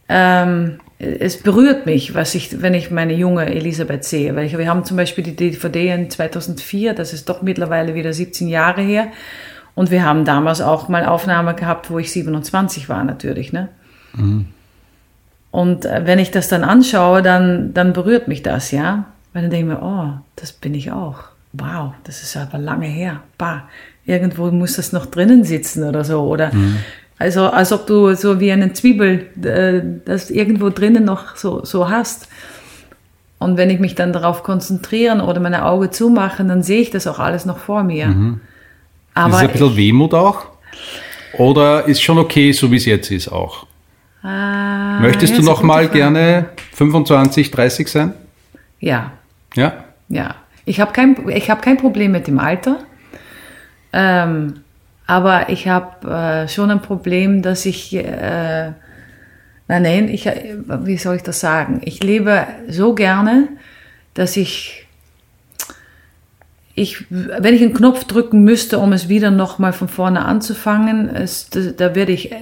ähm, 0.10 0.78
es 1.00 1.38
berührt 1.38 1.86
mich, 1.88 2.14
was 2.14 2.36
ich, 2.36 2.62
wenn 2.62 2.76
ich 2.76 2.92
meine 2.92 3.14
junge 3.14 3.48
Elisabeth 3.48 4.04
sehe. 4.04 4.36
Weil 4.36 4.46
ich, 4.46 4.56
wir 4.58 4.68
haben 4.68 4.84
zum 4.86 4.98
Beispiel 4.98 5.24
die 5.24 5.36
DVD 5.36 5.90
in 5.94 6.10
2004, 6.12 6.94
das 6.94 7.14
ist 7.14 7.28
doch 7.30 7.42
mittlerweile 7.42 7.96
wieder 7.96 8.14
17 8.14 8.48
Jahre 8.48 8.82
her. 8.82 9.08
Und 9.76 9.92
wir 9.92 10.04
haben 10.04 10.26
damals 10.26 10.62
auch 10.62 10.90
mal 10.90 11.06
Aufnahme 11.06 11.56
gehabt, 11.56 11.90
wo 11.90 12.00
ich 12.00 12.12
27 12.12 12.90
war 12.90 13.04
natürlich. 13.04 13.54
Ne? 13.54 13.70
Und 15.52 15.86
äh, 15.86 16.02
wenn 16.06 16.20
ich 16.20 16.32
das 16.32 16.48
dann 16.48 16.64
anschaue, 16.64 17.22
dann, 17.22 17.74
dann 17.74 17.94
berührt 17.94 18.28
mich 18.28 18.44
das, 18.44 18.72
ja. 18.72 19.06
Weil 19.34 19.44
dann 19.44 19.52
denke 19.52 19.72
ich 19.72 19.80
mir, 19.80 19.86
oh, 19.86 20.20
das 20.36 20.52
bin 20.52 20.74
ich 20.74 20.92
auch. 20.92 21.20
Wow, 21.54 21.94
das 22.04 22.24
ist 22.24 22.38
aber 22.38 22.58
lange 22.58 22.88
her. 22.88 23.22
Bah, 23.38 23.64
irgendwo 24.06 24.50
muss 24.52 24.78
das 24.78 24.94
noch 24.94 25.06
drinnen 25.06 25.44
sitzen 25.44 25.84
oder 25.84 26.04
so. 26.04 26.22
Oder 26.22 26.52
also 27.18 27.48
als 27.48 27.72
ob 27.72 27.88
du 27.88 28.16
so 28.16 28.40
wie 28.40 28.52
eine 28.52 28.74
Zwiebel 28.74 29.28
äh, 29.44 29.82
das 30.06 30.30
irgendwo 30.30 30.70
drinnen 30.70 31.06
noch 31.06 31.36
so, 31.36 31.64
so 31.66 31.90
hast. 31.90 32.28
Und 33.38 33.58
wenn 33.58 33.70
ich 33.70 33.80
mich 33.80 33.96
dann 33.96 34.14
darauf 34.14 34.44
konzentrieren 34.44 35.20
oder 35.20 35.40
meine 35.40 35.66
Augen 35.66 35.92
zumachen, 35.92 36.48
dann 36.48 36.64
sehe 36.64 36.82
ich 36.82 36.90
das 36.90 37.08
auch 37.08 37.20
alles 37.20 37.46
noch 37.46 37.58
vor 37.58 37.84
mir. 37.84 38.08
ist 38.08 38.42
Aber 39.14 39.36
es 39.36 39.42
ein 39.42 39.52
bisschen 39.52 39.76
Wehmut 39.76 40.14
auch? 40.14 40.46
Oder 41.38 41.86
ist 41.88 42.02
schon 42.02 42.18
okay, 42.18 42.52
so 42.52 42.72
wie 42.72 42.76
es 42.78 42.86
jetzt 42.86 43.12
ist 43.12 43.30
auch? 43.32 43.66
Ah, 44.24 45.00
Möchtest 45.00 45.38
du 45.38 45.42
noch 45.42 45.64
mal 45.64 45.86
Frage. 45.86 45.98
gerne 46.00 46.50
25, 46.74 47.50
30 47.52 47.88
sein? 47.88 48.14
Ja, 48.80 49.12
Ja? 49.56 49.86
Ja, 50.10 50.36
ich 50.66 50.80
habe 50.80 50.92
kein, 50.92 51.16
ich 51.30 51.50
hab 51.50 51.62
kein 51.62 51.78
Problem 51.78 52.12
mit 52.12 52.28
dem 52.28 52.38
Alter. 52.40 52.80
Ähm, 53.94 54.62
aber 55.08 55.50
ich 55.50 55.68
habe 55.68 56.08
äh, 56.10 56.48
schon 56.48 56.70
ein 56.72 56.82
Problem, 56.82 57.42
dass 57.42 57.66
ich, 57.66 57.94
äh, 57.96 58.72
nein, 59.68 59.82
nein, 59.84 60.10
ich, 60.10 60.28
äh, 60.28 60.56
wie 60.84 60.98
soll 60.98 61.16
ich 61.18 61.24
das 61.24 61.40
sagen? 61.40 61.82
Ich 61.84 62.04
lebe 62.04 62.46
so 62.70 62.94
gerne, 62.94 63.48
dass 64.14 64.38
ich, 64.38 64.81
ich, 66.76 67.06
wenn 67.10 67.54
ich 67.54 67.62
einen 67.62 67.74
Knopf 67.74 68.06
drücken 68.06 68.44
müsste, 68.44 68.80
um 68.80 68.94
es 68.94 69.10
wieder 69.10 69.32
nochmal 69.32 69.74
von 69.74 69.88
vorne 69.88 70.26
anzufangen, 70.26 71.10
es, 71.10 71.50
da, 71.50 71.96
werde 71.96 72.12
ich, 72.12 72.32
äh, 72.32 72.38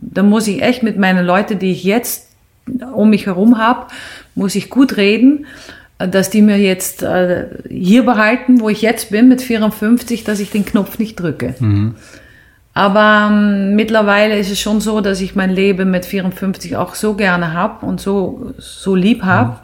da 0.00 0.22
muss 0.22 0.46
ich 0.48 0.62
echt 0.62 0.82
mit 0.82 0.98
meinen 0.98 1.24
Leuten, 1.24 1.58
die 1.58 1.72
ich 1.72 1.84
jetzt 1.84 2.28
um 2.94 3.10
mich 3.10 3.26
herum 3.26 3.58
habe, 3.58 3.86
muss 4.34 4.54
ich 4.54 4.70
gut 4.70 4.96
reden, 4.96 5.46
dass 5.98 6.30
die 6.30 6.42
mir 6.42 6.58
jetzt 6.58 7.02
äh, 7.02 7.46
hier 7.68 8.04
behalten, 8.04 8.60
wo 8.60 8.68
ich 8.68 8.82
jetzt 8.82 9.10
bin 9.10 9.28
mit 9.28 9.42
54, 9.42 10.24
dass 10.24 10.40
ich 10.40 10.50
den 10.50 10.64
Knopf 10.64 10.98
nicht 10.98 11.16
drücke. 11.16 11.54
Aber 12.74 13.28
ähm, 13.30 13.74
mittlerweile 13.74 14.38
ist 14.38 14.50
es 14.50 14.58
schon 14.58 14.80
so, 14.80 15.00
dass 15.00 15.20
ich 15.20 15.36
mein 15.36 15.50
Leben 15.50 15.90
mit 15.90 16.06
54 16.06 16.76
auch 16.76 16.94
so 16.94 17.14
gerne 17.14 17.52
habe 17.52 17.84
und 17.84 18.00
so, 18.00 18.54
so 18.58 18.94
lieb 18.94 19.22
habe, 19.22 19.58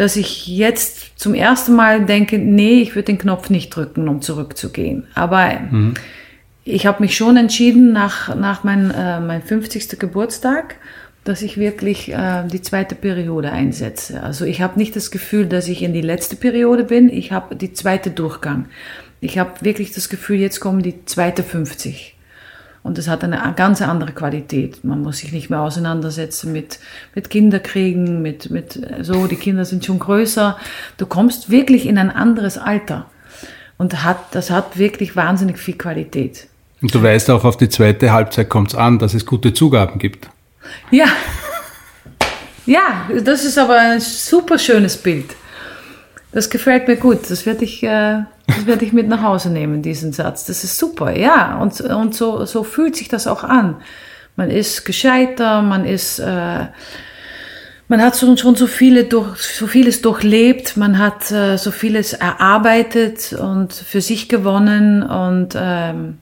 dass 0.00 0.16
ich 0.16 0.46
jetzt 0.46 1.18
zum 1.18 1.34
ersten 1.34 1.74
Mal 1.74 2.06
denke, 2.06 2.38
nee, 2.38 2.80
ich 2.80 2.94
würde 2.94 3.04
den 3.04 3.18
Knopf 3.18 3.50
nicht 3.50 3.68
drücken, 3.68 4.08
um 4.08 4.22
zurückzugehen. 4.22 5.06
Aber 5.14 5.60
ich 6.64 6.86
habe 6.86 7.02
mich 7.02 7.14
schon 7.14 7.36
entschieden 7.36 7.92
nach, 7.92 8.34
nach 8.34 8.64
mein, 8.64 8.90
äh, 8.92 9.20
mein 9.20 9.42
50. 9.42 9.98
Geburtstag, 9.98 10.76
dass 11.24 11.42
ich 11.42 11.58
wirklich 11.58 12.10
äh, 12.14 12.46
die 12.50 12.62
zweite 12.62 12.94
Periode 12.94 13.52
einsetze. 13.52 14.22
Also 14.22 14.46
ich 14.46 14.62
habe 14.62 14.78
nicht 14.78 14.96
das 14.96 15.10
Gefühl, 15.10 15.44
dass 15.44 15.68
ich 15.68 15.82
in 15.82 15.92
die 15.92 16.00
letzte 16.00 16.34
Periode 16.34 16.84
bin, 16.84 17.10
ich 17.10 17.30
habe 17.30 17.54
die 17.54 17.74
zweite 17.74 18.10
Durchgang. 18.10 18.68
Ich 19.20 19.38
habe 19.38 19.52
wirklich 19.60 19.92
das 19.92 20.08
Gefühl, 20.08 20.38
jetzt 20.38 20.60
kommen 20.60 20.80
die 20.82 21.04
zweite 21.04 21.42
50. 21.42 22.16
Und 22.82 22.96
das 22.96 23.08
hat 23.08 23.22
eine 23.22 23.52
ganz 23.56 23.82
andere 23.82 24.12
Qualität. 24.12 24.84
Man 24.84 25.02
muss 25.02 25.18
sich 25.18 25.32
nicht 25.32 25.50
mehr 25.50 25.60
auseinandersetzen 25.60 26.52
mit, 26.52 26.78
mit 27.14 27.28
Kinderkriegen, 27.28 28.22
mit, 28.22 28.50
mit 28.50 28.80
so, 29.02 29.26
die 29.26 29.36
Kinder 29.36 29.64
sind 29.66 29.84
schon 29.84 29.98
größer. 29.98 30.56
Du 30.96 31.06
kommst 31.06 31.50
wirklich 31.50 31.86
in 31.86 31.98
ein 31.98 32.10
anderes 32.10 32.56
Alter. 32.56 33.06
Und 33.76 34.02
hat, 34.04 34.34
das 34.34 34.50
hat 34.50 34.78
wirklich 34.78 35.14
wahnsinnig 35.16 35.58
viel 35.58 35.76
Qualität. 35.76 36.48
Und 36.82 36.94
du 36.94 37.02
weißt 37.02 37.30
auch, 37.30 37.44
auf 37.44 37.56
die 37.56 37.68
zweite 37.68 38.12
Halbzeit 38.12 38.48
kommt 38.48 38.70
es 38.70 38.74
an, 38.74 38.98
dass 38.98 39.14
es 39.14 39.26
gute 39.26 39.52
Zugaben 39.52 39.98
gibt. 39.98 40.30
Ja. 40.90 41.06
Ja, 42.66 43.08
das 43.24 43.44
ist 43.44 43.58
aber 43.58 43.78
ein 43.78 44.00
super 44.00 44.58
schönes 44.58 44.96
Bild. 44.96 45.34
Das 46.32 46.48
gefällt 46.48 46.88
mir 46.88 46.96
gut. 46.96 47.30
Das 47.30 47.44
werde 47.44 47.64
ich, 47.64 47.82
äh, 47.82 48.20
das 48.56 48.66
werde 48.66 48.84
ich 48.84 48.92
mit 48.92 49.08
nach 49.08 49.22
Hause 49.22 49.50
nehmen, 49.50 49.82
diesen 49.82 50.12
Satz. 50.12 50.44
Das 50.46 50.64
ist 50.64 50.78
super, 50.78 51.16
ja. 51.16 51.58
Und, 51.58 51.80
und 51.80 52.14
so, 52.14 52.44
so 52.44 52.62
fühlt 52.64 52.96
sich 52.96 53.08
das 53.08 53.26
auch 53.26 53.44
an. 53.44 53.76
Man 54.36 54.50
ist 54.50 54.84
gescheiter, 54.84 55.62
man 55.62 55.84
ist, 55.84 56.18
äh, 56.18 56.66
man 57.88 58.02
hat 58.02 58.16
schon, 58.16 58.38
schon 58.38 58.54
so, 58.54 58.66
viele 58.66 59.04
durch, 59.04 59.36
so 59.38 59.66
vieles 59.66 60.00
durchlebt, 60.02 60.76
man 60.76 60.98
hat 60.98 61.30
äh, 61.30 61.56
so 61.58 61.70
vieles 61.70 62.12
erarbeitet 62.12 63.32
und 63.32 63.72
für 63.72 64.00
sich 64.00 64.28
gewonnen 64.28 65.02
und 65.02 65.54
ähm, 65.56 66.18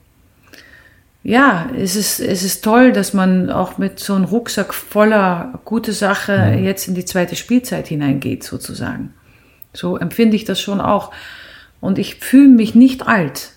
ja, 1.22 1.68
es 1.76 1.94
ist, 1.94 2.20
es 2.20 2.42
ist 2.42 2.64
toll, 2.64 2.92
dass 2.92 3.12
man 3.12 3.50
auch 3.50 3.76
mit 3.76 3.98
so 3.98 4.14
einem 4.14 4.24
Rucksack 4.24 4.72
voller 4.72 5.60
gute 5.66 5.92
Sache 5.92 6.58
jetzt 6.58 6.88
in 6.88 6.94
die 6.94 7.04
zweite 7.04 7.36
Spielzeit 7.36 7.88
hineingeht, 7.88 8.44
sozusagen. 8.44 9.12
So 9.74 9.98
empfinde 9.98 10.36
ich 10.36 10.46
das 10.46 10.60
schon 10.60 10.80
auch. 10.80 11.12
Und 11.80 11.98
ich 11.98 12.16
fühle 12.16 12.48
mich 12.48 12.74
nicht 12.74 13.06
alt. 13.06 13.50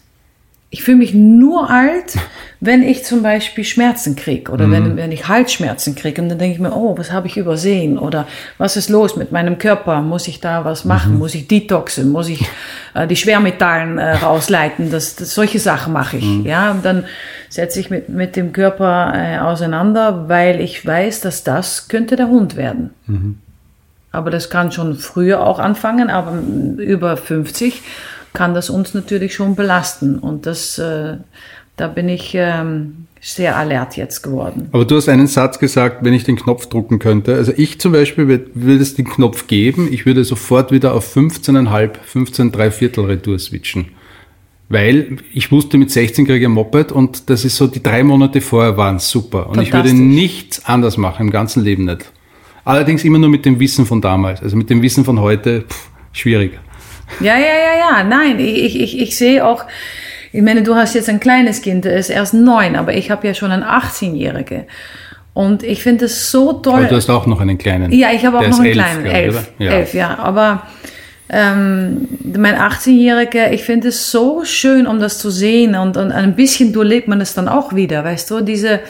Ich 0.73 0.83
fühle 0.83 0.97
mich 0.97 1.13
nur 1.13 1.69
alt, 1.69 2.17
wenn 2.61 2.81
ich 2.81 3.03
zum 3.03 3.23
Beispiel 3.23 3.65
Schmerzen 3.65 4.15
kriege 4.15 4.51
oder 4.51 4.69
wenn, 4.71 4.95
wenn 4.95 5.11
ich 5.11 5.27
Halsschmerzen 5.27 5.95
kriege. 5.95 6.21
Und 6.21 6.29
dann 6.29 6.37
denke 6.37 6.53
ich 6.53 6.61
mir, 6.61 6.73
oh, 6.73 6.97
was 6.97 7.11
habe 7.11 7.27
ich 7.27 7.35
übersehen? 7.35 7.97
Oder 7.97 8.27
was 8.57 8.77
ist 8.77 8.89
los 8.89 9.17
mit 9.17 9.31
meinem 9.31 9.57
Körper? 9.57 10.01
Muss 10.01 10.27
ich 10.27 10.39
da 10.39 10.63
was 10.63 10.85
machen? 10.85 11.17
Muss 11.17 11.35
ich 11.35 11.47
detoxen? 11.47 12.09
Muss 12.09 12.29
ich 12.29 12.47
äh, 12.93 13.07
die 13.07 13.15
Schwermetallen 13.17 13.97
äh, 13.97 14.13
rausleiten? 14.13 14.91
Das, 14.91 15.15
das, 15.15 15.33
solche 15.33 15.59
Sachen 15.59 15.91
mache 15.91 16.17
ich. 16.17 16.43
Ja, 16.45 16.71
und 16.71 16.85
dann 16.85 17.03
setze 17.49 17.79
ich 17.81 17.89
mit, 17.89 18.07
mit 18.07 18.35
dem 18.37 18.53
Körper 18.53 19.13
äh, 19.13 19.39
auseinander, 19.39 20.29
weil 20.29 20.61
ich 20.61 20.85
weiß, 20.85 21.19
dass 21.19 21.43
das 21.43 21.89
könnte 21.89 22.15
der 22.15 22.29
Hund 22.29 22.55
werden. 22.55 22.91
Aber 24.11 24.29
das 24.29 24.49
kann 24.49 24.71
schon 24.71 24.95
früher 24.95 25.41
auch 25.45 25.59
anfangen, 25.59 26.09
aber 26.09 26.33
über 26.77 27.17
50 27.17 27.81
kann 28.33 28.53
das 28.53 28.69
uns 28.69 28.93
natürlich 28.93 29.33
schon 29.33 29.55
belasten. 29.55 30.17
Und 30.19 30.45
das, 30.45 30.77
äh, 30.77 31.17
da 31.77 31.87
bin 31.87 32.09
ich 32.09 32.31
ähm, 32.35 33.07
sehr 33.19 33.55
alert 33.57 33.97
jetzt 33.97 34.21
geworden. 34.23 34.69
Aber 34.71 34.85
du 34.85 34.95
hast 34.95 35.09
einen 35.09 35.27
Satz 35.27 35.59
gesagt, 35.59 36.03
wenn 36.03 36.13
ich 36.13 36.23
den 36.23 36.35
Knopf 36.37 36.67
drucken 36.67 36.99
könnte. 36.99 37.35
Also 37.35 37.51
ich 37.55 37.79
zum 37.79 37.91
Beispiel 37.91 38.25
würd- 38.25 38.47
würde 38.53 38.81
es 38.81 38.95
den 38.95 39.05
Knopf 39.05 39.47
geben, 39.47 39.89
ich 39.91 40.05
würde 40.05 40.23
sofort 40.23 40.71
wieder 40.71 40.93
auf 40.93 41.15
15,5, 41.15 41.91
15 42.03 42.51
Dreiviertel 42.51 43.05
Retour 43.05 43.37
switchen. 43.39 43.87
Weil 44.69 45.17
ich 45.33 45.51
wusste, 45.51 45.77
mit 45.77 45.91
16 45.91 46.25
kriege 46.25 46.39
ich 46.39 46.45
ein 46.45 46.51
Moped 46.51 46.93
und 46.93 47.29
das 47.29 47.43
ist 47.43 47.57
so, 47.57 47.67
die 47.67 47.83
drei 47.83 48.03
Monate 48.03 48.39
vorher 48.39 48.77
waren 48.77 48.99
super. 48.99 49.49
Und 49.49 49.61
ich 49.61 49.73
würde 49.73 49.93
nichts 49.93 50.65
anders 50.65 50.95
machen, 50.95 51.25
im 51.27 51.31
ganzen 51.31 51.61
Leben 51.63 51.83
nicht. 51.85 52.09
Allerdings 52.63 53.03
immer 53.03 53.19
nur 53.19 53.27
mit 53.29 53.43
dem 53.45 53.59
Wissen 53.59 53.85
von 53.85 53.99
damals. 54.01 54.41
Also 54.41 54.55
mit 54.55 54.69
dem 54.69 54.81
Wissen 54.81 55.03
von 55.03 55.19
heute, 55.19 55.63
pff, 55.67 55.89
schwierig. 56.13 56.57
Ja, 57.19 57.37
ja, 57.37 57.39
ja, 57.39 57.77
ja. 57.79 58.03
Nein, 58.03 58.39
ich, 58.39 58.79
ich, 58.79 58.99
ich 58.99 59.17
sehe 59.17 59.45
auch, 59.45 59.65
ich 60.31 60.41
meine, 60.41 60.63
du 60.63 60.75
hast 60.75 60.95
jetzt 60.95 61.09
ein 61.09 61.19
kleines 61.19 61.61
Kind, 61.61 61.85
der 61.85 61.95
ist 61.95 62.09
erst 62.09 62.33
neun, 62.33 62.75
aber 62.75 62.93
ich 62.93 63.11
habe 63.11 63.27
ja 63.27 63.33
schon 63.33 63.51
einen 63.51 63.63
18-Jährige. 63.63 64.65
Und 65.33 65.63
ich 65.63 65.83
finde 65.83 66.05
es 66.05 66.29
so 66.31 66.53
toll. 66.53 66.79
Aber 66.79 66.87
du 66.87 66.95
hast 66.95 67.09
auch 67.09 67.25
noch 67.25 67.39
einen 67.39 67.57
kleinen. 67.57 67.91
Ja, 67.91 68.09
ich 68.11 68.25
habe 68.25 68.39
auch 68.39 68.47
noch 68.47 68.59
einen 68.59 68.65
elf, 68.65 68.73
kleinen, 68.73 69.05
ich, 69.05 69.13
elf, 69.13 69.35
oder? 69.35 69.65
Ja. 69.65 69.71
elf, 69.71 69.93
ja. 69.93 70.17
Aber 70.19 70.63
ähm, 71.29 72.07
mein 72.35 72.55
18-Jähriger, 72.55 73.51
ich 73.51 73.63
finde 73.63 73.89
es 73.89 74.11
so 74.11 74.43
schön, 74.43 74.87
um 74.87 74.99
das 74.99 75.19
zu 75.19 75.29
sehen 75.29 75.75
und, 75.75 75.95
und 75.95 76.11
ein 76.11 76.35
bisschen 76.35 76.73
durchlebt 76.73 77.07
man 77.07 77.21
es 77.21 77.33
dann 77.33 77.47
auch 77.47 77.73
wieder, 77.73 78.03
weißt 78.03 78.29
du, 78.31 78.41
diese, 78.41 78.81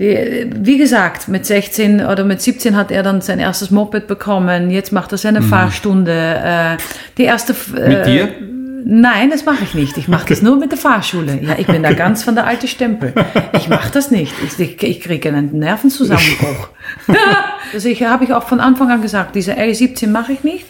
die, 0.00 0.50
wie 0.56 0.78
gesagt, 0.78 1.28
mit 1.28 1.46
16 1.46 2.04
oder 2.04 2.24
mit 2.24 2.42
17 2.42 2.76
hat 2.76 2.90
er 2.90 3.02
dann 3.02 3.20
sein 3.20 3.38
erstes 3.38 3.70
Moped 3.70 4.06
bekommen, 4.06 4.70
jetzt 4.70 4.92
macht 4.92 5.12
er 5.12 5.18
seine 5.18 5.40
Fahrstunde, 5.42 6.40
äh, 6.44 6.76
die 7.16 7.24
erste... 7.24 7.54
Äh, 7.76 7.84
Mhm. 7.84 7.88
Mit 7.88 8.06
dir? 8.06 8.34
Nein, 8.86 9.30
das 9.30 9.46
mache 9.46 9.64
ich 9.64 9.74
nicht. 9.74 9.96
Ich 9.96 10.08
mache 10.08 10.28
das 10.28 10.42
nur 10.42 10.56
mit 10.56 10.70
der 10.70 10.78
Fahrschule. 10.78 11.40
Ja, 11.40 11.54
ich 11.56 11.66
bin 11.66 11.82
da 11.82 11.94
ganz 11.94 12.22
von 12.22 12.34
der 12.34 12.46
alte 12.46 12.68
Stempel. 12.68 13.14
Ich 13.54 13.68
mache 13.68 13.90
das 13.90 14.10
nicht. 14.10 14.34
Ich, 14.44 14.60
ich, 14.60 14.82
ich 14.82 15.00
kriege 15.00 15.30
einen 15.30 15.58
Nervenzusammenbruch. 15.58 16.68
also 17.72 17.88
ich 17.88 18.02
habe 18.02 18.24
ich 18.24 18.34
auch 18.34 18.46
von 18.46 18.60
Anfang 18.60 18.90
an 18.90 19.00
gesagt, 19.00 19.36
diese 19.36 19.54
L17 19.54 20.08
mache 20.08 20.32
ich 20.32 20.44
nicht. 20.44 20.66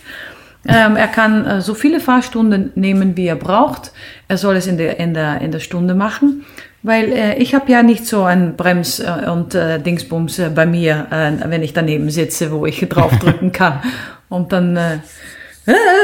Ähm, 0.67 0.97
er 0.97 1.09
kann 1.09 1.45
äh, 1.45 1.61
so 1.61 1.75
viele 1.75 1.99
Fahrstunden 1.99 2.71
nehmen, 2.77 3.17
wie 3.17 3.27
er 3.27 3.37
braucht. 3.37 3.91
Er 4.29 4.39
soll 4.39 4.57
es 4.57 4.69
in 4.69 4.79
der, 4.79 5.01
in 5.01 5.13
der, 5.13 5.41
in 5.41 5.51
der 5.51 5.59
Stunde 5.59 5.95
machen. 5.95 6.45
Weil 6.87 7.11
äh, 7.13 7.35
ich 7.39 7.55
habe 7.55 7.73
ja 7.73 7.83
nicht 7.83 8.07
so 8.07 8.25
ein 8.25 8.57
Brems- 8.59 9.01
äh, 9.01 9.31
und 9.31 9.55
äh, 9.55 9.81
Dingsbums 9.81 10.39
äh, 10.39 10.51
bei 10.55 10.67
mir, 10.67 11.07
äh, 11.11 11.33
wenn 11.51 11.63
ich 11.63 11.73
daneben 11.73 12.11
sitze, 12.11 12.53
wo 12.53 12.67
ich 12.67 12.79
draufdrücken 12.89 13.53
kann. 13.53 13.81
Und 14.29 14.53
dann, 14.53 14.77
äh, 14.77 14.99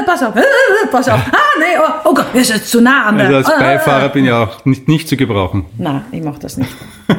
pass 0.07 0.23
auf, 0.23 0.33
pass 0.91 1.09
auf. 1.11 1.21
Ah, 1.21 1.59
nee, 1.59 1.79
oh, 1.79 2.09
oh 2.11 2.15
Gott, 2.15 2.29
wir 2.33 2.43
sind 2.43 2.65
zu 2.65 2.81
nah 2.81 3.05
an 3.09 3.19
der. 3.19 3.27
Also 3.27 3.37
als 3.37 3.49
Ah, 3.51 3.59
Beifahrer 3.59 4.09
bin 4.09 4.25
ich 4.25 4.33
auch 4.33 4.65
nicht, 4.65 4.89
nicht 4.89 5.07
zu 5.07 5.19
gebrauchen. 5.19 5.67
Na, 5.77 6.03
ich 6.13 6.23
mache 6.23 6.41
das 6.41 6.57
nicht. 6.57 6.71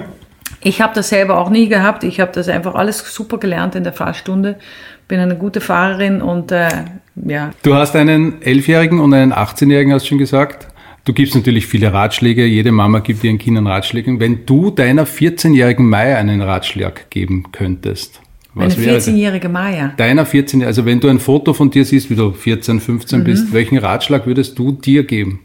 Ich 0.64 0.80
habe 0.80 0.94
das 0.94 1.10
selber 1.10 1.40
auch 1.40 1.50
nie 1.50 1.68
gehabt. 1.70 2.04
Ich 2.04 2.20
habe 2.20 2.32
das 2.34 2.48
einfach 2.48 2.76
alles 2.76 3.00
super 3.16 3.40
gelernt 3.40 3.74
in 3.74 3.84
der 3.84 3.94
Fahrstunde. 3.94 4.60
Bin 5.08 5.20
eine 5.20 5.36
gute 5.36 5.60
Fahrerin 5.60 6.22
und 6.22 6.52
ja. 6.52 7.50
Du 7.64 7.74
hast 7.74 7.96
einen 7.96 8.44
Elfjährigen 8.44 9.00
und 9.00 9.12
einen 9.16 9.34
18-Jährigen, 9.34 9.92
hast 9.92 10.04
du 10.04 10.10
schon 10.10 10.18
gesagt. 10.20 10.68
Du 11.06 11.14
gibst 11.14 11.34
natürlich 11.36 11.66
viele 11.66 11.92
Ratschläge. 11.94 12.46
Jede 12.46 12.72
Mama 12.72 13.00
gibt 13.00 13.24
ihren 13.24 13.38
Kindern 13.40 13.66
Ratschläge. 13.68 14.20
Wenn 14.20 14.46
du 14.46 14.70
deiner 14.70 15.06
14-jährigen 15.08 15.88
Maya 15.90 16.18
einen 16.18 16.42
Ratschlag 16.42 17.10
geben 17.10 17.46
könntest, 17.52 18.22
Meine 18.54 18.70
was 18.72 18.80
wäre 18.80 18.96
das? 18.96 19.08
14-jährige 19.08 19.50
Maya. 19.50 19.94
Deiner 19.98 20.26
14, 20.28 20.64
also 20.64 20.86
wenn 20.86 21.00
du 21.00 21.08
ein 21.08 21.20
Foto 21.20 21.54
von 21.54 21.72
dir 21.72 21.86
siehst, 21.86 22.10
wie 22.12 22.16
du 22.16 22.32
14, 22.32 22.80
15 22.80 23.20
Mhm. 23.20 23.24
bist, 23.24 23.52
welchen 23.54 23.80
Ratschlag 23.80 24.28
würdest 24.28 24.60
du 24.60 24.72
dir 24.74 25.04
geben? 25.04 25.40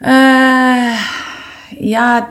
Äh, 0.00 0.94
ja, 1.78 2.30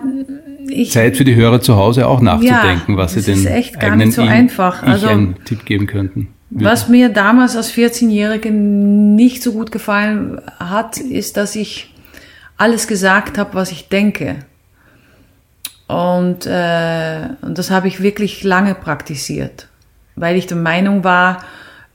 ich, 0.67 0.89
Zeit 0.91 1.17
für 1.17 1.23
die 1.23 1.35
Hörer 1.35 1.61
zu 1.61 1.75
Hause 1.75 2.07
auch 2.07 2.19
nachzudenken, 2.19 2.93
Ja, 2.93 2.97
was 2.97 3.11
sie 3.13 3.17
das 3.19 3.25
den 3.25 3.35
ist 3.35 3.45
echt 3.45 3.73
gar 3.79 3.91
eigenen 3.91 4.07
nicht 4.07 4.15
so 4.15 4.23
einfach. 4.23 4.81
Also- 4.81 5.07
einen 5.07 5.35
Tipp 5.45 5.65
geben 5.65 5.85
könnten. 5.85 6.29
Was 6.49 6.87
mir 6.87 7.09
damals 7.09 7.55
als 7.55 7.71
14-Jährige 7.71 8.51
nicht 8.51 9.43
so 9.43 9.53
gut 9.53 9.71
gefallen 9.71 10.41
hat, 10.59 10.97
ist, 10.97 11.37
dass 11.37 11.55
ich 11.55 11.93
alles 12.57 12.87
gesagt 12.87 13.37
habe, 13.37 13.53
was 13.53 13.71
ich 13.71 13.87
denke. 13.87 14.37
Und, 15.87 16.45
äh, 16.45 17.29
und 17.41 17.57
das 17.57 17.71
habe 17.71 17.87
ich 17.87 18.01
wirklich 18.01 18.43
lange 18.43 18.75
praktiziert, 18.75 19.67
weil 20.15 20.35
ich 20.35 20.47
der 20.47 20.57
Meinung 20.57 21.03
war, 21.03 21.43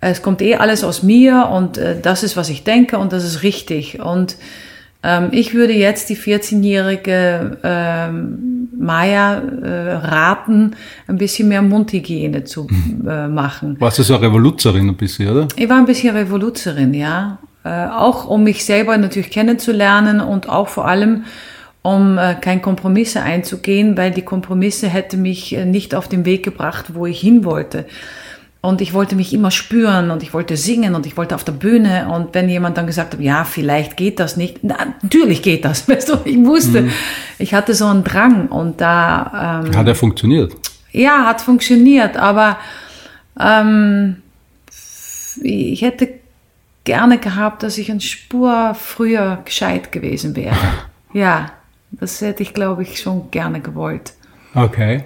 es 0.00 0.20
kommt 0.20 0.42
eh 0.42 0.56
alles 0.56 0.84
aus 0.84 1.02
mir 1.02 1.48
und 1.50 1.78
äh, 1.78 2.00
das 2.00 2.22
ist, 2.22 2.36
was 2.36 2.48
ich 2.48 2.64
denke 2.64 2.98
und 2.98 3.12
das 3.12 3.24
ist 3.24 3.42
richtig. 3.42 4.00
Und 4.00 4.36
ähm, 5.02 5.28
ich 5.32 5.54
würde 5.54 5.72
jetzt 5.72 6.08
die 6.10 6.16
14-jährige 6.16 7.58
ähm, 7.62 8.63
Maya 8.76 9.42
raten, 10.02 10.76
ein 11.06 11.18
bisschen 11.18 11.48
mehr 11.48 11.62
Mundhygiene 11.62 12.44
zu 12.44 12.66
äh, 13.06 13.28
machen. 13.28 13.76
Warst 13.78 13.98
du 13.98 14.02
so 14.02 14.14
eine 14.14 14.26
Revoluzerin 14.26 14.88
ein 14.88 14.96
bisschen, 14.96 15.28
oder? 15.28 15.48
Ich 15.56 15.68
war 15.68 15.78
ein 15.78 15.86
bisschen 15.86 16.16
Revoluzerin, 16.16 16.94
ja. 16.94 17.38
Äh, 17.64 17.86
auch 17.86 18.26
um 18.26 18.44
mich 18.44 18.64
selber 18.64 18.96
natürlich 18.98 19.30
kennenzulernen 19.30 20.20
und 20.20 20.50
auch 20.50 20.68
vor 20.68 20.86
allem, 20.86 21.24
um 21.80 22.18
äh, 22.18 22.34
kein 22.34 22.60
Kompromisse 22.60 23.22
einzugehen, 23.22 23.96
weil 23.96 24.10
die 24.10 24.22
Kompromisse 24.22 24.86
hätte 24.88 25.16
mich 25.16 25.56
äh, 25.56 25.64
nicht 25.64 25.94
auf 25.94 26.06
den 26.06 26.26
Weg 26.26 26.44
gebracht, 26.44 26.94
wo 26.94 27.06
ich 27.06 27.20
hin 27.20 27.44
wollte. 27.44 27.86
Und 28.64 28.80
ich 28.80 28.94
wollte 28.94 29.14
mich 29.14 29.34
immer 29.34 29.50
spüren 29.50 30.10
und 30.10 30.22
ich 30.22 30.32
wollte 30.32 30.56
singen 30.56 30.94
und 30.94 31.04
ich 31.04 31.18
wollte 31.18 31.34
auf 31.34 31.44
der 31.44 31.52
Bühne. 31.52 32.08
Und 32.08 32.32
wenn 32.32 32.48
jemand 32.48 32.78
dann 32.78 32.86
gesagt 32.86 33.12
hat, 33.12 33.20
ja, 33.20 33.44
vielleicht 33.44 33.98
geht 33.98 34.18
das 34.18 34.38
nicht, 34.38 34.60
na, 34.62 34.94
natürlich 35.02 35.42
geht 35.42 35.66
das, 35.66 35.86
weißt 35.88 36.08
du, 36.08 36.16
ich 36.24 36.42
wusste, 36.46 36.88
ich 37.38 37.52
hatte 37.52 37.74
so 37.74 37.84
einen 37.84 38.04
Drang 38.04 38.48
und 38.48 38.80
da, 38.80 39.60
ähm, 39.66 39.76
Hat 39.76 39.86
er 39.86 39.94
funktioniert? 39.94 40.54
ja, 40.92 41.26
hat 41.26 41.42
funktioniert, 41.42 42.16
aber 42.16 42.56
ähm, 43.38 44.22
ich 45.42 45.82
hätte 45.82 46.08
gerne 46.84 47.18
gehabt, 47.18 47.62
dass 47.62 47.76
ich 47.76 47.90
eine 47.90 48.00
Spur 48.00 48.74
früher 48.74 49.42
gescheit 49.44 49.92
gewesen 49.92 50.34
wäre. 50.36 50.56
Ja, 51.12 51.52
das 51.92 52.20
hätte 52.22 52.42
ich, 52.42 52.54
glaube 52.54 52.82
ich, 52.82 52.98
schon 52.98 53.30
gerne 53.30 53.60
gewollt. 53.60 54.14
Okay. 54.52 55.04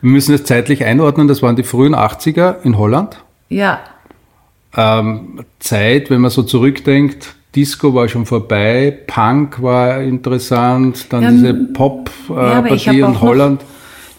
Wir 0.00 0.10
müssen 0.10 0.34
es 0.34 0.44
zeitlich 0.44 0.84
einordnen, 0.84 1.28
das 1.28 1.42
waren 1.42 1.56
die 1.56 1.62
frühen 1.62 1.94
80er 1.94 2.56
in 2.64 2.78
Holland. 2.78 3.16
Ja, 3.48 3.80
Ähm, 4.78 5.40
Zeit, 5.58 6.10
wenn 6.10 6.20
man 6.20 6.30
so 6.30 6.42
zurückdenkt, 6.42 7.34
Disco 7.54 7.94
war 7.94 8.08
schon 8.08 8.26
vorbei, 8.26 8.94
Punk 9.06 9.62
war 9.62 10.02
interessant, 10.02 11.10
dann 11.12 11.22
Ja, 11.22 11.30
diese 11.30 11.54
Pop-Partie 11.54 12.88
hab 12.90 12.94
in 12.94 13.04
auch 13.04 13.08
noch- 13.14 13.20
Holland. 13.22 13.62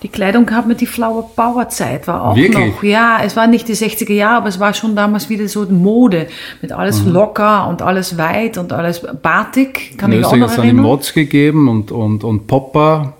die 0.01 0.07
Kleidung 0.07 0.47
gehabt 0.47 0.67
mit 0.67 0.81
die 0.81 0.87
Flower 0.87 1.29
Power 1.35 1.69
Zeit 1.69 2.07
war 2.07 2.23
auch 2.23 2.35
Wirklich? 2.35 2.73
noch. 2.75 2.81
Ja, 2.83 3.19
es 3.23 3.35
war 3.35 3.45
nicht 3.45 3.67
die 3.67 3.75
60er 3.75 4.13
Jahre, 4.13 4.37
aber 4.37 4.47
es 4.49 4.59
war 4.59 4.73
schon 4.73 4.95
damals 4.95 5.29
wieder 5.29 5.47
so 5.47 5.63
Mode 5.69 6.25
mit 6.63 6.71
alles 6.71 7.03
Mhm. 7.03 7.11
locker 7.13 7.67
und 7.67 7.83
alles 7.83 8.17
weit 8.17 8.57
und 8.57 8.73
alles 8.73 9.05
Batik, 9.21 9.95
kann 9.97 10.11
In 10.11 10.19
ich 10.21 10.25
auch 10.25 10.35
noch 10.35 10.41
hat 10.45 10.49
es 10.51 10.55
dann 10.55 10.63
die 10.63 10.67
erinnern. 10.69 10.85
Mods 10.85 11.13
gegeben 11.13 11.67
und, 11.67 11.91
und, 11.91 12.23
und 12.23 12.47
Popper, 12.47 13.13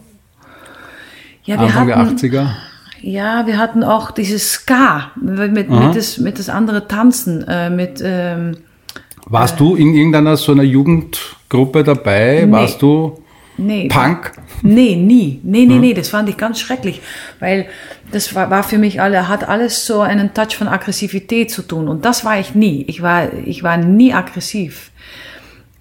Ja, 1.47 1.55
wir 1.55 1.61
Anfang 1.61 1.87
der 1.87 1.97
hatten, 1.97 2.17
80er. 2.17 2.47
Ja, 3.01 3.47
wir 3.47 3.57
hatten 3.57 3.83
auch 3.83 4.11
dieses 4.11 4.51
Ska 4.51 5.11
mit, 5.15 5.53
mit, 5.53 5.95
das, 5.95 6.17
mit 6.17 6.39
das 6.39 6.49
andere 6.49 6.89
Tanzen, 6.89 7.47
äh, 7.47 7.69
mit 7.69 8.01
ähm, 8.03 8.57
Warst 9.29 9.59
du 9.59 9.75
in 9.75 9.93
irgendeiner 9.93 10.35
so 10.35 10.51
einer 10.51 10.63
Jugendgruppe 10.63 11.83
dabei? 11.83 12.43
Nee. 12.45 12.51
Warst 12.51 12.81
du 12.81 13.23
nee, 13.57 13.87
Punk? 13.87 14.33
nee, 14.61 14.95
nie, 14.95 15.39
nee, 15.43 15.65
nee, 15.65 15.79
nee, 15.79 15.93
das 15.93 16.09
fand 16.09 16.27
ich 16.27 16.35
ganz 16.35 16.59
schrecklich, 16.59 17.01
weil 17.39 17.67
das 18.11 18.35
war, 18.35 18.49
war 18.49 18.63
für 18.63 18.77
mich 18.77 19.01
alle 19.01 19.29
hat 19.29 19.47
alles 19.47 19.85
so 19.85 20.01
einen 20.01 20.33
Touch 20.33 20.55
von 20.57 20.67
Aggressivität 20.67 21.49
zu 21.49 21.61
tun 21.61 21.87
und 21.87 22.03
das 22.03 22.25
war 22.25 22.39
ich 22.39 22.55
nie. 22.55 22.83
Ich 22.87 23.01
war 23.01 23.33
ich 23.33 23.63
war 23.63 23.77
nie 23.77 24.13
aggressiv. 24.13 24.91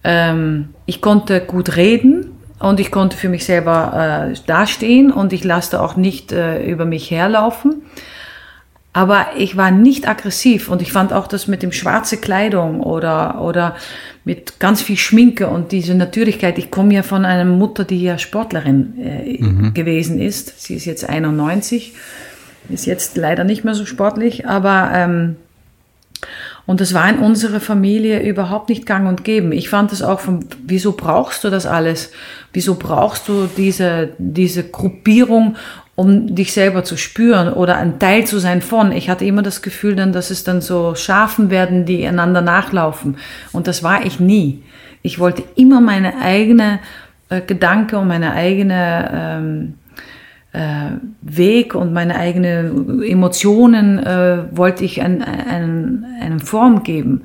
Ähm, 0.04 0.68
ich 0.86 1.00
konnte 1.00 1.40
gut 1.40 1.76
reden 1.76 2.36
und 2.59 2.80
ich 2.80 2.90
konnte 2.90 3.16
für 3.16 3.28
mich 3.28 3.44
selber 3.44 4.30
äh, 4.32 4.38
dastehen 4.46 5.12
und 5.12 5.32
ich 5.32 5.44
lasse 5.44 5.80
auch 5.80 5.96
nicht 5.96 6.32
äh, 6.32 6.64
über 6.64 6.84
mich 6.84 7.11
herlaufen. 7.11 7.82
Aber 8.96 9.26
ich 9.36 9.59
war 9.59 9.70
nicht 9.70 10.09
aggressiv 10.09 10.70
und 10.70 10.80
ich 10.80 10.90
fand 10.90 11.12
auch 11.12 11.26
das 11.26 11.48
mit 11.48 11.62
dem 11.62 11.70
schwarze 11.70 12.16
Kleidung 12.16 12.80
oder, 12.80 13.42
oder 13.42 13.76
mit 14.24 14.59
ganz 14.59 14.80
viel 14.80 14.96
Schminke 14.96 15.48
und 15.48 15.70
diese 15.70 15.94
Natürlichkeit. 15.94 16.57
Ich 16.57 16.70
komme 16.70 16.94
ja 16.94 17.02
von 17.02 17.26
einer 17.26 17.44
Mutter, 17.44 17.84
die 17.84 18.02
ja 18.02 18.16
Sportlerin 18.16 18.94
äh, 18.98 19.70
gewesen 19.74 20.18
ist. 20.18 20.62
Sie 20.62 20.76
ist 20.76 20.86
jetzt 20.86 21.07
91, 21.07 21.92
ist 22.70 22.86
jetzt 22.86 23.18
leider 23.18 23.44
nicht 23.44 23.64
mehr 23.64 23.74
so 23.74 23.84
sportlich, 23.84 24.48
aber 24.48 24.90
ähm, 24.94 25.36
und 26.66 26.80
das 26.80 26.94
war 26.94 27.08
in 27.08 27.20
unserer 27.20 27.60
Familie 27.60 28.22
überhaupt 28.22 28.68
nicht 28.68 28.86
gang 28.86 29.08
und 29.08 29.22
gäbe. 29.22 29.54
Ich 29.54 29.68
fand 29.68 29.92
es 29.92 30.02
auch 30.02 30.20
von, 30.20 30.44
wieso 30.64 30.92
brauchst 30.92 31.44
du 31.44 31.50
das 31.50 31.64
alles? 31.64 32.10
Wieso 32.52 32.74
brauchst 32.74 33.28
du 33.28 33.48
diese, 33.56 34.10
diese 34.18 34.64
Gruppierung, 34.64 35.56
um 35.94 36.34
dich 36.34 36.52
selber 36.52 36.82
zu 36.82 36.96
spüren 36.96 37.52
oder 37.52 37.76
ein 37.76 38.00
Teil 38.00 38.26
zu 38.26 38.40
sein 38.40 38.62
von? 38.62 38.90
Ich 38.90 39.08
hatte 39.08 39.24
immer 39.24 39.42
das 39.42 39.62
Gefühl 39.62 39.94
dann, 39.94 40.12
dass 40.12 40.30
es 40.30 40.42
dann 40.42 40.60
so 40.60 40.96
Schafen 40.96 41.50
werden, 41.50 41.86
die 41.86 42.04
einander 42.04 42.42
nachlaufen. 42.42 43.16
Und 43.52 43.68
das 43.68 43.84
war 43.84 44.04
ich 44.04 44.18
nie. 44.18 44.62
Ich 45.02 45.20
wollte 45.20 45.44
immer 45.54 45.80
meine 45.80 46.18
eigene 46.18 46.80
äh, 47.28 47.40
Gedanke 47.42 47.96
und 47.98 48.08
meine 48.08 48.32
eigene, 48.32 49.10
ähm, 49.14 49.74
äh, 49.84 49.86
Weg 51.22 51.74
und 51.74 51.92
meine 51.92 52.16
eigenen 52.16 53.02
Emotionen 53.02 53.98
äh, 53.98 54.44
wollte 54.52 54.84
ich 54.84 55.02
ein, 55.02 55.22
ein, 55.22 56.07
eine 56.20 56.40
Form 56.40 56.82
geben. 56.82 57.22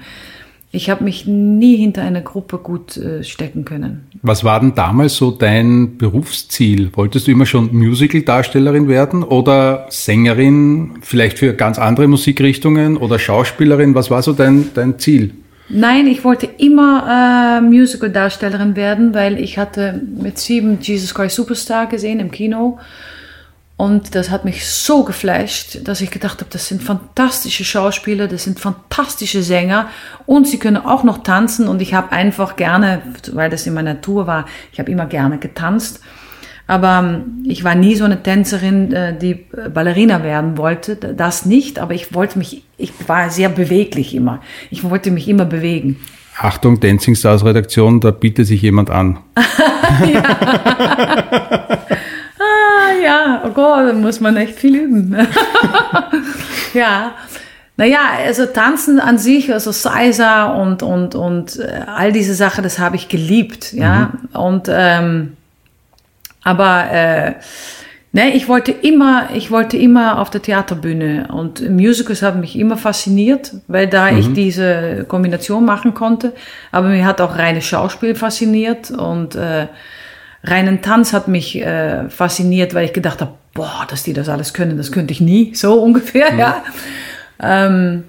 Ich 0.73 0.89
habe 0.89 1.03
mich 1.03 1.27
nie 1.27 1.75
hinter 1.75 2.01
einer 2.01 2.21
Gruppe 2.21 2.57
gut 2.57 2.95
äh, 2.95 3.25
stecken 3.25 3.65
können. 3.65 4.07
Was 4.21 4.45
war 4.45 4.61
denn 4.61 4.73
damals 4.73 5.17
so 5.17 5.29
dein 5.31 5.97
Berufsziel? 5.97 6.91
Wolltest 6.93 7.27
du 7.27 7.31
immer 7.31 7.45
schon 7.45 7.75
Musical-Darstellerin 7.75 8.87
werden 8.87 9.23
oder 9.23 9.87
Sängerin, 9.89 10.99
vielleicht 11.01 11.39
für 11.39 11.53
ganz 11.53 11.77
andere 11.77 12.07
Musikrichtungen 12.07 12.95
oder 12.95 13.19
Schauspielerin? 13.19 13.95
Was 13.95 14.09
war 14.09 14.21
so 14.21 14.31
dein, 14.31 14.69
dein 14.73 14.97
Ziel? 14.97 15.33
Nein, 15.67 16.07
ich 16.07 16.23
wollte 16.23 16.47
immer 16.57 17.59
äh, 17.59 17.61
Musical-Darstellerin 17.61 18.77
werden, 18.77 19.13
weil 19.13 19.39
ich 19.39 19.57
hatte 19.57 20.01
mit 20.21 20.37
sieben 20.37 20.79
Jesus 20.81 21.13
Christ 21.13 21.35
Superstar 21.35 21.87
gesehen 21.87 22.21
im 22.21 22.31
Kino. 22.31 22.77
Und 23.81 24.13
das 24.13 24.29
hat 24.29 24.45
mich 24.45 24.67
so 24.67 25.03
geflasht, 25.03 25.87
dass 25.87 26.01
ich 26.01 26.11
gedacht 26.11 26.39
habe, 26.39 26.51
das 26.51 26.67
sind 26.67 26.83
fantastische 26.83 27.65
Schauspieler, 27.65 28.27
das 28.27 28.43
sind 28.43 28.59
fantastische 28.59 29.41
Sänger 29.41 29.89
und 30.27 30.47
sie 30.47 30.59
können 30.59 30.77
auch 30.77 31.03
noch 31.03 31.23
tanzen. 31.23 31.67
Und 31.67 31.81
ich 31.81 31.95
habe 31.95 32.11
einfach 32.11 32.57
gerne, 32.57 33.01
weil 33.31 33.49
das 33.49 33.65
in 33.65 33.73
meiner 33.73 33.95
Natur 33.95 34.27
war, 34.27 34.45
ich 34.71 34.77
habe 34.77 34.91
immer 34.91 35.07
gerne 35.07 35.39
getanzt. 35.39 35.99
Aber 36.67 36.99
ähm, 36.99 37.43
ich 37.43 37.63
war 37.63 37.73
nie 37.73 37.95
so 37.95 38.03
eine 38.03 38.21
Tänzerin, 38.21 38.93
äh, 38.93 39.17
die 39.17 39.47
Ballerina 39.73 40.21
werden 40.21 40.59
wollte. 40.59 40.95
Das 40.95 41.47
nicht, 41.47 41.79
aber 41.79 41.95
ich 41.95 42.13
wollte 42.13 42.37
mich, 42.37 42.63
ich 42.77 42.93
war 43.07 43.31
sehr 43.31 43.49
beweglich 43.49 44.13
immer. 44.13 44.41
Ich 44.69 44.83
wollte 44.83 45.09
mich 45.09 45.27
immer 45.27 45.45
bewegen. 45.45 45.99
Achtung, 46.37 46.79
Dancing 46.79 47.15
Stars 47.15 47.43
Redaktion, 47.43 47.99
da 47.99 48.11
bietet 48.11 48.45
sich 48.45 48.61
jemand 48.61 48.91
an. 48.91 49.17
Ja, 50.13 51.77
oh 53.45 53.49
Gott, 53.49 53.87
da 53.87 53.93
muss 53.93 54.19
man 54.19 54.37
echt 54.37 54.55
viel 54.55 54.75
üben. 54.75 55.15
ja, 56.73 57.13
Naja, 57.81 57.99
also 58.23 58.45
Tanzen 58.45 58.99
an 58.99 59.17
sich, 59.17 59.51
also 59.51 59.71
Salsa 59.71 60.53
und, 60.53 60.83
und, 60.83 61.15
und 61.15 61.57
äh, 61.57 61.81
all 61.87 62.11
diese 62.11 62.35
Sachen, 62.35 62.63
das 62.63 62.77
habe 62.77 62.95
ich 62.95 63.09
geliebt, 63.09 63.73
ja. 63.73 64.11
Mhm. 64.13 64.39
Und, 64.39 64.67
ähm, 64.69 65.37
aber, 66.43 66.91
äh, 66.91 67.33
ne, 68.11 68.35
ich 68.35 68.47
wollte 68.47 68.71
immer, 68.71 69.29
ich 69.33 69.49
wollte 69.49 69.77
immer 69.77 70.19
auf 70.19 70.29
der 70.29 70.43
Theaterbühne 70.43 71.29
und 71.31 71.67
Musicals 71.71 72.21
haben 72.21 72.41
mich 72.41 72.55
immer 72.55 72.77
fasziniert, 72.77 73.53
weil 73.67 73.87
da 73.87 74.11
mhm. 74.11 74.17
ich 74.19 74.33
diese 74.33 75.05
Kombination 75.07 75.65
machen 75.65 75.95
konnte. 75.95 76.33
Aber 76.71 76.89
mir 76.89 77.03
hat 77.03 77.19
auch 77.19 77.35
reines 77.35 77.65
Schauspiel 77.65 78.13
fasziniert 78.13 78.91
und, 78.91 79.33
äh, 79.33 79.65
reinen 80.43 80.81
Tanz 80.81 81.13
hat 81.13 81.27
mich 81.27 81.61
äh, 81.61 82.09
fasziniert, 82.09 82.73
weil 82.73 82.85
ich 82.85 82.93
gedacht 82.93 83.21
habe, 83.21 83.33
boah, 83.53 83.85
dass 83.89 84.03
die 84.03 84.13
das 84.13 84.29
alles 84.29 84.53
können, 84.53 84.77
das 84.77 84.91
könnte 84.91 85.13
ich 85.13 85.21
nie, 85.21 85.53
so 85.55 85.73
ungefähr, 85.83 86.31
mhm. 86.33 86.39
ja. 86.39 86.63
Ähm, 87.39 88.03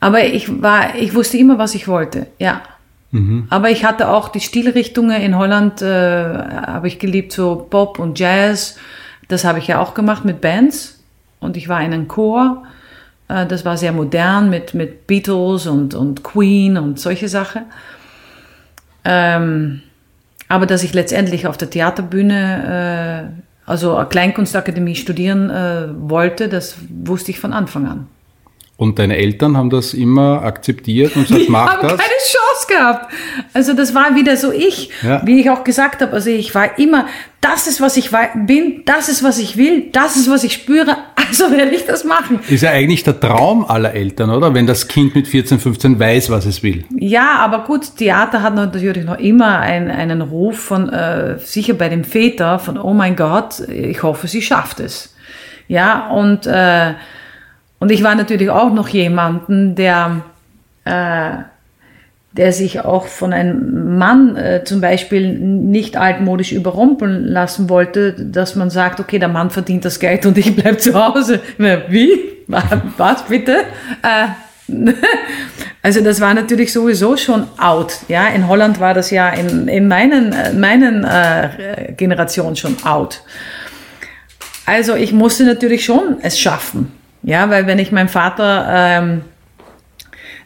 aber 0.00 0.24
ich 0.24 0.62
war, 0.62 0.94
ich 0.94 1.14
wusste 1.14 1.38
immer, 1.38 1.58
was 1.58 1.74
ich 1.74 1.88
wollte, 1.88 2.26
ja. 2.38 2.62
Mhm. 3.10 3.46
Aber 3.50 3.70
ich 3.70 3.84
hatte 3.84 4.08
auch 4.08 4.28
die 4.28 4.40
Stilrichtungen 4.40 5.20
in 5.20 5.36
Holland, 5.36 5.82
äh, 5.82 5.86
habe 5.86 6.88
ich 6.88 6.98
geliebt, 6.98 7.32
so 7.32 7.66
Pop 7.68 7.98
und 7.98 8.18
Jazz. 8.18 8.76
Das 9.28 9.44
habe 9.44 9.58
ich 9.58 9.66
ja 9.66 9.80
auch 9.80 9.94
gemacht 9.94 10.24
mit 10.24 10.40
Bands. 10.40 11.02
Und 11.40 11.56
ich 11.56 11.68
war 11.68 11.80
in 11.80 11.92
einem 11.92 12.08
Chor. 12.08 12.64
Äh, 13.28 13.46
das 13.46 13.64
war 13.64 13.76
sehr 13.76 13.92
modern 13.92 14.50
mit, 14.50 14.74
mit 14.74 15.06
Beatles 15.06 15.66
und, 15.66 15.94
und 15.94 16.22
Queen 16.22 16.76
und 16.76 17.00
solche 17.00 17.28
Sachen. 17.28 17.62
Ähm, 19.04 19.82
aber 20.48 20.66
dass 20.66 20.82
ich 20.82 20.94
letztendlich 20.94 21.46
auf 21.46 21.56
der 21.56 21.70
Theaterbühne, 21.70 23.30
äh, 23.34 23.70
also 23.70 24.02
Kleinkunstakademie 24.08 24.94
studieren 24.94 25.50
äh, 25.50 25.88
wollte, 25.98 26.48
das 26.48 26.76
wusste 26.88 27.30
ich 27.30 27.40
von 27.40 27.52
Anfang 27.52 27.86
an. 27.86 28.06
Und 28.80 29.00
deine 29.00 29.16
Eltern 29.16 29.56
haben 29.56 29.70
das 29.70 29.92
immer 29.92 30.44
akzeptiert 30.44 31.16
und 31.16 31.26
gesagt, 31.26 31.48
mach 31.48 31.80
das? 31.80 31.98
keine 31.98 32.00
Chance 32.00 32.66
gehabt. 32.68 33.12
Also 33.52 33.72
das 33.72 33.92
war 33.92 34.14
wieder 34.14 34.36
so 34.36 34.52
ich, 34.52 34.90
ja. 35.02 35.20
wie 35.24 35.40
ich 35.40 35.50
auch 35.50 35.64
gesagt 35.64 36.00
habe. 36.00 36.12
Also 36.12 36.30
ich 36.30 36.54
war 36.54 36.78
immer, 36.78 37.06
das 37.40 37.66
ist, 37.66 37.80
was 37.80 37.96
ich 37.96 38.12
bin, 38.46 38.84
das 38.84 39.08
ist, 39.08 39.24
was 39.24 39.40
ich 39.40 39.56
will, 39.56 39.88
das 39.90 40.14
ist, 40.14 40.30
was 40.30 40.44
ich 40.44 40.52
spüre, 40.52 40.96
also 41.16 41.50
werde 41.50 41.74
ich 41.74 41.86
das 41.86 42.04
machen. 42.04 42.38
Ist 42.48 42.62
ja 42.62 42.70
eigentlich 42.70 43.02
der 43.02 43.18
Traum 43.18 43.64
aller 43.64 43.94
Eltern, 43.94 44.30
oder? 44.30 44.54
Wenn 44.54 44.68
das 44.68 44.86
Kind 44.86 45.16
mit 45.16 45.26
14, 45.26 45.58
15 45.58 45.98
weiß, 45.98 46.30
was 46.30 46.46
es 46.46 46.62
will. 46.62 46.84
Ja, 46.96 47.30
aber 47.40 47.64
gut, 47.64 47.96
Theater 47.96 48.44
hat 48.44 48.54
natürlich 48.54 49.04
noch 49.04 49.18
immer 49.18 49.58
einen, 49.58 49.90
einen 49.90 50.22
Ruf 50.22 50.56
von, 50.56 50.88
äh, 50.88 51.40
sicher 51.40 51.74
bei 51.74 51.88
dem 51.88 52.04
Väter, 52.04 52.60
von, 52.60 52.78
oh 52.78 52.94
mein 52.94 53.16
Gott, 53.16 53.58
ich 53.68 54.04
hoffe, 54.04 54.28
sie 54.28 54.40
schafft 54.40 54.78
es. 54.78 55.16
Ja, 55.66 56.10
und... 56.10 56.46
Äh, 56.46 56.94
und 57.80 57.90
ich 57.90 58.02
war 58.02 58.14
natürlich 58.14 58.50
auch 58.50 58.72
noch 58.72 58.88
jemanden, 58.88 59.74
der, 59.74 60.22
äh, 60.84 61.30
der 62.32 62.52
sich 62.52 62.80
auch 62.80 63.06
von 63.06 63.32
einem 63.32 63.98
Mann 63.98 64.36
äh, 64.36 64.64
zum 64.64 64.80
Beispiel 64.80 65.38
nicht 65.38 65.96
altmodisch 65.96 66.52
überrumpeln 66.52 67.24
lassen 67.24 67.68
wollte, 67.68 68.12
dass 68.12 68.56
man 68.56 68.70
sagt, 68.70 69.00
okay, 69.00 69.18
der 69.18 69.28
Mann 69.28 69.50
verdient 69.50 69.84
das 69.84 70.00
Geld 70.00 70.26
und 70.26 70.36
ich 70.38 70.54
bleib 70.56 70.80
zu 70.80 70.94
Hause. 70.94 71.40
Wie? 71.88 72.10
Was 72.96 73.24
bitte? 73.26 73.58
Äh, 74.02 74.28
also 75.82 76.00
das 76.02 76.20
war 76.20 76.34
natürlich 76.34 76.72
sowieso 76.72 77.16
schon 77.16 77.46
out. 77.58 78.00
Ja, 78.08 78.26
in 78.28 78.48
Holland 78.48 78.80
war 78.80 78.94
das 78.94 79.10
ja 79.10 79.30
in, 79.30 79.68
in 79.68 79.88
meinen, 79.88 80.34
meinen 80.58 81.04
äh, 81.04 81.92
Generation 81.96 82.56
schon 82.56 82.76
out. 82.84 83.22
Also 84.66 84.96
ich 84.96 85.12
musste 85.12 85.44
natürlich 85.44 85.84
schon 85.84 86.18
es 86.20 86.38
schaffen. 86.38 86.97
Ja, 87.22 87.50
weil 87.50 87.66
wenn 87.66 87.78
ich 87.78 87.92
meinen 87.92 88.08
Vater 88.08 88.66
ähm, 88.70 89.22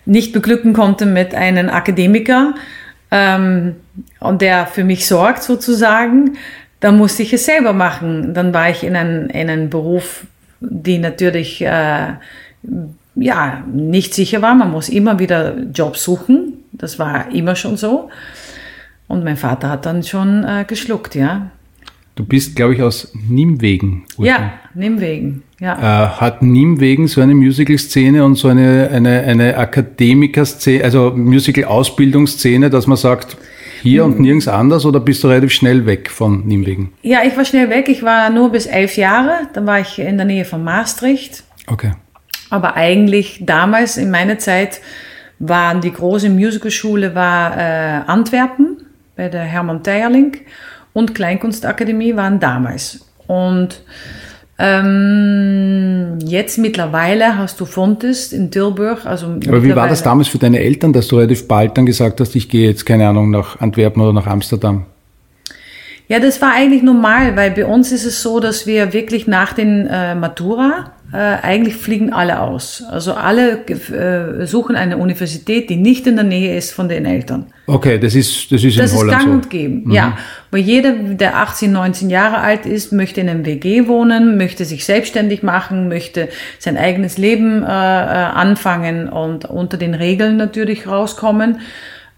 nicht 0.05 0.33
beglücken 0.33 0.73
konnte 0.73 1.07
mit 1.07 1.35
einem 1.35 1.69
Akademiker 1.69 2.55
ähm, 3.11 3.77
und 4.21 4.43
der 4.43 4.67
für 4.67 4.85
mich 4.85 5.07
sorgt 5.07 5.43
sozusagen, 5.43 6.37
dann 6.81 6.97
musste 6.97 7.23
ich 7.23 7.33
es 7.33 7.45
selber 7.45 7.73
machen. 7.73 8.35
Dann 8.35 8.53
war 8.53 8.71
ich 8.71 8.83
in 8.83 8.97
einem, 8.97 9.29
in 9.29 9.49
einem 9.49 9.71
Beruf, 9.71 10.27
die 10.61 10.99
natürlich 10.99 11.63
äh, 11.63 12.15
ja 13.15 13.65
nicht 13.73 14.15
sicher 14.15 14.43
war. 14.43 14.55
Man 14.55 14.71
muss 14.71 14.89
immer 14.89 15.19
wieder 15.19 15.57
Jobs 15.73 16.03
suchen. 16.03 16.65
Das 16.73 16.99
war 16.99 17.31
immer 17.33 17.55
schon 17.55 17.77
so. 17.77 18.11
Und 19.07 19.25
mein 19.25 19.37
Vater 19.37 19.69
hat 19.69 19.87
dann 19.87 20.03
schon 20.03 20.43
äh, 20.45 20.65
geschluckt, 20.67 21.15
ja. 21.15 21.51
Du 22.15 22.27
bist, 22.27 22.57
glaube 22.57 22.75
ich, 22.75 22.83
aus 22.83 23.11
Nimwegen. 23.29 24.05
Ja, 24.19 24.53
Nimwegen. 24.75 25.45
Ja. 25.61 25.79
Äh, 25.79 26.09
hat 26.21 26.43
Nimwegen 26.43 27.07
so 27.09 27.23
eine 27.23 27.35
Musical-Szene 27.35 28.23
und 28.25 28.35
so 28.35 28.49
eine, 28.49 28.91
eine, 28.93 29.21
eine 29.21 29.57
Akademiker-Szene, 29.57 30.85
also 30.85 31.13
Musical-Ausbildungsszene, 31.17 32.69
dass 32.69 32.87
man 32.87 32.99
sagt, 32.99 33.39
hier 33.81 34.05
und 34.05 34.21
nirgends 34.21 34.47
anders 34.47 34.85
oder 34.85 35.01
bist 35.01 35.25
du 35.25 35.29
relativ 35.29 35.53
schnell 35.53 35.87
weg 35.87 36.11
von 36.11 36.47
Nimwegen? 36.47 36.93
Ja, 37.03 37.21
ich 37.25 37.37
war 37.37 37.45
schnell 37.45 37.69
weg. 37.71 37.89
Ich 37.89 38.03
war 38.03 38.31
nur 38.31 38.53
bis 38.53 38.67
elf 38.67 38.97
Jahre. 38.97 39.49
Dann 39.55 39.67
war 39.67 39.81
ich 39.81 39.99
in 39.99 40.17
der 40.17 40.27
Nähe 40.27 40.45
von 40.45 40.63
Maastricht. 40.63 41.43
Okay. 41.67 41.93
Aber 42.51 42.77
eigentlich 42.77 43.43
damals 43.45 43.97
in 43.97 44.11
meiner 44.11 44.39
Zeit 44.39 44.81
war 45.39 45.75
die 45.81 45.93
große 45.93 46.29
Musicalschule 46.29 47.15
war 47.15 47.57
äh, 47.57 48.03
Antwerpen 48.07 48.77
bei 49.17 49.29
der 49.29 49.43
Hermann 49.43 49.83
Teierling 49.83 50.37
und 50.93 51.15
Kleinkunstakademie 51.15 52.17
waren 52.17 52.41
damals. 52.41 53.07
Und 53.27 53.83
ähm, 54.59 56.19
jetzt 56.25 56.59
mittlerweile 56.59 57.37
hast 57.39 57.61
du 57.61 57.65
Fontes 57.65 58.33
in 58.33 58.51
Tilburg. 58.51 59.07
Also 59.07 59.27
Aber 59.27 59.63
wie 59.65 59.75
war 59.75 59.89
das 59.89 60.03
damals 60.03 60.29
für 60.29 60.39
deine 60.39 60.61
Eltern, 60.61 60.93
dass 60.93 61.09
du 61.09 61.17
relativ 61.17 61.49
bald 61.49 61.77
dann 61.77 61.87
gesagt 61.87 62.21
hast, 62.21 62.37
ich 62.37 62.49
gehe 62.49 62.69
jetzt, 62.69 62.87
keine 62.87 63.09
Ahnung, 63.09 63.31
nach 63.31 63.61
Antwerpen 63.61 64.03
oder 64.03 64.13
nach 64.13 64.27
Amsterdam? 64.27 64.87
Ja, 66.09 66.19
das 66.19 66.43
war 66.43 66.53
eigentlich 66.53 66.83
normal, 66.83 67.37
weil 67.37 67.53
bei 67.53 67.65
uns 67.65 67.93
ist 67.93 68.05
es 68.05 68.23
so, 68.23 68.41
dass 68.41 68.67
wir 68.67 68.93
wirklich 68.93 69.27
nach 69.27 69.53
den 69.53 69.87
äh, 69.87 70.15
Matura 70.15 70.93
äh, 71.13 71.17
eigentlich 71.17 71.77
fliegen 71.77 72.13
alle 72.13 72.41
aus. 72.41 72.83
Also 72.89 73.13
alle 73.13 73.67
äh, 73.67 74.47
suchen 74.47 74.77
eine 74.77 74.97
Universität, 74.97 75.69
die 75.69 75.77
nicht 75.77 76.07
in 76.07 76.17
der 76.17 76.25
Nähe 76.25 76.57
ist 76.57 76.73
von 76.73 76.89
den 76.89 77.05
Eltern. 77.05 77.47
Okay, 77.67 77.99
das 77.99 78.15
ist 78.15 78.51
das 78.51 78.65
ist 78.65 78.79
das 78.79 78.93
in 78.93 78.99
Holland 78.99 79.19
ist 79.19 79.25
gang 79.25 79.35
und 79.35 79.51
geben. 79.51 79.83
Mhm. 79.85 79.93
Ja, 79.93 80.17
weil 80.51 80.61
jeder, 80.61 80.93
der 80.93 81.37
18, 81.37 81.71
19 81.71 82.09
Jahre 82.09 82.39
alt 82.39 82.65
ist, 82.65 82.93
möchte 82.93 83.21
in 83.21 83.29
einem 83.29 83.45
WG 83.45 83.89
wohnen, 83.89 84.39
möchte 84.39 84.65
sich 84.65 84.87
selbstständig 84.87 85.43
machen, 85.43 85.89
möchte 85.89 86.29
sein 86.59 86.79
eigenes 86.79 87.19
Leben 87.19 87.63
äh, 87.63 87.67
äh, 87.67 87.69
anfangen 87.69 89.09
und 89.11 89.45
unter 89.45 89.77
den 89.77 89.93
Regeln 89.93 90.39
natürlich 90.39 90.87
rauskommen. 90.87 91.61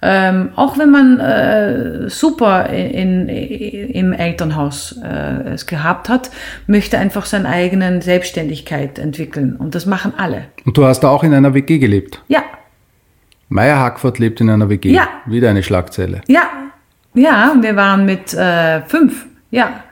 Ähm, 0.06 0.50
auch 0.54 0.76
wenn 0.76 0.90
man 0.90 1.18
äh, 1.18 2.10
super 2.10 2.66
in, 2.68 3.26
in, 3.26 3.88
im 3.88 4.12
Elternhaus 4.12 5.00
äh, 5.02 5.54
es 5.54 5.64
gehabt 5.66 6.10
hat, 6.10 6.30
möchte 6.66 6.98
einfach 6.98 7.24
seine 7.24 7.48
eigene 7.48 8.02
Selbstständigkeit 8.02 8.98
entwickeln. 8.98 9.56
Und 9.56 9.74
das 9.74 9.86
machen 9.86 10.12
alle. 10.18 10.44
Und 10.66 10.76
du 10.76 10.84
hast 10.84 11.00
da 11.00 11.08
auch 11.08 11.24
in 11.24 11.32
einer 11.32 11.54
WG 11.54 11.78
gelebt? 11.78 12.20
Ja. 12.28 12.42
Meier 13.48 13.80
Hackford 13.80 14.18
lebt 14.18 14.42
in 14.42 14.50
einer 14.50 14.68
WG. 14.68 14.90
Ja. 14.90 15.08
Wieder 15.24 15.48
eine 15.48 15.62
Schlagzeile. 15.62 16.20
Ja. 16.28 16.42
Ja, 17.14 17.54
wir 17.58 17.74
waren 17.74 18.04
mit 18.04 18.34
äh, 18.34 18.82
fünf. 18.82 19.24
Ja. 19.50 19.84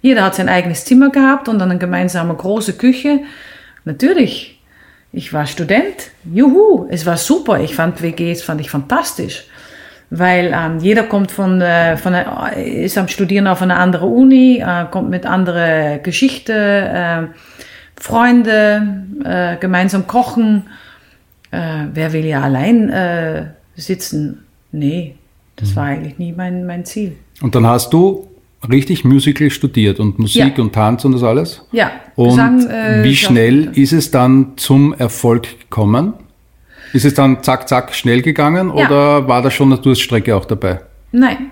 Jeder 0.00 0.22
hat 0.26 0.36
sein 0.36 0.48
eigenes 0.48 0.84
Zimmer 0.84 1.10
gehabt 1.10 1.48
und 1.48 1.58
dann 1.58 1.72
eine 1.72 1.80
gemeinsame 1.80 2.34
große 2.34 2.74
Küche. 2.74 3.22
Natürlich 3.84 4.59
ich 5.12 5.32
war 5.32 5.46
Student, 5.46 6.10
juhu, 6.24 6.86
es 6.88 7.04
war 7.04 7.16
super. 7.16 7.60
Ich 7.60 7.74
fand 7.74 8.00
WGs 8.02 8.42
fand 8.42 8.60
ich 8.60 8.70
fantastisch, 8.70 9.44
weil 10.10 10.54
ähm, 10.54 10.78
jeder 10.78 11.04
kommt 11.04 11.32
von, 11.32 11.60
äh, 11.60 11.96
von 11.96 12.14
äh, 12.14 12.84
ist 12.84 12.96
am 12.96 13.08
Studieren 13.08 13.46
auf 13.46 13.60
einer 13.60 13.78
anderen 13.78 14.12
Uni, 14.12 14.58
äh, 14.64 14.86
kommt 14.90 15.10
mit 15.10 15.26
anderer 15.26 15.98
Geschichte, 15.98 16.52
äh, 16.52 17.26
Freunde, 18.00 19.04
äh, 19.24 19.56
gemeinsam 19.56 20.06
kochen. 20.06 20.68
Äh, 21.50 21.86
wer 21.92 22.12
will 22.12 22.24
ja 22.24 22.42
allein 22.42 22.88
äh, 22.88 23.46
sitzen? 23.74 24.46
Nee, 24.70 25.16
das 25.56 25.70
mhm. 25.70 25.76
war 25.76 25.84
eigentlich 25.86 26.18
nie 26.18 26.32
mein, 26.32 26.66
mein 26.66 26.84
Ziel. 26.84 27.16
Und 27.42 27.54
dann 27.56 27.66
hast 27.66 27.92
du 27.92 28.29
richtig 28.68 29.04
Musical 29.04 29.50
studiert 29.50 30.00
und 30.00 30.18
Musik 30.18 30.56
ja. 30.56 30.62
und 30.62 30.72
Tanz 30.72 31.04
und 31.04 31.12
das 31.12 31.22
alles? 31.22 31.66
Ja. 31.72 31.90
Und 32.16 32.30
Gesang, 32.30 32.68
äh, 32.68 33.02
wie 33.04 33.16
schnell 33.16 33.70
ist 33.74 33.92
es 33.92 34.10
dann 34.10 34.52
zum 34.56 34.92
Erfolg 34.94 35.60
gekommen? 35.60 36.14
Ist 36.92 37.04
es 37.04 37.14
dann 37.14 37.42
zack, 37.42 37.68
zack 37.68 37.94
schnell 37.94 38.20
gegangen 38.20 38.68
ja. 38.68 38.86
oder 38.86 39.28
war 39.28 39.42
da 39.42 39.50
schon 39.50 39.72
eine 39.72 39.80
Durststrecke 39.80 40.34
auch 40.34 40.44
dabei? 40.44 40.80
Nein. 41.12 41.50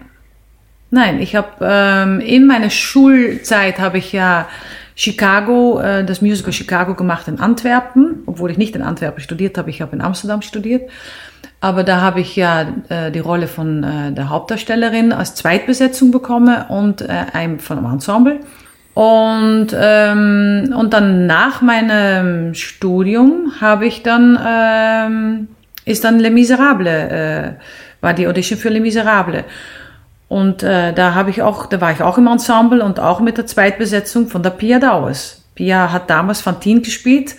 Nein, 0.91 1.21
ich 1.21 1.37
habe 1.37 1.49
ähm, 1.61 2.21
in 2.21 2.47
meiner 2.47 2.71
Schulzeit 2.71 3.79
habe 3.79 3.99
ich 3.99 4.13
ja 4.13 4.49
Chicago, 4.95 5.81
äh, 5.81 6.05
das 6.05 6.23
Musical 6.23 6.53
Chicago 6.53 6.95
gemacht 6.95 7.29
in 7.29 7.39
Antwerpen, 7.39 8.23
obwohl 8.27 8.51
ich 8.51 8.59
nicht 8.59 8.75
in 8.75 8.83
Antwerpen 8.83 9.21
studiert 9.21 9.59
habe, 9.59 9.71
ich 9.71 9.81
habe 9.81 9.95
in 9.95 10.03
Amsterdam 10.03 10.43
studiert. 10.43 10.91
Aber 11.61 11.83
da 11.83 12.01
habe 12.01 12.21
ich 12.21 12.37
ja 12.37 12.67
äh, 12.89 13.11
die 13.11 13.19
Rolle 13.19 13.49
von 13.49 13.83
äh, 13.83 14.13
der 14.13 14.29
Hauptdarstellerin 14.29 15.13
als 15.13 15.35
Zweitbesetzung 15.35 16.11
bekommen 16.11 16.57
und 16.69 17.03
äh, 17.03 17.25
einem 17.33 17.59
von 17.59 17.79
einem 17.79 17.93
Ensemble. 17.93 18.41
Und, 18.95 19.69
ähm, 19.79 20.75
und 20.77 20.93
dann 20.93 21.27
nach 21.27 21.61
meinem 21.61 22.55
Studium 22.55 23.53
habe 23.61 23.87
ich 23.87 24.03
dann, 24.03 24.39
ähm, 24.45 25.49
ist 25.85 26.05
dann 26.05 26.19
Les 26.19 26.33
Miserables, 26.33 27.13
äh, 27.13 27.53
war 28.01 28.15
die 28.15 28.27
Audition 28.27 28.59
für 28.59 28.71
Les 28.71 28.81
Miserables. 28.81 29.45
Und 30.29 30.63
äh, 30.63 30.93
da 30.93 31.15
habe 31.15 31.31
ich 31.31 31.43
auch, 31.43 31.67
da 31.67 31.81
war 31.81 31.93
ich 31.93 32.03
auch 32.03 32.19
im 32.19 32.27
Ensemble 32.27 32.85
und 32.85 33.01
auch 33.01 33.21
mit 33.21 33.37
der 33.37 33.47
Zweitbesetzung 33.47 34.29
von 34.29 34.43
der 34.43 34.51
Pia 34.51 34.79
Dawes. 34.79 35.45
Pia 35.55 35.91
hat 35.91 36.11
damals 36.11 36.41
Fantine 36.41 36.81
gespielt 36.81 37.35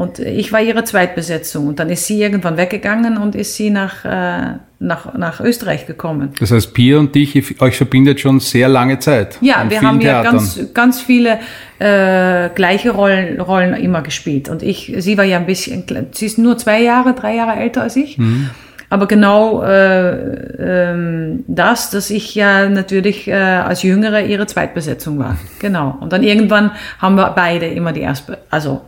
und 0.00 0.18
ich 0.18 0.50
war 0.50 0.62
ihre 0.62 0.82
Zweitbesetzung. 0.82 1.66
Und 1.66 1.78
dann 1.78 1.90
ist 1.90 2.06
sie 2.06 2.22
irgendwann 2.22 2.56
weggegangen 2.56 3.18
und 3.18 3.34
ist 3.34 3.54
sie 3.56 3.68
nach, 3.68 4.02
äh, 4.06 4.54
nach, 4.78 5.12
nach 5.12 5.40
Österreich 5.40 5.86
gekommen. 5.86 6.30
Das 6.40 6.50
heißt, 6.52 6.72
Pia 6.72 6.96
und 6.96 7.14
dich, 7.14 7.60
euch 7.60 7.76
verbindet 7.76 8.18
schon 8.18 8.40
sehr 8.40 8.68
lange 8.68 8.98
Zeit. 8.98 9.36
Ja, 9.42 9.66
wir 9.68 9.82
haben 9.82 10.00
ja 10.00 10.22
ganz, 10.22 10.58
ganz 10.72 11.02
viele 11.02 11.40
äh, 11.78 12.48
gleiche 12.54 12.92
Rollen, 12.92 13.42
Rollen 13.42 13.74
immer 13.74 14.00
gespielt. 14.00 14.48
Und 14.48 14.62
ich, 14.62 14.90
sie 14.96 15.18
war 15.18 15.24
ja 15.24 15.36
ein 15.36 15.44
bisschen, 15.44 15.84
sie 16.12 16.24
ist 16.24 16.38
nur 16.38 16.56
zwei 16.56 16.80
Jahre, 16.80 17.12
drei 17.12 17.34
Jahre 17.34 17.60
älter 17.60 17.82
als 17.82 17.96
ich. 17.96 18.16
Mhm. 18.16 18.48
Aber 18.88 19.06
genau 19.06 19.62
äh, 19.62 20.92
ähm, 20.92 21.44
das, 21.46 21.90
dass 21.90 22.08
ich 22.08 22.34
ja 22.34 22.70
natürlich 22.70 23.28
äh, 23.28 23.34
als 23.34 23.82
Jüngere 23.82 24.22
ihre 24.22 24.46
Zweitbesetzung 24.46 25.18
war. 25.18 25.36
Genau. 25.58 25.98
Und 26.00 26.14
dann 26.14 26.22
irgendwann 26.22 26.70
haben 26.98 27.16
wir 27.16 27.32
beide 27.36 27.66
immer 27.66 27.92
die 27.92 28.00
erste, 28.00 28.38
also 28.48 28.80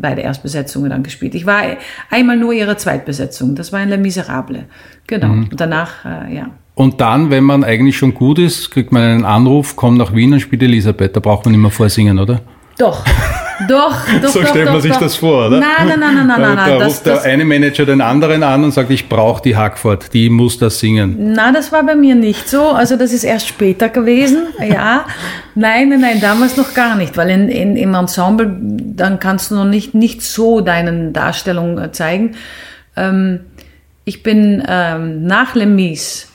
beide 0.00 0.22
Erstbesetzungen 0.22 0.90
dann 0.90 1.02
gespielt. 1.02 1.34
Ich 1.34 1.46
war 1.46 1.62
einmal 2.10 2.36
nur 2.36 2.52
ihre 2.52 2.76
Zweitbesetzung. 2.76 3.54
Das 3.54 3.72
war 3.72 3.82
in 3.82 3.88
Le 3.88 3.98
Miserable. 3.98 4.64
Genau. 5.06 5.28
Mhm. 5.28 5.48
Und 5.50 5.60
danach, 5.60 6.04
äh, 6.04 6.34
ja. 6.34 6.50
Und 6.74 7.00
dann, 7.00 7.30
wenn 7.30 7.44
man 7.44 7.64
eigentlich 7.64 7.96
schon 7.96 8.14
gut 8.14 8.38
ist, 8.38 8.70
kriegt 8.70 8.92
man 8.92 9.02
einen 9.02 9.24
Anruf, 9.24 9.74
komm 9.74 9.96
nach 9.96 10.14
Wien 10.14 10.32
und 10.32 10.40
spielt 10.40 10.62
Elisabeth. 10.62 11.16
Da 11.16 11.20
braucht 11.20 11.44
man 11.44 11.52
nicht 11.52 11.60
mehr 11.60 11.70
vorsingen, 11.70 12.18
oder? 12.18 12.40
Doch. 12.78 13.04
Doch, 13.66 13.96
doch, 14.22 14.28
So 14.28 14.40
doch, 14.40 14.48
stellt 14.48 14.68
doch, 14.68 14.72
man 14.74 14.82
sich 14.82 14.92
doch. 14.92 15.00
das 15.00 15.16
vor, 15.16 15.48
oder? 15.48 15.58
Nein, 15.58 15.88
nein, 15.88 16.00
nein, 16.00 16.14
nein, 16.14 16.26
nein, 16.26 16.40
nein. 16.40 16.56
Da 16.56 16.66
nein. 16.66 16.72
ruft 16.74 16.86
Das, 16.86 17.02
der 17.02 17.14
das, 17.14 17.24
eine 17.24 17.44
Manager 17.44 17.86
den 17.86 18.00
anderen 18.00 18.42
an 18.42 18.62
und 18.64 18.72
sagt, 18.72 18.90
ich 18.90 19.08
brauche 19.08 19.42
die 19.42 19.56
Hackford, 19.56 20.12
die 20.14 20.30
muss 20.30 20.58
das 20.58 20.78
singen. 20.78 21.32
na, 21.32 21.50
das 21.50 21.72
war 21.72 21.82
bei 21.84 21.96
mir 21.96 22.14
nicht 22.14 22.48
so. 22.48 22.70
Also 22.70 22.96
das 22.96 23.12
ist 23.12 23.24
erst 23.24 23.48
später 23.48 23.88
gewesen. 23.88 24.46
Ja, 24.68 25.06
nein, 25.54 25.88
nein, 25.88 26.00
nein, 26.00 26.20
damals 26.20 26.56
noch 26.56 26.74
gar 26.74 26.94
nicht, 26.94 27.16
weil 27.16 27.30
in, 27.30 27.48
in, 27.48 27.76
im 27.76 27.94
Ensemble 27.94 28.54
dann 28.60 29.18
kannst 29.18 29.50
du 29.50 29.54
noch 29.54 29.64
nicht 29.64 29.94
nicht 29.94 30.22
so 30.22 30.60
deine 30.60 31.10
Darstellung 31.10 31.92
zeigen. 31.92 32.34
Ähm, 32.96 33.40
ich 34.04 34.22
bin 34.22 34.62
ähm, 34.68 35.24
nach 35.24 35.54
Lemis 35.54 36.28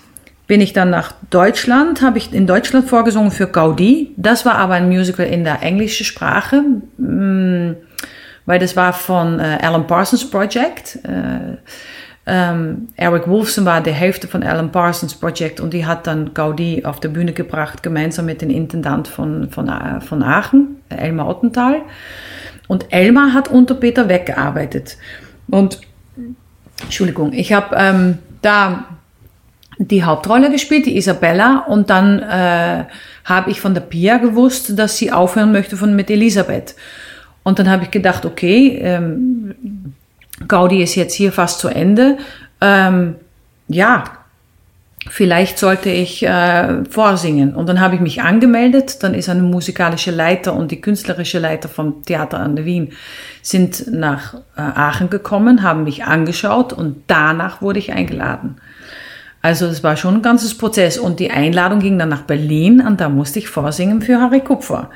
bin 0.48 0.62
ich 0.62 0.74
dann 0.74 0.90
nach 0.90 1.14
Deutschland, 1.30 2.02
habe 2.02 2.18
ich 2.18 2.34
in 2.34 2.48
Deutschland 2.48 2.90
vorgesungen 2.90 3.32
für 3.32 3.48
Gaudi. 3.48 4.14
Das 4.18 4.46
war 4.46 4.56
aber 4.56 4.74
ein 4.74 4.90
Musical 4.90 5.26
in 5.26 5.44
der 5.44 5.62
englischen 5.62 6.06
Sprache, 6.06 6.64
mh, 6.98 7.76
weil 8.46 8.60
das 8.60 8.76
war 8.76 8.92
von 8.94 9.40
äh, 9.40 9.60
Alan 9.62 9.88
Parsons 9.88 10.30
Project. 10.30 11.00
Äh, 11.04 11.58
ähm, 12.26 12.90
Eric 12.96 13.28
Wolfson 13.28 13.66
war 13.66 13.82
die 13.82 13.92
Hälfte 13.92 14.28
von 14.28 14.44
Alan 14.44 14.72
Parsons 14.72 15.16
Project 15.16 15.60
und 15.60 15.74
die 15.74 15.86
hat 15.86 16.08
dann 16.08 16.34
Gaudi 16.34 16.86
auf 16.86 17.00
der 17.00 17.10
Bühne 17.10 17.34
gebracht, 17.34 17.84
gemeinsam 17.84 18.26
mit 18.26 18.42
dem 18.42 18.50
Intendant 18.50 19.08
von, 19.08 19.50
von, 19.50 19.68
äh, 19.68 20.00
von 20.02 20.24
Aachen, 20.24 20.78
Elmar 20.90 21.28
Ottenthal. 21.28 21.82
Und 22.68 22.94
Elmar 22.94 23.34
hat 23.34 23.50
unter 23.50 23.76
Peter 23.76 24.08
weggearbeitet. 24.08 24.98
Und, 25.50 25.82
Entschuldigung, 26.82 27.34
ich 27.34 27.52
habe 27.52 27.76
ähm, 27.78 28.20
da 28.42 28.86
die 29.78 30.04
Hauptrolle 30.04 30.52
gespielt, 30.52 30.86
die 30.86 30.98
Isabella, 30.98 31.66
und 31.68 31.90
dann 31.90 32.20
äh, 32.20 32.86
habe 33.26 33.52
ich 33.52 33.60
von 33.62 33.74
der 33.74 33.82
Pia 33.82 34.18
gewusst, 34.18 34.78
dass 34.78 34.98
sie 34.98 35.12
aufhören 35.12 35.52
möchte 35.52 35.78
von 35.78 35.96
mit 35.96 36.10
Elisabeth. 36.10 36.76
Und 37.44 37.60
dann 37.60 37.70
habe 37.70 37.84
ich 37.84 37.92
gedacht, 37.92 38.26
okay, 38.26 38.80
ähm, 38.82 39.94
Gaudi 40.48 40.82
ist 40.82 40.96
jetzt 40.96 41.14
hier 41.14 41.32
fast 41.32 41.60
zu 41.60 41.68
Ende. 41.68 42.18
Ähm, 42.62 43.16
ja, 43.68 44.04
vielleicht 45.10 45.60
sollte 45.60 45.90
ich 45.90 46.24
äh, 46.24 46.86
vorsingen. 46.86 47.54
Und 47.54 47.68
dann 47.68 47.80
habe 47.80 47.96
ich 47.96 48.02
mich 48.02 48.22
angemeldet. 48.22 49.04
Dann 49.04 49.14
ist 49.14 49.30
eine 49.30 49.42
musikalische 49.42 50.12
Leiter 50.12 50.54
und 50.54 50.72
die 50.72 50.82
künstlerische 50.82 51.40
Leiter 51.40 51.68
vom 51.68 52.04
Theater 52.04 52.40
an 52.40 52.56
der 52.56 52.66
Wien 52.66 52.94
sind 53.42 53.92
nach 53.92 54.36
äh, 54.56 54.62
Aachen 54.62 55.10
gekommen, 55.10 55.64
haben 55.64 55.84
mich 55.84 56.06
angeschaut 56.06 56.72
und 56.72 57.04
danach 57.08 57.62
wurde 57.62 57.80
ich 57.80 57.92
eingeladen. 57.92 58.58
Also 59.44 59.68
es 59.68 59.84
war 59.84 59.98
schon 59.98 60.16
ein 60.16 60.22
ganzes 60.22 60.58
Prozess 60.58 60.98
und 60.98 61.20
die 61.20 61.30
Einladung 61.30 61.80
ging 61.80 62.00
dann 62.00 62.08
nach 62.08 62.22
Berlin 62.22 62.80
und 62.80 63.02
da 63.02 63.10
musste 63.10 63.40
ich 63.40 63.50
vorsingen 63.50 64.02
für 64.02 64.22
Harry 64.22 64.40
Kupfer. 64.40 64.90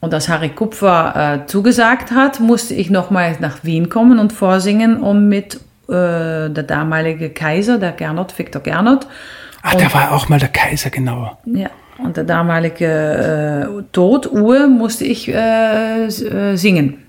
Und 0.00 0.14
als 0.14 0.30
Harry 0.30 0.48
Kupfer 0.48 1.42
äh, 1.42 1.46
zugesagt 1.46 2.10
hat, 2.10 2.40
musste 2.40 2.72
ich 2.72 2.88
nochmal 2.88 3.36
nach 3.40 3.64
Wien 3.64 3.90
kommen 3.90 4.18
und 4.18 4.32
vorsingen, 4.32 5.02
um 5.02 5.28
mit 5.28 5.56
äh, 5.88 6.48
der 6.48 6.62
damalige 6.62 7.28
Kaiser, 7.28 7.76
der 7.76 7.92
Gernot, 7.92 8.38
Viktor 8.38 8.62
Gernot. 8.62 9.06
Ah, 9.60 9.76
der 9.76 9.92
war 9.92 10.12
auch 10.12 10.30
mal 10.30 10.38
der 10.38 10.48
Kaiser, 10.48 10.88
genau. 10.88 11.36
Ja, 11.44 11.68
und 11.98 12.16
der 12.16 12.24
damalige 12.24 12.86
äh, 12.86 13.82
Tod, 13.92 14.32
Uhr, 14.32 14.68
musste 14.68 15.04
ich 15.04 15.28
äh, 15.28 16.06
äh, 16.06 16.56
singen. 16.56 17.02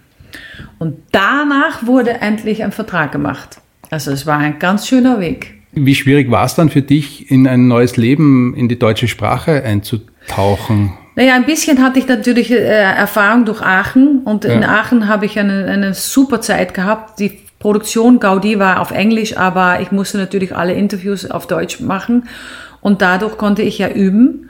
Und 0.79 0.97
danach 1.13 1.85
wurde 1.85 2.19
endlich 2.19 2.61
ein 2.61 2.73
Vertrag 2.73 3.13
gemacht. 3.13 3.61
Also 3.89 4.11
es 4.11 4.25
war 4.25 4.37
ein 4.37 4.59
ganz 4.59 4.85
schöner 4.85 5.21
Weg. 5.21 5.56
Wie 5.85 5.95
schwierig 5.95 6.31
war 6.31 6.45
es 6.45 6.55
dann 6.55 6.69
für 6.69 6.81
dich, 6.81 7.31
in 7.31 7.47
ein 7.47 7.67
neues 7.67 7.97
Leben, 7.97 8.53
in 8.55 8.67
die 8.67 8.79
deutsche 8.79 9.07
Sprache 9.07 9.63
einzutauchen? 9.63 10.93
Naja, 11.15 11.33
ein 11.33 11.45
bisschen 11.45 11.81
hatte 11.81 11.99
ich 11.99 12.07
natürlich 12.07 12.51
äh, 12.51 12.57
Erfahrung 12.57 13.45
durch 13.45 13.61
Aachen 13.61 14.19
und 14.23 14.45
in 14.45 14.61
Ja. 14.61 14.79
Aachen 14.79 15.07
habe 15.07 15.25
ich 15.25 15.39
eine, 15.39 15.65
eine 15.65 15.93
super 15.93 16.41
Zeit 16.41 16.73
gehabt. 16.73 17.19
Die 17.19 17.39
Produktion 17.59 18.19
Gaudi 18.19 18.59
war 18.59 18.79
auf 18.79 18.91
Englisch, 18.91 19.35
aber 19.35 19.79
ich 19.81 19.91
musste 19.91 20.17
natürlich 20.19 20.55
alle 20.55 20.73
Interviews 20.73 21.29
auf 21.29 21.47
Deutsch 21.47 21.79
machen 21.79 22.27
und 22.81 23.01
dadurch 23.01 23.37
konnte 23.37 23.63
ich 23.63 23.79
ja 23.79 23.89
üben. 23.89 24.49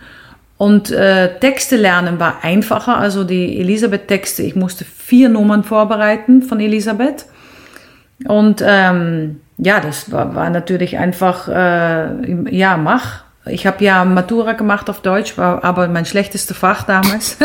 Und 0.57 0.91
äh, 0.91 1.39
Texte 1.39 1.78
lernen 1.78 2.19
war 2.19 2.43
einfacher, 2.43 2.97
also 2.97 3.23
die 3.23 3.59
Elisabeth-Texte, 3.59 4.43
ich 4.43 4.55
musste 4.55 4.86
vier 4.86 5.30
Nummern 5.30 5.63
vorbereiten 5.63 6.41
von 6.41 6.59
Elisabeth. 6.59 7.25
Und 8.26 8.63
ähm, 8.65 9.41
ja, 9.57 9.80
das 9.80 10.11
war, 10.11 10.36
war 10.36 10.49
natürlich 10.49 10.97
einfach, 10.97 11.47
äh, 11.47 12.55
ja, 12.55 12.78
mach. 12.78 13.24
Ich 13.45 13.65
habe 13.65 13.84
ja 13.84 14.03
Matura 14.03 14.53
gemacht 14.53 14.89
auf 14.89 15.01
Deutsch, 15.01 15.38
war 15.38 15.63
aber 15.63 15.88
mein 15.88 16.05
schlechtestes 16.05 16.57
Fach 16.57 16.84
damals. 16.84 17.38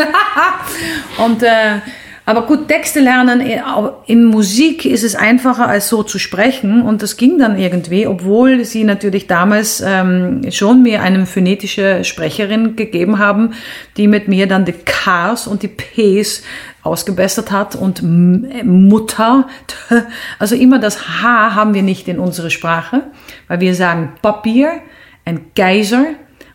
und 1.17 1.43
äh, 1.43 1.79
aber 2.25 2.45
gut, 2.45 2.69
Texte 2.69 3.01
lernen 3.01 3.41
in, 3.41 3.59
in 4.05 4.25
Musik 4.25 4.85
ist 4.85 5.03
es 5.03 5.13
einfacher 5.13 5.67
als 5.67 5.89
so 5.89 6.03
zu 6.03 6.19
sprechen. 6.19 6.81
Und 6.81 7.01
das 7.01 7.17
ging 7.17 7.37
dann 7.37 7.57
irgendwie, 7.57 8.07
obwohl 8.07 8.63
sie 8.63 8.85
natürlich 8.85 9.27
damals 9.27 9.83
ähm, 9.85 10.41
schon 10.49 10.83
mir 10.83 11.01
eine 11.01 11.25
phonetische 11.25 12.05
Sprecherin 12.05 12.77
gegeben 12.77 13.19
haben, 13.19 13.53
die 13.97 14.07
mit 14.07 14.29
mir 14.29 14.47
dann 14.47 14.63
die 14.63 14.73
Ks 14.73 15.47
und 15.47 15.63
die 15.63 15.67
Ps 15.67 16.43
ausgebessert 16.81 17.51
hat 17.51 17.75
und 17.75 18.01
äh, 18.01 18.63
Mutter, 18.63 19.47
also 20.39 20.55
immer 20.55 20.79
das 20.79 21.21
H 21.21 21.55
haben 21.55 21.73
wir 21.73 21.83
nicht 21.83 22.07
in 22.07 22.19
unserer 22.19 22.49
Sprache, 22.49 23.03
weil 23.47 23.59
wir 23.59 23.75
sagen 23.75 24.13
Papier, 24.21 24.81
ein 25.25 25.45
Geiser 25.55 26.05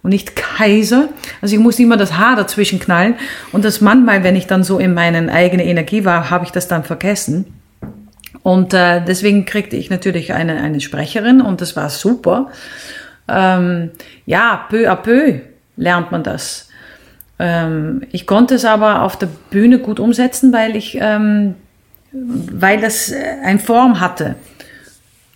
und 0.02 0.10
nicht 0.10 0.36
Kaiser. 0.36 1.08
Also 1.40 1.54
ich 1.54 1.60
musste 1.60 1.82
immer 1.82 1.96
das 1.96 2.16
H 2.16 2.36
dazwischen 2.36 2.78
knallen 2.78 3.14
und 3.52 3.64
das 3.64 3.80
manchmal, 3.80 4.24
wenn 4.24 4.36
ich 4.36 4.46
dann 4.46 4.64
so 4.64 4.78
in 4.78 4.94
meinen 4.94 5.28
eigenen 5.30 5.66
Energie 5.66 6.04
war, 6.04 6.30
habe 6.30 6.44
ich 6.44 6.50
das 6.50 6.68
dann 6.68 6.84
vergessen. 6.84 7.46
Und 8.42 8.72
äh, 8.72 9.04
deswegen 9.04 9.44
kriegte 9.44 9.76
ich 9.76 9.90
natürlich 9.90 10.32
eine, 10.32 10.56
eine 10.56 10.80
Sprecherin 10.80 11.40
und 11.40 11.60
das 11.60 11.76
war 11.76 11.90
super. 11.90 12.50
Ähm, 13.28 13.90
ja, 14.26 14.66
peu 14.70 14.90
à 14.90 14.96
peu 14.96 15.40
lernt 15.76 16.12
man 16.12 16.22
das. 16.22 16.68
Ähm, 17.38 18.02
ich 18.10 18.26
konnte 18.26 18.54
es 18.54 18.64
aber 18.64 19.02
auf 19.02 19.18
der 19.18 19.28
Bühne 19.50 19.78
gut 19.78 20.00
umsetzen, 20.00 20.52
weil 20.52 20.76
ich, 20.76 20.98
ähm, 21.00 21.54
weil 22.12 22.80
das 22.80 23.10
äh, 23.10 23.22
eine 23.44 23.58
Form 23.58 24.00
hatte. 24.00 24.34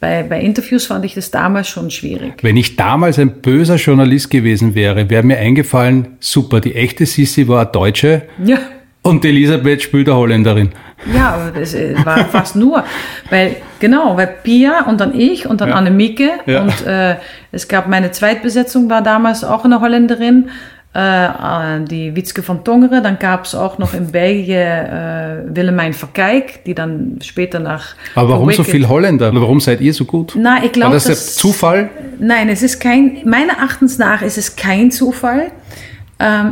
Bei, 0.02 0.24
bei 0.24 0.40
Interviews 0.40 0.86
fand 0.86 1.04
ich 1.04 1.14
das 1.14 1.30
damals 1.30 1.68
schon 1.68 1.88
schwierig. 1.88 2.32
Wenn 2.42 2.56
ich 2.56 2.74
damals 2.74 3.20
ein 3.20 3.40
böser 3.40 3.76
Journalist 3.76 4.30
gewesen 4.32 4.74
wäre, 4.74 5.08
wäre 5.08 5.22
mir 5.22 5.38
eingefallen, 5.38 6.16
super, 6.18 6.60
die 6.60 6.74
echte 6.74 7.06
Sissi 7.06 7.46
war 7.46 7.60
eine 7.60 7.70
Deutsche 7.70 8.22
Ja. 8.44 8.58
und 9.02 9.24
Elisabeth 9.24 9.80
spielt 9.80 10.08
eine 10.08 10.16
Holländerin. 10.18 10.70
Ja, 11.14 11.30
aber 11.36 11.60
das 11.60 11.74
äh, 11.74 11.94
war 12.04 12.24
fast 12.24 12.56
nur, 12.56 12.82
weil 13.30 13.54
genau, 13.78 14.16
weil 14.16 14.26
Pia 14.42 14.86
und 14.88 15.00
dann 15.00 15.16
ich 15.16 15.46
und 15.46 15.60
dann 15.60 15.68
Ja. 15.68 15.76
Annemieke 15.76 16.30
Ja. 16.46 16.62
und 16.62 16.84
äh, 16.84 17.14
es 17.52 17.68
gab 17.68 17.86
meine 17.86 18.10
Zweitbesetzung 18.10 18.90
war 18.90 19.02
damals 19.02 19.44
auch 19.44 19.64
eine 19.64 19.80
Holländerin, 19.80 20.48
die 20.94 22.14
Witzke 22.14 22.42
von 22.42 22.64
Tongeren. 22.64 23.02
Dann 23.02 23.18
gab 23.18 23.46
es 23.46 23.54
auch 23.54 23.78
noch 23.78 23.94
in 23.94 24.12
Belgien 24.12 24.58
äh, 24.58 25.42
Willemijn 25.46 25.94
Verkijk, 25.94 26.64
die 26.64 26.74
dann 26.74 27.18
später 27.22 27.60
nach 27.60 27.94
Aber 28.14 28.28
warum 28.30 28.50
so 28.50 28.58
Wicked- 28.58 28.70
viel 28.70 28.88
Holländer? 28.88 29.34
Warum 29.34 29.58
seid 29.60 29.80
ihr 29.80 29.94
so 29.94 30.04
gut? 30.04 30.34
Na, 30.36 30.62
ich 30.62 30.72
glaube, 30.72 30.92
das 30.94 31.04
das 31.04 31.28
ein 31.28 31.38
Zufall? 31.38 31.90
Nein, 32.18 32.48
es 32.50 32.62
ist 32.62 32.78
kein, 32.78 33.22
meiner 33.24 33.54
Erachtens 33.54 33.96
nach 33.98 34.20
ist 34.20 34.36
es 34.36 34.54
kein 34.56 34.90
Zufall. 34.90 35.50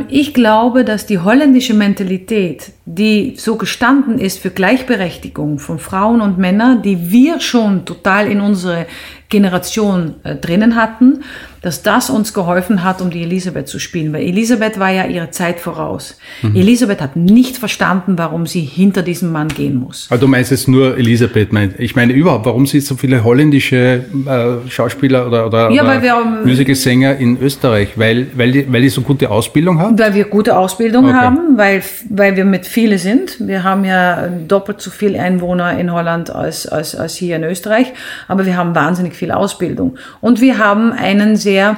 Ich 0.09 0.33
glaube, 0.33 0.83
dass 0.83 1.05
die 1.05 1.19
holländische 1.19 1.73
Mentalität, 1.73 2.73
die 2.83 3.35
so 3.37 3.55
gestanden 3.55 4.19
ist 4.19 4.39
für 4.39 4.49
Gleichberechtigung 4.49 5.59
von 5.59 5.79
Frauen 5.79 6.19
und 6.19 6.37
Männern, 6.37 6.81
die 6.81 7.09
wir 7.09 7.39
schon 7.39 7.85
total 7.85 8.27
in 8.27 8.41
unsere 8.41 8.85
Generation 9.29 10.15
äh, 10.23 10.35
drinnen 10.35 10.75
hatten, 10.75 11.23
dass 11.61 11.83
das 11.83 12.09
uns 12.09 12.33
geholfen 12.33 12.83
hat, 12.83 13.01
um 13.01 13.11
die 13.11 13.21
Elisabeth 13.21 13.67
zu 13.67 13.77
spielen. 13.77 14.13
Weil 14.13 14.23
Elisabeth 14.23 14.79
war 14.79 14.89
ja 14.89 15.05
ihre 15.05 15.29
Zeit 15.29 15.59
voraus. 15.59 16.17
Mhm. 16.41 16.55
Elisabeth 16.55 17.01
hat 17.01 17.15
nicht 17.15 17.57
verstanden, 17.57 18.17
warum 18.17 18.47
sie 18.47 18.61
hinter 18.61 19.03
diesem 19.03 19.31
Mann 19.31 19.47
gehen 19.47 19.75
muss. 19.75 20.07
Aber 20.09 20.19
du 20.19 20.27
meinst 20.27 20.49
jetzt 20.49 20.67
nur 20.67 20.97
Elisabeth? 20.97 21.49
Ich 21.77 21.95
meine 21.95 22.13
überhaupt, 22.13 22.45
warum 22.45 22.65
sind 22.65 22.83
so 22.83 22.95
viele 22.95 23.23
holländische 23.23 24.05
äh, 24.25 24.69
Schauspieler 24.69 25.27
oder, 25.27 25.45
oder, 25.45 25.69
ja, 25.69 25.83
oder 25.83 26.01
wir, 26.01 26.15
Musicalsänger 26.43 27.17
in 27.17 27.39
Österreich? 27.39 27.89
Weil, 27.95 28.27
weil, 28.35 28.51
die, 28.51 28.71
weil 28.71 28.81
die 28.81 28.89
so 28.89 29.01
gute 29.01 29.29
Ausbildung 29.29 29.79
haben? 29.79 29.99
Weil 29.99 30.15
wir 30.15 30.25
gute 30.25 30.57
Ausbildung 30.57 31.05
okay. 31.05 31.13
haben, 31.13 31.57
weil, 31.57 31.83
weil 32.09 32.35
wir 32.35 32.45
mit 32.45 32.65
viele 32.65 32.97
sind. 32.97 33.37
Wir 33.39 33.63
haben 33.63 33.85
ja 33.85 34.27
doppelt 34.47 34.81
so 34.81 34.89
viele 34.89 35.19
Einwohner 35.19 35.77
in 35.77 35.93
Holland 35.93 36.33
als, 36.33 36.65
als, 36.65 36.95
als 36.95 37.15
hier 37.15 37.35
in 37.35 37.43
Österreich. 37.43 37.93
Aber 38.27 38.47
wir 38.47 38.57
haben 38.57 38.73
wahnsinnig 38.73 39.13
viel 39.13 39.31
Ausbildung. 39.31 39.97
Und 40.21 40.41
wir 40.41 40.57
haben 40.57 40.91
einen 40.91 41.35
sehr 41.35 41.50
sehr, 41.51 41.77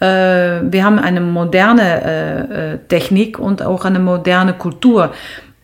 äh, 0.00 0.72
wir 0.72 0.84
haben 0.84 0.98
eine 0.98 1.20
moderne 1.20 1.88
äh, 2.04 2.72
äh, 2.74 2.78
Technik 2.88 3.38
und 3.38 3.62
auch 3.62 3.84
eine 3.84 4.00
moderne 4.00 4.54
Kultur. 4.54 5.12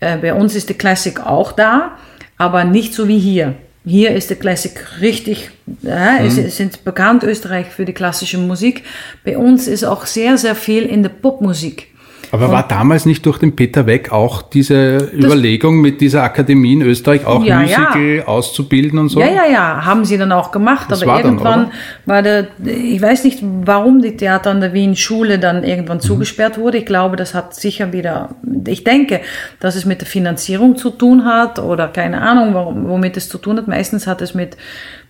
Bei 0.03 0.33
uns 0.33 0.57
ist 0.57 0.71
die 0.71 0.79
Klassik 0.79 1.27
auch 1.27 1.53
da, 1.53 1.99
aber 2.39 2.65
nicht 2.65 2.95
so 2.95 3.07
wie 3.07 3.19
hier. 3.19 3.57
Hier 3.85 4.15
ist 4.15 4.31
die 4.31 4.35
Klassik 4.35 4.83
richtig, 5.03 5.51
äh, 5.85 6.23
mhm. 6.23 6.49
sind 6.49 6.85
bekannt 6.85 7.23
Österreich 7.23 7.67
für 7.67 7.85
die 7.85 7.93
klassische 7.93 8.39
Musik. 8.39 8.83
Bei 9.27 9.37
uns 9.37 9.69
ist 9.69 9.85
auch 9.85 10.07
sehr, 10.07 10.39
sehr 10.39 10.55
viel 10.55 10.85
in 10.85 11.03
der 11.03 11.11
Popmusik. 11.11 11.89
Aber 12.33 12.47
und 12.47 12.53
war 12.53 12.69
damals 12.69 13.07
nicht 13.07 13.27
durch 13.27 13.39
den 13.39 13.57
Peter 13.57 13.87
Weck 13.87 14.13
auch 14.13 14.43
diese 14.43 15.11
Überlegung 15.13 15.81
mit 15.81 16.01
dieser 16.01 16.23
Akademie 16.23 16.75
in 16.75 16.83
Österreich 16.83 17.27
auch 17.27 17.45
ja, 17.45 17.61
Musical 17.61 18.17
ja. 18.19 18.27
auszubilden 18.27 18.99
und 18.99 19.09
so? 19.09 19.21
Ja, 19.21 19.27
ja, 19.27 19.47
ja, 19.51 19.85
haben 19.85 20.05
sie 20.05 20.17
dann 20.17 20.31
auch 20.31 20.53
gemacht. 20.53 20.87
Das 20.91 21.03
aber 21.03 21.13
war 21.13 21.25
irgendwann 21.25 21.71
dann, 21.71 21.73
war 22.07 22.23
der, 22.23 22.49
ich 22.65 23.03
weiß 23.03 23.25
nicht, 23.25 23.41
warum 23.43 24.01
die 24.01 24.17
Theater 24.17 24.51
an 24.51 24.61
der 24.61 24.73
Wien 24.73 24.95
Schule 24.95 25.39
dann 25.39 25.65
irgendwann 25.65 25.99
mhm. 25.99 26.03
zugesperrt 26.03 26.59
wurde. 26.59 26.79
Ich 26.79 26.87
glaube, 26.87 27.17
das 27.17 27.35
hat 27.35 27.55
sicher 27.55 27.93
wieder, 27.93 28.37
ich 28.67 28.85
denke, 28.85 29.21
dass 29.59 29.75
es 29.75 29.85
mit 29.85 30.01
der 30.01 30.09
Finanzierung 30.09 30.77
zu 30.77 30.91
tun 30.91 31.25
hat 31.25 31.59
oder 31.59 31.89
keine 31.89 32.21
Ahnung, 32.21 32.55
womit 32.89 33.17
es 33.17 33.29
zu 33.29 33.39
tun 33.39 33.57
hat. 33.57 33.67
Meistens 33.67 34.07
hat 34.07 34.23
es 34.23 34.35
mit 34.35 34.57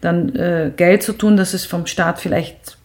dann 0.00 0.34
äh, 0.34 0.72
Geld 0.74 1.02
zu 1.02 1.12
tun, 1.12 1.36
dass 1.36 1.52
es 1.52 1.66
vom 1.66 1.86
Staat 1.86 2.18
vielleicht 2.18 2.79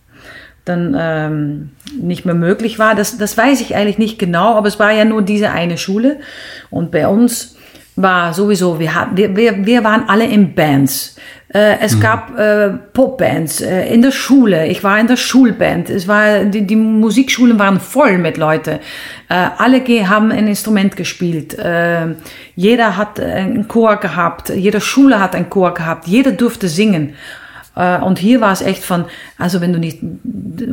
dann 0.66 0.95
ähm, 0.97 1.70
nicht 1.99 2.26
mehr 2.26 2.36
möglich 2.36 2.80
war. 2.80 2.95
Das, 2.95 3.18
das 3.18 3.38
weiß 3.38 3.61
ich 3.61 3.76
eigentlich 3.76 3.97
nicht 3.97 4.20
genau, 4.20 4.55
aber 4.55 4.68
es 4.68 4.80
war 4.80 4.91
ja 4.91 5.05
nur 5.05 5.22
diese 5.22 5.51
eine 5.51 5.78
Schule. 5.78 6.18
Und 6.70 6.91
bei 6.91 7.07
uns 7.07 7.55
war 7.95 8.34
sowieso, 8.34 8.80
wir, 8.80 8.91
wir, 9.13 9.36
wir, 9.36 9.66
wir 9.66 9.84
waren 9.84 10.09
alle 10.09 10.26
in 10.26 10.53
Bands. 10.53 11.16
Äh, 11.53 11.80
es 11.80 11.95
mhm. 11.95 11.99
gab 12.01 12.38
äh, 12.38 12.70
Popbands 12.91 13.61
äh, 13.61 13.86
in 13.93 14.01
der 14.01 14.11
Schule. 14.11 14.68
Ich 14.68 14.84
war 14.84 14.99
in 14.99 15.07
der 15.07 15.16
Schulband. 15.16 15.89
Es 15.89 16.07
war, 16.07 16.43
die, 16.43 16.68
die 16.68 16.76
Musikschulen 16.76 17.57
waren 17.57 17.80
voll 17.80 18.18
mit 18.18 18.36
Leuten. 18.36 18.80
Äh, 19.30 19.47
alle 19.57 19.82
haben 20.09 20.32
ein 20.32 20.47
Instrument 20.47 20.97
gespielt. 20.97 21.57
Äh, 21.57 22.16
jeder 22.55 22.97
hat 22.97 23.20
einen 23.22 23.70
Chor 23.70 23.95
gehabt. 23.97 24.49
Jede 24.49 24.82
Schule 24.82 25.22
hat 25.22 25.34
einen 25.36 25.49
Chor 25.49 25.74
gehabt. 25.74 26.07
Jeder 26.07 26.32
durfte 26.32 26.68
singen. 26.68 27.13
Äh, 27.76 27.99
und 27.99 28.19
hier 28.19 28.41
war 28.41 28.51
es 28.51 28.61
echt 28.61 28.84
von, 28.84 29.05
also 29.38 29.61
wenn 29.61 29.73
du 29.73 29.80
nicht, 29.80 29.99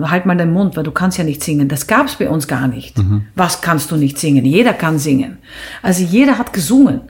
halt 0.03 0.27
mal 0.27 0.37
den 0.37 0.53
Mund, 0.53 0.77
weil 0.77 0.85
du 0.85 0.93
kannst 0.93 1.19
ja 1.19 1.25
nicht 1.25 1.43
singen. 1.43 1.69
Das 1.69 1.87
gab 1.87 2.07
es 2.07 2.17
bei 2.17 2.29
uns 2.29 2.49
gar 2.49 2.69
nicht. 2.69 2.99
Mhm. 2.99 3.27
Was 3.35 3.61
kannst 3.61 3.91
du 3.91 3.97
nicht 3.97 4.19
singen? 4.19 4.45
Jeder 4.45 4.73
kann 4.73 4.99
singen. 4.99 5.39
Also 5.83 6.03
jeder 6.03 6.39
hat 6.39 6.53
gesungen. 6.53 7.03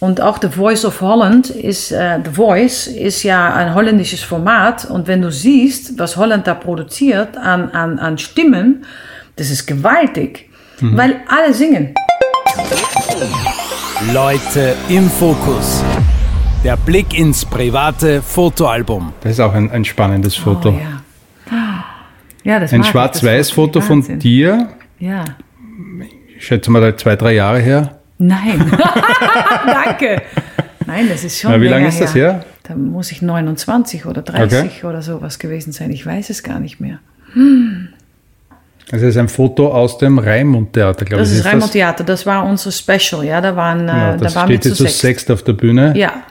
Und 0.00 0.22
auch 0.22 0.38
The 0.40 0.48
Voice 0.48 0.86
of 0.86 1.02
Holland 1.02 1.50
ist, 1.50 1.92
äh, 1.92 2.18
The 2.24 2.30
Voice 2.30 2.86
ist 2.86 3.22
ja 3.22 3.52
ein 3.52 3.74
holländisches 3.74 4.22
Format. 4.22 4.86
Und 4.86 5.06
wenn 5.06 5.20
du 5.20 5.30
siehst, 5.30 5.98
was 5.98 6.16
Holland 6.16 6.46
da 6.46 6.54
produziert 6.54 7.36
an, 7.36 7.70
an, 7.70 7.98
an 7.98 8.16
Stimmen, 8.16 8.86
das 9.36 9.50
ist 9.50 9.66
gewaltig. 9.66 10.48
Mhm. 10.80 10.96
Weil 10.96 11.16
alle 11.28 11.52
singen. 11.52 11.94
Leute 14.12 14.74
im 14.88 15.10
Fokus. 15.10 15.84
Der 16.62 16.76
Blick 16.76 17.18
ins 17.18 17.46
private 17.46 18.20
Fotoalbum. 18.20 19.14
Das 19.22 19.32
ist 19.32 19.40
auch 19.40 19.54
ein, 19.54 19.70
ein 19.70 19.82
spannendes 19.86 20.36
Foto. 20.36 20.68
Oh, 20.68 21.52
ja. 21.52 21.84
ja, 22.44 22.60
das 22.60 22.74
ein 22.74 22.84
Schwarz-Weiß-Foto 22.84 23.80
von 23.80 24.18
dir. 24.18 24.68
Ja. 24.98 25.24
Ich 26.36 26.44
schätze 26.44 26.70
mal 26.70 26.94
zwei, 26.96 27.16
drei 27.16 27.32
Jahre 27.32 27.60
her. 27.60 27.98
Nein. 28.18 28.70
Danke. 29.66 30.20
Nein, 30.86 31.08
das 31.08 31.24
ist 31.24 31.40
schon. 31.40 31.50
Na, 31.50 31.60
wie 31.62 31.68
lange 31.68 31.88
ist 31.88 31.98
das 31.98 32.14
her? 32.14 32.44
Da 32.64 32.74
muss 32.74 33.10
ich 33.10 33.22
29 33.22 34.04
oder 34.04 34.20
30 34.20 34.58
okay. 34.58 34.86
oder 34.86 35.00
sowas 35.00 35.38
gewesen 35.38 35.72
sein. 35.72 35.90
Ich 35.90 36.04
weiß 36.04 36.28
es 36.28 36.42
gar 36.42 36.58
nicht 36.58 36.78
mehr. 36.78 36.98
Hm. 37.32 37.88
Das 38.90 39.00
ist 39.00 39.16
ein 39.16 39.28
Foto 39.28 39.72
aus 39.72 39.96
dem 39.96 40.18
Raimund-Theater, 40.18 41.06
glaube 41.06 41.22
ich. 41.22 41.30
Das 41.30 41.38
ist, 41.38 41.46
Raimund-Theater, 41.46 42.04
das 42.04 42.26
war 42.26 42.44
unser 42.44 42.70
Special, 42.70 43.24
ja. 43.24 43.40
Da 43.40 43.56
waren, 43.56 43.88
ja, 43.88 44.16
das 44.18 44.34
da 44.34 44.40
waren 44.40 44.48
steht 44.48 44.64
wir 44.64 44.74
zu 44.74 44.82
sechst. 44.82 44.98
sechst 44.98 45.30
auf 45.30 45.42
der 45.42 45.54
Bühne. 45.54 45.94
Ja, 45.96 46.24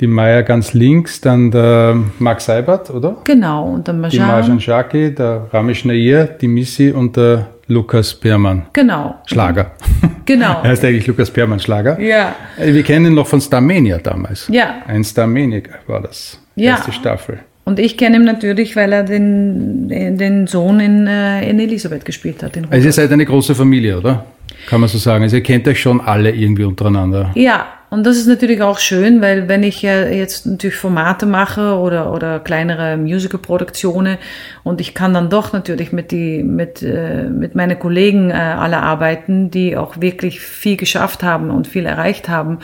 die 0.00 0.06
Maya 0.06 0.42
ganz 0.42 0.72
links, 0.72 1.20
dann 1.20 1.50
der 1.50 1.96
Marc 2.18 2.40
Seibert, 2.40 2.90
oder? 2.90 3.18
Genau, 3.24 3.68
und 3.68 3.86
der 3.86 3.94
Marjan. 3.94 4.26
Die 4.26 4.32
Marjan 4.32 4.60
Shaki, 4.60 5.14
der 5.14 5.46
Ramesh 5.52 5.84
Nair, 5.84 6.24
die 6.24 6.48
Missy 6.48 6.90
und 6.90 7.16
der 7.16 7.48
Lukas 7.66 8.14
Beermann. 8.14 8.66
Genau. 8.72 9.16
Schlager. 9.26 9.72
Genau. 10.26 10.60
er 10.62 10.68
heißt 10.70 10.84
eigentlich 10.84 11.08
Lukas 11.08 11.28
Beermann 11.28 11.58
Schlager. 11.58 11.98
Ja. 11.98 12.36
Äh, 12.56 12.72
wir 12.72 12.84
kennen 12.84 13.06
ihn 13.06 13.14
noch 13.14 13.26
von 13.26 13.40
Starmania 13.40 13.98
damals. 13.98 14.46
Ja. 14.48 14.76
Ein 14.86 15.02
Starmania 15.02 15.60
war 15.88 16.02
das. 16.02 16.38
Ja. 16.54 16.72
Erste 16.72 16.92
Staffel. 16.92 17.40
Und 17.64 17.80
ich 17.80 17.96
kenne 17.96 18.16
ihn 18.16 18.24
natürlich, 18.26 18.76
weil 18.76 18.92
er 18.92 19.02
den, 19.02 19.88
den 19.88 20.46
Sohn 20.46 20.78
in, 20.78 21.08
äh, 21.08 21.50
in 21.50 21.58
Elisabeth 21.58 22.04
gespielt 22.04 22.44
hat. 22.44 22.52
also 22.70 22.86
ihr 22.86 22.92
seid 22.92 23.10
eine 23.10 23.26
große 23.26 23.56
Familie, 23.56 23.98
oder? 23.98 24.24
Kann 24.68 24.80
man 24.80 24.88
so 24.88 24.98
sagen. 24.98 25.24
Also 25.24 25.34
ihr 25.36 25.42
kennt 25.42 25.66
euch 25.66 25.80
schon 25.80 26.00
alle 26.00 26.30
irgendwie 26.30 26.64
untereinander. 26.64 27.32
Ja, 27.34 27.66
und 27.90 28.06
das 28.06 28.16
ist 28.16 28.28
natürlich 28.28 28.62
auch 28.62 28.78
schön, 28.78 29.20
weil 29.20 29.48
wenn 29.48 29.64
ich 29.64 29.82
ja 29.82 30.06
jetzt 30.06 30.46
natürlich 30.46 30.76
Formate 30.76 31.26
mache 31.26 31.76
oder, 31.76 32.12
oder 32.12 32.38
kleinere 32.38 32.96
Musical-Produktionen 32.96 34.16
und 34.62 34.80
ich 34.80 34.94
kann 34.94 35.12
dann 35.12 35.28
doch 35.28 35.52
natürlich 35.52 35.92
mit, 35.92 36.12
die, 36.12 36.44
mit, 36.44 36.82
äh, 36.82 37.24
mit 37.24 37.56
meinen 37.56 37.76
Kollegen 37.80 38.30
äh, 38.30 38.34
alle 38.34 38.78
arbeiten, 38.78 39.50
die 39.50 39.76
auch 39.76 40.00
wirklich 40.00 40.40
viel 40.40 40.76
geschafft 40.76 41.24
haben 41.24 41.50
und 41.50 41.66
viel 41.66 41.84
erreicht 41.84 42.28
haben, 42.28 42.60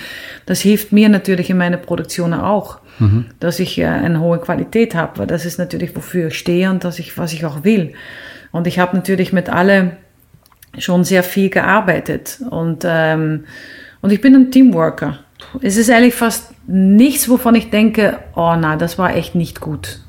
das 0.46 0.60
hilft 0.60 0.92
mir 0.92 1.08
natürlich 1.08 1.50
in 1.50 1.58
meiner 1.58 1.78
Produktion 1.78 2.32
auch, 2.32 2.78
mhm. 3.00 3.26
dass 3.40 3.58
ich 3.58 3.78
äh, 3.78 3.86
eine 3.86 4.20
hohe 4.20 4.38
Qualität 4.38 4.94
habe, 4.94 5.18
weil 5.18 5.26
das 5.26 5.44
ist 5.44 5.58
natürlich, 5.58 5.96
wofür 5.96 6.28
ich 6.28 6.38
stehe 6.38 6.70
und 6.70 6.84
dass 6.84 7.00
ich, 7.00 7.18
was 7.18 7.32
ich 7.32 7.44
auch 7.44 7.64
will. 7.64 7.94
Und 8.52 8.68
ich 8.68 8.78
habe 8.78 8.94
natürlich 8.96 9.32
mit 9.32 9.48
alle 9.48 9.96
schon 10.78 11.02
sehr 11.02 11.24
viel 11.24 11.50
gearbeitet 11.50 12.38
und 12.48 12.84
ähm, 12.86 13.44
und 14.02 14.12
ich 14.12 14.20
bin 14.20 14.34
ein 14.34 14.50
Teamworker. 14.50 15.18
Es 15.62 15.76
ist 15.76 15.88
ehrlich 15.88 16.14
fast 16.14 16.52
nichts, 16.66 17.28
wovon 17.28 17.54
ich 17.54 17.70
denke, 17.70 18.18
oh 18.34 18.54
na, 18.58 18.76
das 18.76 18.98
war 18.98 19.14
echt 19.14 19.34
nicht 19.34 19.60
gut. 19.60 20.00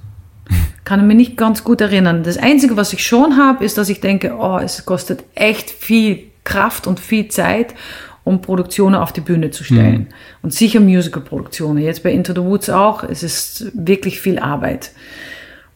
Kann 0.83 1.01
ich 1.01 1.05
mich 1.05 1.17
nicht 1.17 1.37
ganz 1.37 1.63
gut 1.63 1.81
erinnern. 1.81 2.23
Das 2.23 2.37
Einzige, 2.37 2.77
was 2.77 2.93
ich 2.93 3.05
schon 3.05 3.37
habe, 3.37 3.65
ist, 3.65 3.77
dass 3.77 3.89
ich 3.89 3.99
denke, 3.99 4.35
oh, 4.39 4.57
es 4.57 4.85
kostet 4.85 5.23
echt 5.35 5.69
viel 5.69 6.19
Kraft 6.45 6.87
und 6.87 6.99
viel 6.99 7.27
Zeit, 7.27 7.75
um 8.23 8.41
Produktionen 8.41 8.95
auf 8.95 9.11
die 9.11 9.21
Bühne 9.21 9.51
zu 9.51 9.65
stellen. 9.65 9.99
Mhm. 9.99 10.07
Und 10.43 10.53
sicher 10.53 10.79
Musical-Produktionen. 10.79 11.83
Jetzt 11.83 12.03
bei 12.03 12.11
Into 12.11 12.33
the 12.33 12.41
Woods 12.41 12.69
auch. 12.69 13.03
Es 13.03 13.21
ist 13.21 13.71
wirklich 13.73 14.21
viel 14.21 14.39
Arbeit. 14.39 14.91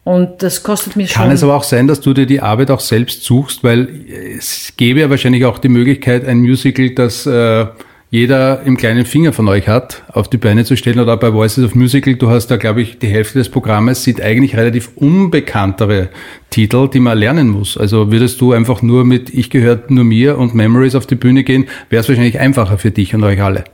Und 0.04 0.42
das 0.42 0.62
kostet 0.62 0.96
mir 0.96 1.06
schon. 1.06 1.22
Kann 1.22 1.30
es 1.30 1.42
aber 1.42 1.54
auch 1.54 1.62
sein, 1.62 1.86
dass 1.86 2.00
du 2.00 2.12
dir 2.12 2.26
die 2.26 2.40
Arbeit 2.40 2.70
auch 2.70 2.80
selbst 2.80 3.22
suchst, 3.22 3.62
weil 3.62 4.06
es 4.36 4.72
gäbe 4.76 5.00
ja 5.00 5.10
wahrscheinlich 5.10 5.44
auch 5.44 5.58
die 5.58 5.68
Möglichkeit, 5.68 6.26
ein 6.26 6.38
Musical, 6.38 6.90
das 6.90 7.26
äh, 7.26 7.66
jeder 8.12 8.60
im 8.64 8.76
kleinen 8.76 9.06
Finger 9.06 9.32
von 9.32 9.48
euch 9.48 9.68
hat, 9.68 10.02
auf 10.08 10.28
die 10.28 10.36
Beine 10.36 10.66
zu 10.66 10.76
stellen 10.76 11.00
oder 11.00 11.16
bei 11.16 11.32
Voices 11.32 11.64
of 11.64 11.74
Musical, 11.74 12.14
du 12.14 12.28
hast 12.28 12.48
da, 12.48 12.58
glaube 12.58 12.82
ich, 12.82 12.98
die 12.98 13.06
Hälfte 13.06 13.38
des 13.38 13.48
Programmes 13.48 14.04
sind 14.04 14.20
eigentlich 14.20 14.54
relativ 14.54 14.90
unbekanntere 14.96 16.10
Titel, 16.50 16.90
die 16.90 17.00
man 17.00 17.16
lernen 17.16 17.48
muss. 17.48 17.78
Also 17.78 18.12
würdest 18.12 18.38
du 18.42 18.52
einfach 18.52 18.82
nur 18.82 19.06
mit 19.06 19.30
Ich 19.30 19.48
gehört 19.48 19.90
nur 19.90 20.04
mir 20.04 20.36
und 20.36 20.54
Memories 20.54 20.94
auf 20.94 21.06
die 21.06 21.14
Bühne 21.14 21.42
gehen, 21.42 21.64
wäre 21.88 22.02
es 22.02 22.08
wahrscheinlich 22.10 22.38
einfacher 22.38 22.76
für 22.76 22.90
dich 22.90 23.14
und 23.14 23.24
euch 23.24 23.40
alle. 23.40 23.64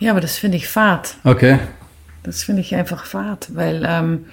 Ja, 0.00 0.10
aber 0.10 0.20
das 0.20 0.36
finde 0.36 0.56
ich 0.56 0.66
fad. 0.66 1.14
Okay. 1.22 1.60
Das 2.24 2.42
finde 2.42 2.62
ich 2.62 2.74
einfach 2.74 3.04
fad, 3.04 3.50
weil 3.54 3.86
ähm, 3.88 4.24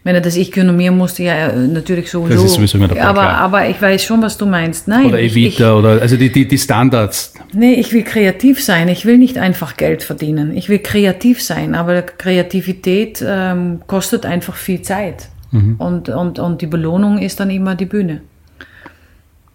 ich 0.00 0.04
meine, 0.06 0.22
das 0.22 0.34
Ich-Ökonomie 0.34 0.88
musste 0.88 1.24
ja 1.24 1.52
natürlich 1.52 2.10
sowieso. 2.10 2.34
Das 2.34 2.44
ist 2.44 2.54
sowieso 2.54 2.78
immer 2.78 2.88
dabei, 2.88 3.02
aber, 3.02 3.28
aber 3.28 3.68
ich 3.68 3.82
weiß 3.82 4.02
schon, 4.02 4.22
was 4.22 4.38
du 4.38 4.46
meinst. 4.46 4.88
Nein, 4.88 5.04
oder 5.04 5.20
Evita 5.20 5.72
ich, 5.72 5.78
oder 5.78 6.00
also 6.00 6.16
die, 6.16 6.32
die, 6.32 6.48
die 6.48 6.56
Standards. 6.56 7.34
Nee, 7.52 7.74
ich 7.74 7.92
will 7.92 8.02
kreativ 8.02 8.64
sein. 8.64 8.88
Ich 8.88 9.04
will 9.04 9.18
nicht 9.18 9.36
einfach 9.36 9.76
Geld 9.76 10.02
verdienen. 10.02 10.56
Ich 10.56 10.70
will 10.70 10.78
kreativ 10.78 11.42
sein, 11.42 11.74
aber 11.74 12.00
Kreativität 12.00 13.22
ähm, 13.22 13.82
kostet 13.86 14.24
einfach 14.24 14.54
viel 14.54 14.80
Zeit. 14.80 15.28
Mhm. 15.50 15.74
Und, 15.76 16.08
und, 16.08 16.38
und 16.38 16.62
die 16.62 16.66
Belohnung 16.66 17.18
ist 17.18 17.38
dann 17.38 17.50
immer 17.50 17.74
die 17.74 17.86
Bühne. 17.86 18.22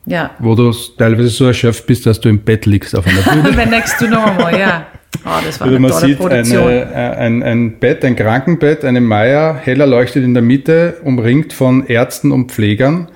Ja. 0.07 0.29
wo 0.37 0.53
du 0.53 0.71
teilweise 0.99 1.29
so 1.29 1.45
erschöpft 1.45 1.87
bist, 1.87 2.05
dass 2.05 2.21
du 2.21 2.29
im 2.29 2.39
Bett 2.39 2.67
liegst 2.67 2.95
auf 2.95 3.07
einer 3.07 3.21
Bühne. 3.41 3.63
The 3.63 3.67
Next 3.67 3.97
to 3.97 4.05
Normal, 4.07 4.59
ja. 4.59 4.85
Oh, 5.23 5.29
das 5.45 5.59
war 5.59 5.67
Also 5.67 5.79
man 5.79 5.91
sieht 5.93 6.21
eine, 6.21 6.91
äh, 6.91 7.17
ein, 7.17 7.43
ein 7.43 7.79
Bett, 7.79 8.03
ein 8.03 8.15
Krankenbett, 8.15 8.83
eine 8.83 9.01
Meier, 9.01 9.55
heller 9.55 9.85
leuchtet 9.85 10.23
in 10.23 10.33
der 10.33 10.43
Mitte, 10.43 10.97
umringt 11.03 11.53
von 11.53 11.85
Ärzten 11.87 12.31
und 12.31 12.51
Pflegern. 12.51 13.07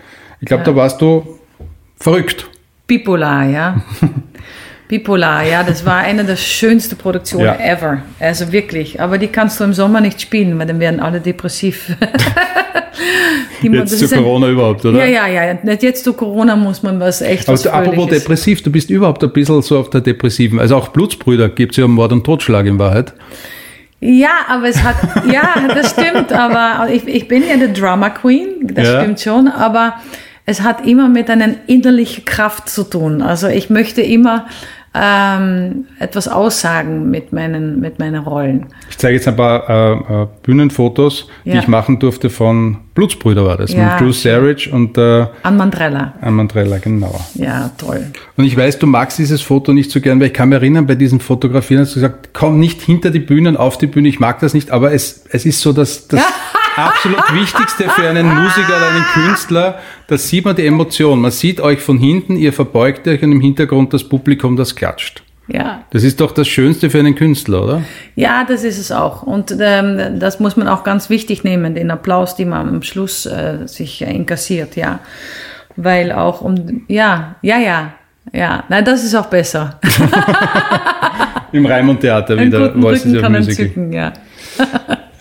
Ich 0.41 0.47
glaube, 0.47 0.63
da 0.63 0.75
warst 0.75 1.01
du 1.01 1.39
verrückt. 1.97 2.47
Bipolar, 2.87 3.45
ja. 3.45 3.81
Bipolar, 4.89 5.43
ja, 5.45 5.61
das 5.63 5.85
war 5.85 5.97
eine 5.99 6.25
der 6.25 6.35
schönsten 6.35 6.97
Produktionen 6.97 7.45
Ja. 7.45 7.59
ever. 7.59 7.99
Also 8.19 8.51
wirklich. 8.51 8.99
Aber 8.99 9.17
die 9.19 9.27
kannst 9.27 9.59
du 9.59 9.63
im 9.63 9.71
Sommer 9.73 10.01
nicht 10.01 10.19
spielen, 10.19 10.57
weil 10.59 10.65
dann 10.67 10.79
werden 10.81 10.99
alle 10.99 11.21
depressiv. 11.21 11.95
Die, 13.61 13.67
Jetzt 13.67 13.97
zu 13.97 14.05
ist 14.05 14.13
ein- 14.13 14.23
Corona 14.23 14.47
überhaupt, 14.47 14.83
oder? 14.85 15.05
Ja, 15.05 15.27
ja, 15.27 15.43
ja. 15.43 15.57
Nicht 15.63 15.83
jetzt 15.83 16.03
zu 16.03 16.13
Corona 16.13 16.55
muss 16.55 16.81
man 16.83 16.99
was 16.99 17.21
echt 17.21 17.47
Aber 17.47 17.53
was 17.53 17.63
du, 17.63 17.69
apropos 17.73 18.07
depressiv, 18.09 18.63
du 18.63 18.71
bist 18.71 18.89
überhaupt 18.89 19.23
ein 19.23 19.31
bisschen 19.31 19.61
so 19.61 19.77
auf 19.77 19.89
der 19.89 20.01
depressiven, 20.01 20.59
also 20.59 20.75
auch 20.75 20.89
Blutsbrüder 20.89 21.49
gibt 21.49 21.73
es 21.73 21.77
ja 21.77 21.87
Mord 21.87 22.11
und 22.11 22.23
Totschlag 22.23 22.65
in 22.65 22.79
Wahrheit. 22.79 23.13
Ja, 24.01 24.29
aber 24.47 24.67
es 24.69 24.81
hat, 24.81 24.95
ja, 25.31 25.53
das 25.73 25.91
stimmt, 25.91 26.31
aber 26.33 26.89
ich, 26.91 27.05
ich 27.07 27.27
bin 27.27 27.43
ja 27.47 27.57
die 27.57 27.73
Drama 27.79 28.09
Queen, 28.09 28.47
das 28.73 28.87
Ja. 28.87 29.01
stimmt 29.01 29.19
schon, 29.19 29.47
aber 29.49 29.95
es 30.45 30.61
hat 30.61 30.85
immer 30.87 31.09
mit 31.09 31.29
einer 31.29 31.49
innerlichen 31.67 32.23
Kraft 32.25 32.69
zu 32.69 32.83
tun. 32.83 33.21
Also 33.21 33.47
ich 33.47 33.69
möchte 33.69 34.01
immer 34.01 34.47
ähm, 35.01 35.85
etwas 35.99 36.27
aussagen 36.27 37.09
mit 37.09 37.31
meinen, 37.31 37.79
mit 37.79 37.99
meinen 37.99 38.21
Rollen. 38.23 38.65
Ich 38.89 38.97
zeige 38.97 39.15
jetzt 39.15 39.27
ein 39.27 39.35
paar 39.37 39.69
äh, 39.69 40.23
äh, 40.23 40.27
Bühnenfotos, 40.43 41.27
die 41.45 41.51
Ja. 41.51 41.59
ich 41.59 41.67
machen 41.67 41.99
durfte 41.99 42.29
von 42.29 42.77
Blutsbrüder 42.95 43.45
war 43.45 43.55
das, 43.57 43.71
Ja. 43.71 43.91
mit 43.93 44.01
Drew 44.01 44.11
Sarich 44.11 44.71
und 44.73 44.97
äh, 44.97 45.27
An 45.43 45.55
Mandrella. 45.55 46.13
Amandrella, 46.21 46.79
genau. 46.79 47.17
Ja, 47.35 47.71
toll. 47.77 48.07
Und 48.35 48.43
ich 48.43 48.57
weiß, 48.57 48.79
du 48.79 48.87
magst 48.87 49.17
dieses 49.19 49.41
Foto 49.41 49.71
nicht 49.71 49.89
so 49.91 50.01
gern, 50.01 50.19
weil 50.19 50.27
ich 50.27 50.33
kann 50.33 50.49
mich 50.49 50.57
erinnern, 50.57 50.85
bei 50.85 50.95
diesen 50.95 51.21
Fotografieren 51.21 51.81
hast 51.83 51.91
du 51.91 52.01
gesagt, 52.01 52.29
komm 52.33 52.59
nicht 52.59 52.81
hinter 52.81 53.09
die 53.11 53.19
Bühne 53.19 53.49
und 53.49 53.57
auf 53.57 53.77
die 53.77 53.87
Bühne, 53.87 54.09
ich 54.09 54.19
mag 54.19 54.39
das 54.41 54.53
nicht, 54.53 54.71
aber 54.71 54.91
es, 54.91 55.23
es 55.31 55.45
ist 55.45 55.61
so 55.61 55.71
das, 55.71 56.07
das 56.09 56.19
absolut 56.75 57.33
Wichtigste 57.33 57.89
für 57.89 58.07
einen 58.07 58.27
Musiker 58.27 58.77
oder 58.77 58.89
einen 58.89 59.05
Künstler, 59.13 59.79
da 60.07 60.17
sieht 60.17 60.45
man 60.45 60.55
die 60.55 60.65
Emotion. 60.65 61.19
Man 61.21 61.31
sieht 61.31 61.59
euch 61.61 61.79
von 61.79 61.97
hinten, 61.97 62.35
ihr 62.35 62.53
verbeugt 62.53 63.07
euch 63.07 63.21
und 63.23 63.31
im 63.31 63.41
Hintergrund 63.41 63.93
das 63.93 64.03
Publikum, 64.03 64.55
das 64.55 64.75
klatscht. 64.75 65.23
Ja, 65.51 65.83
Das 65.89 66.03
ist 66.03 66.21
doch 66.21 66.31
das 66.31 66.47
Schönste 66.47 66.91
für 66.91 66.99
einen 66.99 67.15
Künstler, 67.15 67.63
oder? 67.63 67.81
Ja, 68.15 68.45
das 68.47 68.63
ist 68.63 68.77
es 68.77 68.91
auch. 68.91 69.23
Und 69.23 69.55
ähm, 69.59 70.19
das 70.19 70.39
muss 70.39 70.55
man 70.55 70.67
auch 70.67 70.83
ganz 70.83 71.09
wichtig 71.09 71.43
nehmen, 71.43 71.73
den 71.73 71.89
Applaus, 71.89 72.35
den 72.35 72.49
man 72.49 72.69
am 72.69 72.83
Schluss 72.83 73.25
äh, 73.25 73.65
sich 73.65 74.03
äh, 74.03 74.13
inkassiert, 74.13 74.75
ja. 74.75 74.99
Weil 75.75 76.11
auch 76.11 76.41
um, 76.41 76.83
ja, 76.87 77.35
ja, 77.41 77.57
ja, 77.57 77.93
ja, 78.31 78.63
nein, 78.69 78.85
das 78.85 79.03
ist 79.03 79.15
auch 79.15 79.25
besser. 79.25 79.79
Im 81.51 81.65
Raimund 81.65 82.01
Theater 82.01 82.37
wieder, 82.39 82.79
Voices 82.79 83.15
of 83.15 83.21
kann 83.21 83.31
Music. 83.31 83.57
entzücken, 83.59 83.91
ja. 83.91 84.13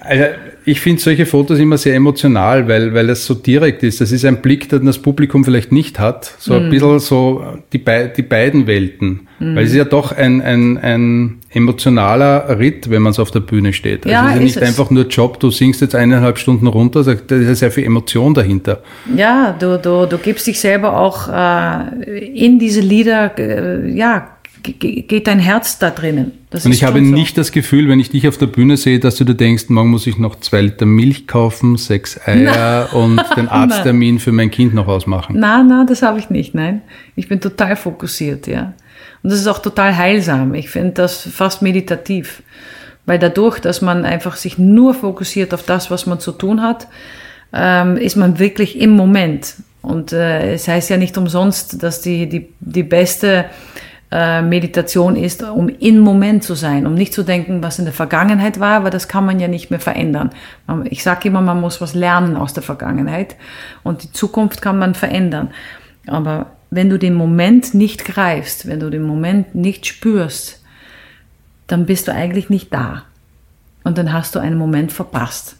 Also 0.01 0.25
ich 0.69 0.81
finde 0.81 1.01
solche 1.01 1.27
Fotos 1.27 1.59
immer 1.59 1.79
sehr 1.79 1.95
emotional, 1.95 2.69
weil, 2.69 2.93
weil 2.95 3.09
es 3.11 3.25
so 3.27 3.35
direkt 3.35 3.83
ist. 3.83 4.01
Das 4.01 4.13
ist 4.13 4.25
ein 4.25 4.43
Blick, 4.43 4.69
den 4.69 4.87
das 4.87 4.99
Publikum 4.99 5.45
vielleicht 5.45 5.73
nicht 5.73 5.99
hat. 5.99 6.35
So 6.39 6.55
Mhm. 6.55 6.65
ein 6.67 6.71
bisschen 6.71 6.99
so 7.01 7.43
die, 7.73 7.83
die 8.17 8.23
beiden 8.23 8.67
Welten. 8.67 9.21
Weil 9.41 9.65
es 9.65 9.71
ist 9.71 9.77
ja 9.77 9.85
doch 9.85 10.11
ein, 10.11 10.41
ein, 10.43 10.79
ein 10.79 11.39
emotionaler 11.51 12.59
Ritt, 12.59 12.91
wenn 12.91 13.03
man 13.03 13.13
so 13.13 13.23
auf 13.23 13.31
der 13.31 13.41
Bühne 13.41 13.73
steht. 13.73 14.05
Also 14.05 14.11
Ja, 14.13 14.23
es 14.23 14.27
ist 14.27 14.35
ja 14.35 14.37
ist 14.37 14.43
nicht 14.43 14.57
es. 14.57 14.63
einfach 14.69 14.91
nur 14.91 15.07
Job, 15.07 15.39
du 15.41 15.51
singst 15.51 15.81
jetzt 15.81 15.95
eineinhalb 15.95 16.39
Stunden 16.39 16.67
runter, 16.67 17.05
da 17.05 17.13
ist 17.13 17.31
ja 17.31 17.55
sehr 17.55 17.71
viel 17.71 17.85
Emotion 17.85 18.35
dahinter. 18.35 18.83
Ja, 19.15 19.55
du, 19.59 19.79
du, 19.79 20.07
du 20.07 20.19
gibst 20.19 20.47
dich 20.47 20.59
selber 20.61 20.99
auch 20.99 21.29
äh, 21.29 22.19
in 22.35 22.59
diese 22.59 22.81
Lieder, 22.81 23.39
äh, 23.39 23.89
ja, 23.91 24.29
geht 24.63 25.27
dein 25.27 25.39
Herz 25.39 25.79
da 25.79 25.91
drinnen. 25.91 26.33
Das 26.51 26.65
Und 26.65 26.73
ich 26.73 26.85
habe 26.85 26.99
so. 26.99 27.05
nicht 27.05 27.37
das 27.37 27.53
Gefühl, 27.53 27.89
wenn 27.89 28.01
ich 28.01 28.11
dich 28.11 28.27
auf 28.29 28.39
der 28.39 28.47
Bühne 28.47 28.77
sehe, 28.77 28.99
dass 28.99 29.17
du 29.17 29.25
dir 29.25 29.35
denkst, 29.35 29.65
morgen 29.69 29.91
muss 29.91 30.07
ich 30.07 30.19
noch 30.19 30.41
zwei 30.41 30.63
Liter 30.63 30.87
Milch 30.87 31.27
kaufen, 31.27 31.77
sechs 31.77 32.19
Eier 32.27 32.89
und 32.93 33.21
den 33.37 33.49
Arzttermin 33.49 34.19
für 34.19 34.33
mein 34.33 34.51
Kind 34.51 34.75
noch 34.75 34.89
ausmachen. 34.89 35.37
Na, 35.39 35.63
na, 35.63 35.85
das 35.85 36.03
habe 36.03 36.19
ich 36.19 36.31
nicht, 36.31 36.55
nein. 36.55 36.83
Ich 37.17 37.29
bin 37.29 37.41
total 37.41 37.77
fokussiert, 37.77 38.47
ja. 38.47 38.75
Und 39.23 39.31
das 39.31 39.41
ist 39.41 39.47
auch 39.47 39.59
total 39.61 39.97
heilsam. 39.97 40.55
Ich 40.55 40.71
finde 40.71 40.93
das 40.93 41.23
fast 41.23 41.63
meditativ. 41.63 42.43
Weil 43.07 43.19
dadurch, 43.19 43.59
dass 43.59 43.81
man 43.81 44.05
einfach 44.05 44.37
sich 44.37 44.59
nur 44.59 44.93
fokussiert 44.95 45.55
auf 45.55 45.63
das, 45.63 45.91
was 45.91 46.07
man 46.07 46.21
zu 46.21 46.33
tun 46.33 46.63
hat, 46.63 46.89
ähm, 47.53 47.97
ist 47.97 48.17
man 48.17 48.39
wirklich 48.39 48.79
im 48.79 48.91
Moment. 48.91 49.55
Und 49.81 50.13
äh, 50.13 50.53
es 50.53 50.69
heißt 50.69 50.91
ja 50.91 50.97
nicht 50.99 51.17
umsonst, 51.17 51.83
dass 51.83 52.03
die, 52.03 52.29
die, 52.29 52.49
die 52.61 52.83
beste 52.83 53.47
äh, 54.11 54.41
Meditation 54.43 55.17
ist, 55.17 55.43
um 55.43 55.69
im 55.69 55.99
Moment 55.99 56.43
zu 56.43 56.55
sein, 56.55 56.87
um 56.87 56.95
nicht 56.95 57.13
zu 57.13 57.23
denken, 57.23 57.63
was 57.63 57.79
in 57.79 57.85
der 57.85 57.95
Vergangenheit 57.95 58.59
war, 58.59 58.85
weil 58.85 58.91
das 58.91 59.09
kann 59.09 59.27
man 59.27 59.39
ja 59.39 59.49
nicht 59.49 59.71
mehr 59.71 59.81
verändern. 59.81 60.31
Ich 60.85 61.03
sage 61.03 61.29
immer, 61.29 61.41
man 61.41 61.61
muss 61.61 61.81
was 61.81 61.95
lernen 61.95 62.37
aus 62.37 62.55
der 62.55 62.63
Vergangenheit 62.63 63.37
und 63.83 64.03
die 64.03 64.13
Zukunft 64.13 64.63
kann 64.63 64.79
man 64.79 64.95
verändern. 64.95 65.51
Aber 66.07 66.53
wenn 66.71 66.89
du 66.89 66.99
den 66.99 67.15
Moment 67.15 67.75
nicht 67.75 68.05
greifst, 68.05 68.67
wenn 68.67 68.81
du 68.81 68.91
den 68.91 69.03
Moment 69.03 69.55
nicht 69.55 69.87
spürst, 69.87 70.63
dann 71.67 71.87
bist 71.87 72.09
du 72.09 72.13
eigentlich 72.13 72.51
nicht 72.51 72.73
da. 72.73 73.05
Und 73.85 73.99
dann 73.99 74.13
hast 74.13 74.35
du 74.35 74.39
einen 74.39 74.59
Moment 74.59 74.93
verpasst. 74.93 75.57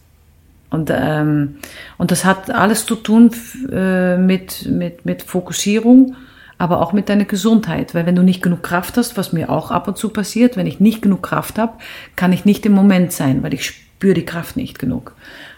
Und, 0.69 0.91
ähm, 0.93 1.57
und 1.97 2.11
das 2.11 2.25
hat 2.25 2.51
alles 2.51 2.85
zu 2.85 2.95
tun 2.95 3.31
äh, 3.71 4.17
mit, 4.17 4.67
mit, 4.67 5.05
mit 5.05 5.23
Fokussierung, 5.23 6.15
aber 6.59 6.81
auch 6.81 6.93
mit 6.93 7.09
deiner 7.09 7.25
Gesundheit. 7.25 7.95
Weil 7.95 8.05
wenn 8.05 8.15
du 8.15 8.21
nicht 8.21 8.43
genug 8.43 8.61
Kraft 8.61 8.97
hast, 8.97 9.17
was 9.17 9.33
mir 9.33 9.49
auch 9.49 9.71
ab 9.71 9.87
und 9.87 9.97
zu 9.97 10.09
passiert, 10.09 10.57
wenn 10.57 10.67
ich 10.67 10.79
nicht 10.79 11.01
genug 11.01 11.23
Kraft 11.23 11.57
habe, 11.57 11.73
kann 12.15 12.31
ich 12.31 12.45
nicht 12.45 12.65
im 12.67 12.73
Moment 12.73 13.11
sein, 13.11 13.41
weil 13.41 13.55
ich 13.55 13.65
spüre 13.65 14.13
die 14.13 14.25
Kraft 14.25 14.57
nicht 14.57 14.77
genug. 14.77 15.15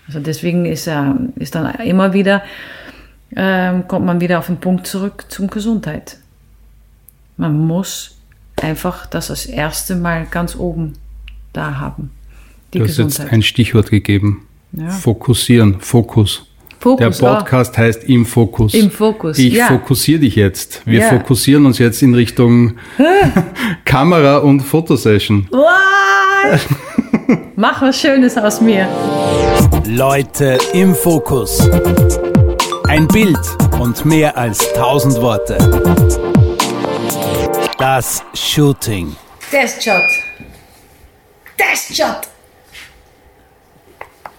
Also 0.08 0.20
deswegen 0.20 0.66
ist, 0.66 0.88
äh, 0.88 1.02
ist 1.36 1.56
dann 1.56 1.74
immer 1.76 2.14
wieder, 2.14 2.43
ähm, 3.36 3.88
kommt 3.88 4.06
man 4.06 4.22
wieder 4.22 4.39
auf 4.39 4.47
den 4.47 4.58
Punkt 4.58 4.88
zurück 4.88 5.26
zum 5.30 5.49
Gesundheit. 5.49 6.18
Man 7.36 7.58
muss 7.66 8.18
einfach 8.62 9.08
das 9.08 9.32
als 9.32 9.47
erste 9.47 9.95
Mal 9.95 10.28
ganz 10.30 10.56
oben 10.56 10.93
da 11.54 11.80
haben. 11.80 12.12
Die 12.74 12.78
Du 12.78 12.84
hast 12.84 12.97
jetzt 12.97 13.08
Gesundheit. 13.08 13.34
ein 13.34 13.41
Stichwort 13.41 13.89
gegeben. 13.89 14.47
Ja. 14.74 14.89
Fokussieren, 14.89 15.80
Fokus. 15.82 16.45
Fokus, 16.82 17.20
Der 17.20 17.28
Podcast 17.28 17.78
heißt 17.78 18.04
Im 18.06 18.26
Fokus. 18.26 18.74
Im 18.74 18.90
Fokus, 18.90 19.38
Ich 19.38 19.54
ja. 19.54 19.68
fokussiere 19.68 20.20
dich 20.22 20.36
jetzt. 20.36 20.82
Wir 20.86 21.02
Ja. 21.02 21.10
fokussieren 21.10 21.68
uns 21.68 21.78
jetzt 21.78 22.02
in 22.02 22.16
Richtung 22.16 22.78
Kamera 23.86 24.38
und 24.38 24.62
Fotosession. 24.62 25.48
What? 25.52 26.60
Mach 27.56 27.84
was 27.84 28.02
Schönes 28.02 28.36
aus 28.36 28.62
mir. 28.62 28.88
Leute 29.86 30.58
im 30.74 30.96
Fokus. 30.96 31.70
Ein 32.88 33.08
Bild 33.08 33.38
und 33.80 34.04
mehr 34.04 34.36
als 34.36 34.74
tausend 34.74 35.22
Worte. 35.22 35.58
Das 37.78 38.24
Shooting. 38.34 39.16
Testshot. 39.52 40.02
Testshot. 41.58 42.22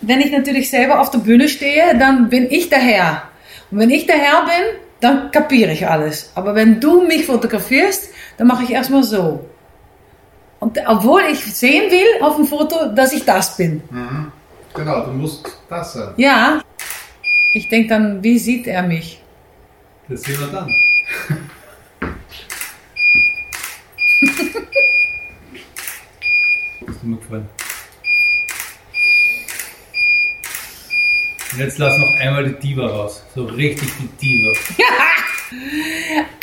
Wenn 0.03 0.21
ich 0.21 0.33
natürlich 0.33 0.69
selber 0.69 1.01
auf 1.01 1.11
der 1.11 1.21
Bühne 1.21 1.49
stehe, 1.49 1.97
dann 1.97 2.29
bin 2.29 2.51
ich 2.51 2.69
der 2.69 2.81
Herr. 2.81 3.23
Und 3.71 3.79
wenn 3.79 3.91
ich 3.91 4.05
der 4.07 4.17
Herr 4.17 4.45
bin, 4.45 4.79
dann 5.01 5.31
kapiere 5.31 5.73
ich 5.73 5.89
alles. 5.89 6.33
Aber 6.35 6.57
wenn 6.57 6.81
du 6.81 7.07
mich 7.07 7.25
fotografierst, 7.27 8.11
dann 8.37 8.49
mache 8.49 8.65
ich 8.65 8.71
erstmal 8.71 9.05
so. 9.05 9.49
Und 10.59 10.79
obwohl 10.87 11.23
ich 11.31 11.45
sehen 11.55 11.91
will 11.91 12.23
auf 12.23 12.37
dem 12.37 12.47
Foto, 12.47 12.89
dass 12.95 13.13
ich 13.13 13.25
das 13.25 13.57
bin. 13.57 13.83
Genau, 14.75 15.05
du 15.05 15.13
musst 15.13 15.47
das 15.69 15.93
sein. 15.93 16.15
Ja. 16.17 16.61
Ich 17.55 17.69
denke 17.69 17.89
dann, 17.89 18.23
wie 18.23 18.39
sieht 18.39 18.67
er 18.67 18.83
mich? 18.83 19.23
Das 20.09 20.23
sehen 20.23 20.41
wir 20.41 20.49
dann. 20.49 20.69
Das 26.85 26.97
ist 26.97 27.05
mir 27.05 27.17
gefallen. 27.17 27.49
Und 31.53 31.59
jetzt 31.59 31.79
lass 31.79 31.97
noch 31.99 32.21
einmal 32.21 32.45
die 32.45 32.55
Diva 32.55 32.87
raus. 32.87 33.25
So 33.35 33.45
richtig 33.45 33.91
die 33.99 34.09
Diva. 34.21 34.59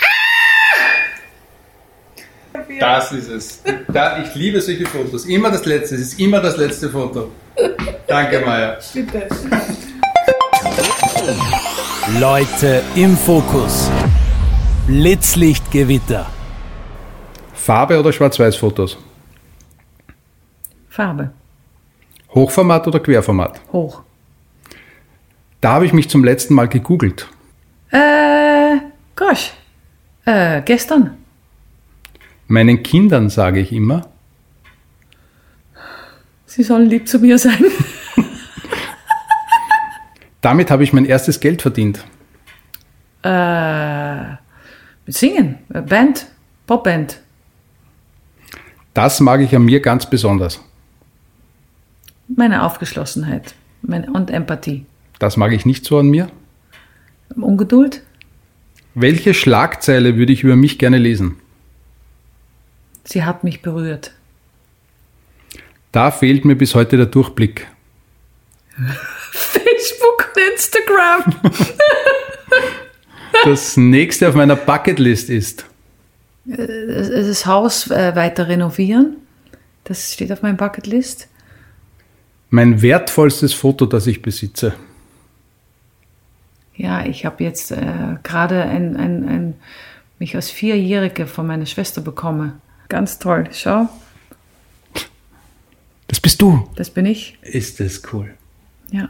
Das 2.80 3.12
ist 3.12 3.30
es. 3.30 3.64
Da, 3.92 4.22
ich 4.22 4.36
liebe 4.36 4.62
solche 4.62 4.86
Fotos. 4.86 5.26
Immer 5.26 5.52
das 5.52 5.66
letzte. 5.66 5.96
Es 5.96 6.02
ist 6.02 6.20
immer 6.20 6.40
das 6.40 6.56
letzte 6.58 6.90
Foto. 6.90 7.32
Danke, 8.08 8.40
Maya. 8.46 8.78
Bitte. 8.94 9.28
Leute 12.20 12.82
im 12.96 13.18
Fokus. 13.18 13.90
Blitzlichtgewitter. 14.88 16.28
Farbe 17.54 18.00
oder 18.00 18.14
Schwarz-Weiß-Fotos? 18.14 18.98
Farbe. 20.90 21.32
Hochformat 22.34 22.88
oder 22.88 23.00
Querformat? 23.00 23.60
Hoch. 23.72 24.04
Da 25.62 25.74
habe 25.74 25.86
ich 25.86 25.94
mich 25.94 26.10
zum 26.10 26.24
letzten 26.24 26.54
Mal 26.54 26.68
gegoogelt. 26.68 27.28
Äh, 27.92 28.78
gosh. 29.16 29.52
Äh, 30.26 30.62
gestern. 30.64 31.18
Meinen 32.48 32.82
Kindern 32.84 33.30
sage 33.30 33.60
ich 33.60 33.72
immer, 33.72 34.08
Sie 36.46 36.64
sollen 36.64 36.90
lieb 36.90 37.08
zu 37.08 37.20
mir 37.20 37.38
sein. 37.38 37.64
damit 40.42 40.72
habe 40.72 40.84
ich 40.84 40.94
mein 40.94 41.06
erstes 41.06 41.40
Geld 41.40 41.62
verdient. 41.62 42.04
äh, 43.22 44.30
mit 45.06 45.16
Singen, 45.16 45.60
äh, 45.72 45.82
Band, 45.82 46.26
Popband. 46.66 47.20
Das 48.96 49.20
mag 49.20 49.42
ich 49.42 49.56
an 49.56 49.64
mir 49.64 49.80
ganz 49.80 50.10
besonders. 50.10 50.60
Meine 52.28 52.64
Aufgeschlossenheit 52.64 53.54
und 53.84 54.32
Empathie. 54.32 54.86
Das 55.20 55.38
mag 55.38 55.52
ich 55.52 55.66
nicht 55.66 55.86
so 55.86 56.00
an 56.00 56.08
mir. 56.08 56.30
Ungeduld. 57.36 58.02
Welche 58.96 59.34
Schlagzeile 59.34 60.16
würde 60.18 60.34
ich 60.34 60.44
über 60.44 60.56
mich 60.56 60.80
gerne 60.80 60.98
lesen? 60.98 61.36
Sie 63.04 63.24
hat 63.24 63.44
mich 63.44 63.62
berührt. 63.62 64.14
Da 65.92 66.12
fehlt 66.12 66.46
mir 66.46 66.56
bis 66.56 66.76
heute 66.76 66.98
der 66.98 67.06
Durchblick. 67.08 67.68
Facebook 69.32 70.32
und 70.36 70.54
Instagram. 70.54 71.36
Das 73.46 73.78
nächste 73.78 74.28
auf 74.28 74.36
meiner 74.36 74.58
Bucketlist 74.58 75.30
ist. 75.30 75.66
das 76.46 77.46
Haus 77.46 77.90
äh, 77.90 78.14
weiter 78.14 78.50
renovieren. 78.50 79.16
Das 79.86 80.14
steht 80.14 80.34
auf 80.34 80.42
meinem 80.42 80.58
Bucketlist. 80.58 81.30
Mein 82.50 82.82
wertvollstes 82.82 83.54
Foto, 83.54 83.86
das 83.86 84.08
ich 84.08 84.22
besitze. 84.22 84.74
Ja, 86.80 87.06
ich 87.06 87.26
habe 87.26 87.44
jetzt 87.44 87.72
äh, 87.72 88.16
gerade 88.24 88.64
ein, 88.64 88.96
ein, 88.96 89.28
ein, 89.28 89.54
mich 90.18 90.34
als 90.38 90.50
Vierjährige 90.50 91.28
von 91.28 91.46
meiner 91.46 91.66
Schwester 91.66 92.00
bekommen. 92.00 92.54
Ganz 92.88 93.20
toll. 93.20 93.50
Schau, 93.52 93.90
Das 96.08 96.22
bist 96.22 96.42
du. 96.42 96.70
das 96.78 96.90
bin 96.90 97.06
ich. 97.06 97.38
Ist 97.42 97.82
das 97.82 98.02
cool. 98.14 98.34
Ja. 98.92 99.10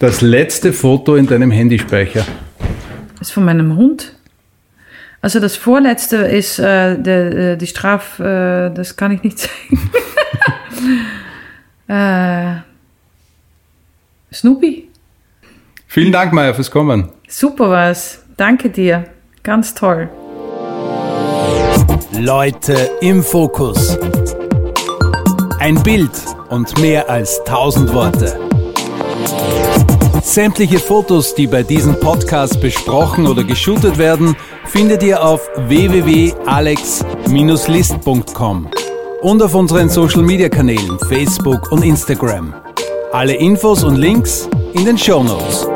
Das 0.00 0.22
letzte 0.22 0.72
Foto 0.72 1.14
in 1.14 1.28
deinem 1.28 1.52
Handyspeicher. 1.52 2.26
ist 3.20 3.30
von 3.30 3.44
meinem 3.44 3.76
Hund. 3.76 4.16
Also 5.22 5.38
das 5.38 5.54
vorletzte 5.56 6.16
ist 6.16 6.58
äh, 6.58 6.98
der, 7.00 7.52
äh, 7.52 7.56
die 7.56 7.68
Straf, 7.68 8.18
äh, 8.18 8.70
das 8.70 8.96
kann 8.96 9.12
ich 9.12 9.22
nicht 9.22 9.38
zeigen. 9.38 9.90
äh, 11.86 12.56
Snoopy, 14.34 14.88
Vielen 15.94 16.10
Dank, 16.10 16.32
Maya, 16.32 16.52
fürs 16.52 16.72
Kommen. 16.72 17.10
super 17.28 17.70
was. 17.70 18.18
Danke 18.36 18.68
dir. 18.68 19.04
Ganz 19.44 19.74
toll. 19.74 20.08
Leute 22.18 22.90
im 23.00 23.22
Fokus. 23.22 23.96
Ein 25.60 25.80
Bild 25.84 26.10
und 26.50 26.76
mehr 26.80 27.08
als 27.08 27.38
1000 27.46 27.94
Worte. 27.94 28.36
Sämtliche 30.20 30.80
Fotos, 30.80 31.32
die 31.36 31.46
bei 31.46 31.62
diesem 31.62 32.00
Podcast 32.00 32.60
besprochen 32.60 33.28
oder 33.28 33.44
geshootet 33.44 33.96
werden, 33.96 34.34
findet 34.64 35.04
ihr 35.04 35.22
auf 35.22 35.48
www.alex-list.com 35.68 38.68
und 39.22 39.42
auf 39.44 39.54
unseren 39.54 39.88
Social 39.88 40.22
Media 40.22 40.48
Kanälen 40.48 40.98
Facebook 41.08 41.70
und 41.70 41.84
Instagram. 41.84 42.52
Alle 43.12 43.34
Infos 43.34 43.84
und 43.84 43.94
Links 43.94 44.48
in 44.72 44.84
den 44.84 44.98
Show 44.98 45.22
Notes. 45.22 45.68